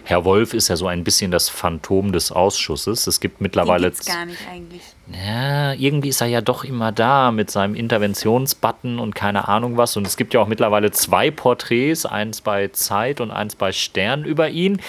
Herr 0.04 0.26
Wolf 0.26 0.54
ist 0.54 0.68
ja 0.68 0.76
so 0.76 0.88
ein 0.88 1.04
bisschen 1.04 1.32
das 1.32 1.50
Phantom 1.50 2.12
des 2.12 2.32
Ausschusses. 2.32 3.08
Es 3.08 3.20
gibt 3.20 3.40
mittlerweile. 3.42 3.90
gibt's 3.92 4.06
gar 4.08 4.26
nicht 4.26 4.40
eigentlich. 4.52 4.82
Ja, 5.08 5.74
irgendwie 5.74 6.10
ist 6.10 6.22
er 6.22 6.28
ja 6.28 6.42
doch 6.42 6.64
immer 6.64 6.92
da 6.92 7.32
mit 7.32 7.50
seinem 7.52 7.76
Interventionsbutton 7.76 9.00
und 9.00 9.16
keine 9.16 9.48
Ahnung 9.48 9.78
was. 9.78 9.96
Und 9.98 10.06
es 10.08 10.18
gibt 10.18 10.34
ja 10.34 10.40
auch 10.42 10.48
mittlerweile 10.48 10.92
zwei 10.92 11.32
Porträts, 11.32 12.06
eins 12.06 12.42
bei 12.42 12.68
Zeit 12.70 13.22
und 13.22 13.32
eins 13.32 13.56
bei 13.56 13.72
Stern 13.72 14.26
über 14.26 14.50
ihn. 14.50 14.82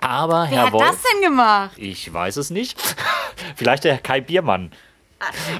Aber 0.00 0.46
Wer 0.48 0.58
Herr 0.58 0.66
hat 0.66 0.72
Wolf. 0.72 0.90
das 0.90 1.02
denn 1.02 1.22
gemacht? 1.22 1.72
Ich 1.76 2.12
weiß 2.12 2.36
es 2.36 2.50
nicht. 2.50 2.80
Vielleicht 3.56 3.84
der 3.84 3.98
Kai 3.98 4.20
Biermann. 4.20 4.72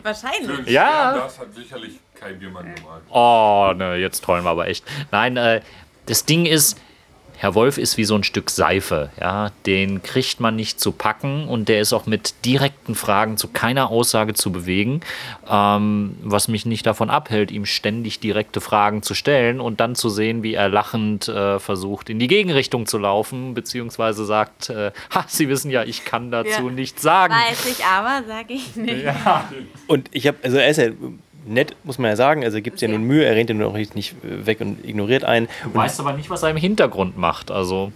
Wahrscheinlich. 0.02 0.66
Ja. 0.68 1.14
Das 1.14 1.38
hat 1.38 1.54
sicherlich 1.54 1.92
kein 2.14 2.38
Biermann 2.38 2.74
gemalt. 2.74 3.02
Oh, 3.10 3.72
ne, 3.76 3.96
jetzt 3.96 4.24
träumen 4.24 4.44
wir 4.44 4.50
aber 4.50 4.68
echt. 4.68 4.84
Nein, 5.10 5.36
äh, 5.36 5.60
das 6.06 6.24
Ding 6.24 6.46
ist, 6.46 6.80
Herr 7.42 7.56
Wolf 7.56 7.76
ist 7.76 7.96
wie 7.96 8.04
so 8.04 8.14
ein 8.14 8.22
Stück 8.22 8.50
Seife. 8.50 9.10
Ja? 9.20 9.50
Den 9.66 10.00
kriegt 10.00 10.38
man 10.38 10.54
nicht 10.54 10.78
zu 10.78 10.92
packen 10.92 11.48
und 11.48 11.68
der 11.68 11.80
ist 11.80 11.92
auch 11.92 12.06
mit 12.06 12.44
direkten 12.44 12.94
Fragen 12.94 13.36
zu 13.36 13.48
keiner 13.48 13.90
Aussage 13.90 14.32
zu 14.34 14.52
bewegen, 14.52 15.00
ähm, 15.50 16.16
was 16.22 16.46
mich 16.46 16.66
nicht 16.66 16.86
davon 16.86 17.10
abhält, 17.10 17.50
ihm 17.50 17.66
ständig 17.66 18.20
direkte 18.20 18.60
Fragen 18.60 19.02
zu 19.02 19.14
stellen 19.14 19.60
und 19.60 19.80
dann 19.80 19.96
zu 19.96 20.08
sehen, 20.08 20.44
wie 20.44 20.54
er 20.54 20.68
lachend 20.68 21.26
äh, 21.26 21.58
versucht, 21.58 22.10
in 22.10 22.20
die 22.20 22.28
Gegenrichtung 22.28 22.86
zu 22.86 22.96
laufen, 22.96 23.54
beziehungsweise 23.54 24.24
sagt, 24.24 24.70
äh, 24.70 24.92
ha, 25.12 25.24
Sie 25.26 25.48
wissen 25.48 25.72
ja, 25.72 25.82
ich 25.82 26.04
kann 26.04 26.30
dazu 26.30 26.48
Ja. 26.68 26.70
nichts 26.70 27.02
sagen. 27.02 27.34
Weiß 27.34 27.66
ich 27.66 27.84
aber, 27.84 28.24
sage 28.24 28.52
ich 28.52 28.76
nicht. 28.76 29.04
Und 29.88 30.08
ich 30.12 30.28
habe, 30.28 30.38
also 30.44 30.58
er 30.58 30.68
ist 30.68 30.76
ja 30.76 30.90
nett, 31.46 31.74
muss 31.84 31.98
man 31.98 32.10
ja 32.10 32.16
sagen. 32.16 32.44
Also 32.44 32.58
er 32.58 32.62
gibt 32.62 32.76
es 32.76 32.82
ja 32.82 32.88
nun 32.88 33.02
Mühe, 33.02 33.24
er 33.24 33.34
rennt 33.34 33.50
ja 33.50 33.54
nun 33.54 33.66
auch 33.66 33.74
nicht 33.94 34.14
weg 34.22 34.60
und 34.60 34.84
ignoriert 34.84 35.24
einen. 35.24 35.48
Du 35.64 35.74
weißt 35.74 36.00
aber 36.00 36.12
nicht, 36.12 36.30
was 36.30 36.42
er 36.42 36.50
im 36.50 36.56
Hintergrund 36.56 37.16
macht. 37.18 37.50
Also 37.50 37.92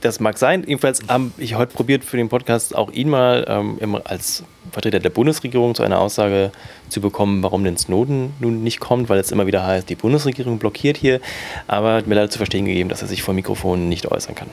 Das 0.00 0.18
mag 0.18 0.36
sein. 0.38 0.64
Jedenfalls 0.66 1.00
habe 1.08 1.30
ich 1.38 1.54
heute 1.54 1.72
probiert 1.72 2.02
für 2.04 2.16
den 2.16 2.28
Podcast 2.28 2.74
auch 2.74 2.90
ihn 2.90 3.08
mal 3.08 3.44
ähm, 3.48 3.76
immer 3.80 4.02
als 4.04 4.42
Vertreter 4.72 4.98
der 4.98 5.10
Bundesregierung 5.10 5.74
zu 5.76 5.84
einer 5.84 6.00
Aussage 6.00 6.50
zu 6.88 7.00
bekommen, 7.00 7.42
warum 7.44 7.62
denn 7.62 7.76
Snowden 7.76 8.32
nun 8.40 8.64
nicht 8.64 8.80
kommt, 8.80 9.08
weil 9.08 9.20
es 9.20 9.30
immer 9.30 9.46
wieder 9.46 9.64
heißt, 9.64 9.88
die 9.88 9.94
Bundesregierung 9.94 10.58
blockiert 10.58 10.96
hier. 10.96 11.20
Aber 11.68 11.94
hat 11.94 12.08
mir 12.08 12.16
leider 12.16 12.30
zu 12.30 12.38
verstehen 12.38 12.64
gegeben, 12.64 12.88
dass 12.88 13.02
er 13.02 13.08
sich 13.08 13.22
vor 13.22 13.32
Mikrofon 13.34 13.88
nicht 13.88 14.10
äußern 14.10 14.34
kann. 14.34 14.48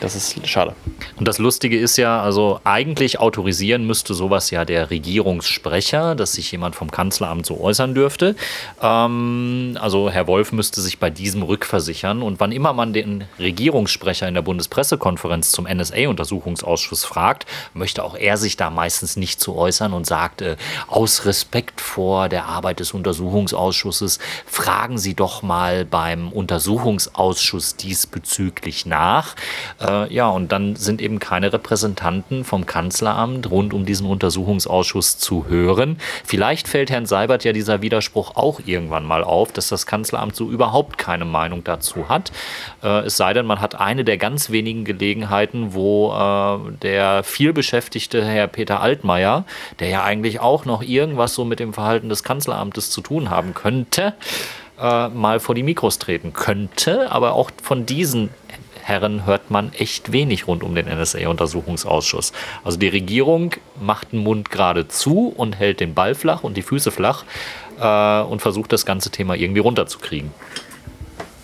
Das 0.00 0.14
ist 0.14 0.46
schade. 0.46 0.74
Und 1.16 1.28
das 1.28 1.38
Lustige 1.38 1.78
ist 1.78 1.96
ja, 1.96 2.20
also 2.20 2.60
eigentlich 2.64 3.20
autorisieren 3.20 3.86
müsste 3.86 4.12
sowas 4.14 4.50
ja 4.50 4.64
der 4.64 4.90
Regierungssprecher, 4.90 6.14
dass 6.14 6.32
sich 6.32 6.50
jemand 6.52 6.76
vom 6.76 6.90
Kanzleramt 6.90 7.46
so 7.46 7.60
äußern 7.60 7.94
dürfte. 7.94 8.36
Ähm, 8.82 9.78
also 9.80 10.10
Herr 10.10 10.26
Wolf 10.26 10.52
müsste 10.52 10.80
sich 10.80 10.98
bei 10.98 11.10
diesem 11.10 11.42
rückversichern. 11.42 12.22
Und 12.22 12.40
wann 12.40 12.52
immer 12.52 12.72
man 12.72 12.92
den 12.92 13.24
Regierungssprecher 13.38 14.28
in 14.28 14.34
der 14.34 14.42
Bundespressekonferenz 14.42 15.52
zum 15.52 15.66
NSA-Untersuchungsausschuss 15.66 17.04
fragt, 17.04 17.46
möchte 17.72 18.04
auch 18.04 18.16
er 18.16 18.36
sich 18.36 18.56
da 18.56 18.70
meistens 18.70 19.16
nicht 19.16 19.40
zu 19.40 19.56
äußern 19.56 19.92
und 19.92 20.06
sagt, 20.06 20.42
äh, 20.42 20.56
aus 20.88 21.24
Respekt 21.24 21.80
vor 21.80 22.28
der 22.28 22.46
Arbeit 22.46 22.80
des 22.80 22.92
Untersuchungsausschusses, 22.92 24.18
fragen 24.46 24.98
Sie 24.98 25.14
doch 25.14 25.42
mal 25.42 25.84
beim 25.84 26.32
Untersuchungsausschuss 26.32 27.76
diesbezüglich 27.76 28.86
nach. 28.86 29.36
Äh, 29.86 30.12
ja, 30.12 30.28
und 30.28 30.52
dann 30.52 30.76
sind 30.76 31.00
eben 31.00 31.18
keine 31.18 31.52
Repräsentanten 31.52 32.44
vom 32.44 32.66
Kanzleramt 32.66 33.50
rund 33.50 33.74
um 33.74 33.84
diesen 33.84 34.06
Untersuchungsausschuss 34.06 35.18
zu 35.18 35.46
hören. 35.48 35.98
Vielleicht 36.24 36.68
fällt 36.68 36.90
Herrn 36.90 37.06
Seibert 37.06 37.44
ja 37.44 37.52
dieser 37.52 37.82
Widerspruch 37.82 38.36
auch 38.36 38.60
irgendwann 38.64 39.04
mal 39.04 39.24
auf, 39.24 39.52
dass 39.52 39.68
das 39.68 39.86
Kanzleramt 39.86 40.34
so 40.36 40.50
überhaupt 40.50 40.98
keine 40.98 41.24
Meinung 41.24 41.64
dazu 41.64 42.08
hat. 42.08 42.32
Äh, 42.82 43.06
es 43.06 43.16
sei 43.16 43.32
denn, 43.32 43.46
man 43.46 43.60
hat 43.60 43.74
eine 43.74 44.04
der 44.04 44.18
ganz 44.18 44.50
wenigen 44.50 44.84
Gelegenheiten, 44.84 45.74
wo 45.74 46.12
äh, 46.12 46.72
der 46.82 47.22
vielbeschäftigte 47.22 48.24
Herr 48.24 48.46
Peter 48.46 48.80
Altmaier, 48.80 49.44
der 49.80 49.88
ja 49.88 50.04
eigentlich 50.04 50.40
auch 50.40 50.64
noch 50.64 50.82
irgendwas 50.82 51.34
so 51.34 51.44
mit 51.44 51.60
dem 51.60 51.72
Verhalten 51.72 52.08
des 52.08 52.22
Kanzleramtes 52.22 52.90
zu 52.90 53.00
tun 53.00 53.30
haben 53.30 53.54
könnte, 53.54 54.14
äh, 54.80 55.08
mal 55.08 55.40
vor 55.40 55.54
die 55.54 55.62
Mikros 55.62 55.98
treten 55.98 56.32
könnte. 56.32 57.10
Aber 57.10 57.34
auch 57.34 57.50
von 57.62 57.86
diesen 57.86 58.30
Herren 58.84 59.24
hört 59.24 59.50
man 59.50 59.72
echt 59.72 60.12
wenig 60.12 60.46
rund 60.46 60.62
um 60.62 60.74
den 60.74 60.86
NSA-Untersuchungsausschuss. 60.86 62.32
Also 62.64 62.78
die 62.78 62.88
Regierung 62.88 63.52
macht 63.80 64.12
den 64.12 64.20
Mund 64.20 64.50
gerade 64.50 64.88
zu 64.88 65.32
und 65.34 65.58
hält 65.58 65.80
den 65.80 65.94
Ball 65.94 66.14
flach 66.14 66.44
und 66.44 66.56
die 66.56 66.62
Füße 66.62 66.90
flach 66.90 67.24
äh, 67.80 68.20
und 68.20 68.42
versucht 68.42 68.72
das 68.72 68.84
ganze 68.84 69.10
Thema 69.10 69.34
irgendwie 69.34 69.60
runterzukriegen. 69.60 70.30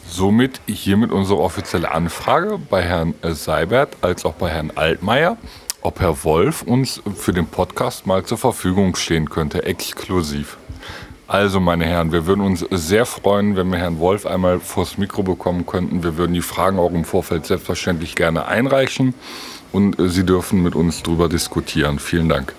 Somit 0.07 0.61
hiermit 0.67 1.13
unsere 1.13 1.41
offizielle 1.41 1.91
Anfrage 1.91 2.59
bei 2.59 2.83
Herrn 2.83 3.15
äh, 3.23 3.33
Seibert 3.33 3.97
als 4.03 4.25
auch 4.25 4.35
bei 4.35 4.51
Herrn 4.51 4.73
Altmaier, 4.75 5.39
ob 5.83 6.01
Herr 6.01 6.25
Wolf 6.25 6.63
uns 6.63 7.01
für 7.17 7.33
den 7.33 7.47
Podcast 7.47 8.07
mal 8.07 8.25
zur 8.25 8.37
Verfügung 8.37 8.97
stehen 8.97 9.31
könnte, 9.31 9.65
exklusiv. 9.65 10.59
Also, 11.31 11.61
meine 11.61 11.85
Herren, 11.85 12.11
wir 12.11 12.27
würden 12.27 12.41
uns 12.41 12.67
sehr 12.73 13.07
freuen, 13.07 13.55
wenn 13.55 13.71
wir 13.71 13.79
Herrn 13.79 14.01
Wolf 14.01 14.27
einmal 14.27 14.59
vors 14.59 14.99
Mikro 14.99 15.23
bekommen 15.23 15.65
könnten. 15.65 16.03
Wir 16.03 16.17
würden 16.17 16.35
die 16.35 16.41
Fragen 16.41 16.77
auch 16.81 16.91
im 16.91 17.05
Vorfeld 17.05 17.47
selbstverständlich 17.47 18.17
gerne 18.17 18.47
einreichen 18.49 19.15
und 19.71 19.97
äh, 20.01 20.09
Sie 20.09 20.27
dürfen 20.27 20.61
mit 20.61 20.75
uns 20.75 21.05
darüber 21.05 21.29
diskutieren. 21.29 22.01
Vielen 22.01 22.29
Dank. 22.29 22.53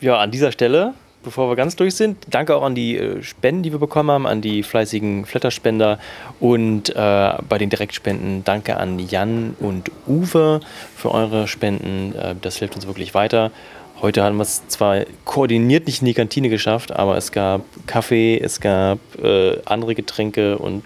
Ja, 0.00 0.20
an 0.20 0.30
dieser 0.30 0.52
Stelle, 0.52 0.94
bevor 1.24 1.50
wir 1.50 1.56
ganz 1.56 1.74
durch 1.74 1.96
sind, 1.96 2.16
danke 2.30 2.54
auch 2.54 2.62
an 2.62 2.76
die 2.76 2.96
äh, 2.96 3.24
Spenden, 3.24 3.64
die 3.64 3.72
wir 3.72 3.80
bekommen 3.80 4.12
haben, 4.12 4.26
an 4.28 4.40
die 4.40 4.62
fleißigen 4.62 5.26
Flatterspender 5.26 5.98
und 6.38 6.90
äh, 6.90 6.94
bei 6.94 7.58
den 7.58 7.70
Direktspenden 7.70 8.44
danke 8.44 8.76
an 8.76 9.00
Jan 9.00 9.56
und 9.58 9.90
Uwe 10.06 10.60
für 10.94 11.10
eure 11.10 11.48
Spenden. 11.48 12.14
Äh, 12.14 12.36
das 12.40 12.58
hilft 12.58 12.76
uns 12.76 12.86
wirklich 12.86 13.14
weiter. 13.14 13.50
Heute 14.02 14.24
haben 14.24 14.36
wir 14.36 14.42
es 14.42 14.66
zwar 14.66 15.04
koordiniert 15.24 15.86
nicht 15.86 16.00
in 16.02 16.06
die 16.06 16.14
Kantine 16.14 16.48
geschafft, 16.48 16.90
aber 16.90 17.16
es 17.16 17.30
gab 17.30 17.62
Kaffee, 17.86 18.36
es 18.36 18.60
gab 18.60 18.98
äh, 19.22 19.58
andere 19.64 19.94
Getränke 19.94 20.58
und 20.58 20.82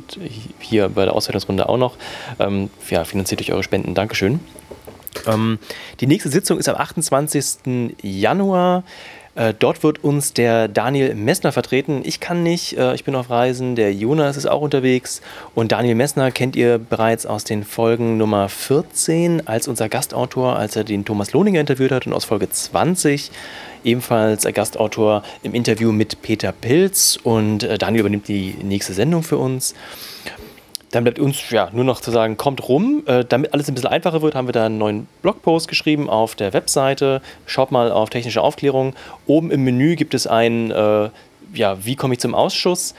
hier 0.61 0.91
bei 0.91 1.07
der 1.07 1.15
Auswertungsrunde 1.15 1.67
auch 1.67 1.79
noch. 1.79 1.97
Ähm, 2.39 2.69
ja, 2.91 3.05
finanziert 3.05 3.41
durch 3.41 3.53
eure 3.53 3.63
Spenden. 3.63 3.95
Dankeschön. 3.95 4.41
Ähm, 5.27 5.59
die 6.01 6.07
nächste 6.07 6.29
Sitzung 6.29 6.59
ist 6.59 6.69
am 6.69 6.77
28. 6.77 7.97
Januar. 8.03 8.85
Äh, 9.37 9.53
dort 9.57 9.83
wird 9.83 10.03
uns 10.03 10.33
der 10.33 10.67
Daniel 10.67 11.15
Messner 11.15 11.53
vertreten. 11.53 12.01
Ich 12.05 12.21
kann 12.21 12.43
nicht, 12.43 12.77
äh, 12.79 12.95
ich 12.95 13.05
bin 13.05 13.15
auf 13.15 13.29
Reisen. 13.29 13.77
Der 13.77 13.93
Jonas 13.93 14.39
ist 14.39 14.47
auch 14.47 14.63
unterwegs. 14.63 15.21
Und 15.55 15.73
Daniel 15.73 15.95
Messner 15.95 16.31
kennt 16.31 16.57
ihr 16.57 16.79
bereits 16.79 17.27
aus 17.27 17.45
den 17.45 17.63
Folgen 17.63 18.17
Nummer 18.17 18.49
14 18.49 19.47
als 19.47 19.69
unser 19.69 19.91
Gastautor, 19.91 20.57
als 20.57 20.75
er 20.75 20.85
den 20.85 21.05
Thomas 21.05 21.33
Lohninger 21.33 21.61
interviewt 21.61 21.93
hat. 21.93 22.07
Und 22.07 22.15
aus 22.15 22.25
Folge 22.25 22.49
20 22.49 23.31
ebenfalls 23.85 24.47
Gastautor 24.55 25.23
im 25.43 25.55
Interview 25.55 25.93
mit 25.93 26.23
Peter 26.23 26.53
Pilz. 26.53 27.19
Und 27.23 27.63
äh, 27.63 27.77
Daniel 27.77 28.01
übernimmt 28.01 28.29
die 28.29 28.57
nächste 28.63 28.95
Sendung 28.95 29.23
für 29.23 29.37
uns. 29.37 29.75
Dann 30.93 31.05
bleibt 31.05 31.19
uns 31.19 31.51
ja 31.51 31.69
nur 31.73 31.85
noch 31.85 32.01
zu 32.01 32.11
sagen, 32.11 32.37
kommt 32.37 32.69
rum. 32.69 33.03
Äh, 33.07 33.25
damit 33.25 33.53
alles 33.53 33.69
ein 33.69 33.75
bisschen 33.75 33.91
einfacher 33.91 34.23
wird, 34.23 34.35
haben 34.35 34.49
wir 34.49 34.53
da 34.53 34.67
einen 34.67 34.79
neuen 34.79 35.09
Blogpost 35.23 35.69
geschrieben 35.69 36.09
auf 36.09 36.35
der 36.35 36.53
Webseite. 36.53 37.21
Schaut 37.45 37.73
mal 37.73 37.91
auf 37.91 38.11
technische 38.11 38.41
Aufklärung. 38.41 38.95
Oben 39.27 39.51
im 39.51 39.65
Menü 39.65 39.97
gibt 39.97 40.15
es 40.15 40.27
ein, 40.27 40.71
äh, 40.71 41.11
ja, 41.55 41.85
wie 41.85 41.97
komme 41.97 42.15
ich 42.15 42.21
zum 42.21 42.35
Ausschuss? 42.35 42.95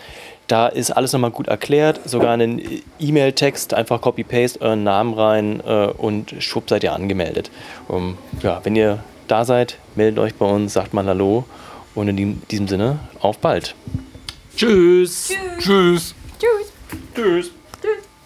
Da 0.47 0.67
ist 0.67 0.91
alles 0.91 1.11
nochmal 1.11 1.31
gut 1.31 1.47
erklärt, 1.47 1.99
sogar 2.05 2.31
einen 2.31 2.61
E-Mail-Text, 2.99 3.73
einfach 3.73 3.99
Copy-Paste 3.99 4.61
euren 4.61 4.83
Namen 4.83 5.13
rein 5.13 5.61
äh, 5.65 5.87
und 5.87 6.35
schwupp 6.39 6.69
seid 6.69 6.83
ihr 6.83 6.93
angemeldet. 6.93 7.51
Um, 7.89 8.17
ja, 8.41 8.61
wenn 8.63 8.77
ihr 8.77 9.03
da 9.27 9.43
seid, 9.43 9.77
meldet 9.95 10.19
euch 10.19 10.35
bei 10.35 10.45
uns, 10.45 10.71
sagt 10.71 10.93
mal 10.93 11.05
Hallo 11.05 11.43
und 11.95 12.07
in 12.07 12.41
diesem 12.49 12.69
Sinne 12.69 12.99
auf 13.19 13.39
bald. 13.39 13.75
Tschüss. 14.55 15.33
Tschüss. 15.59 16.15
Tschüss. 16.39 16.71
Tschüss. 17.13 17.51
Tschüss. 17.81 18.16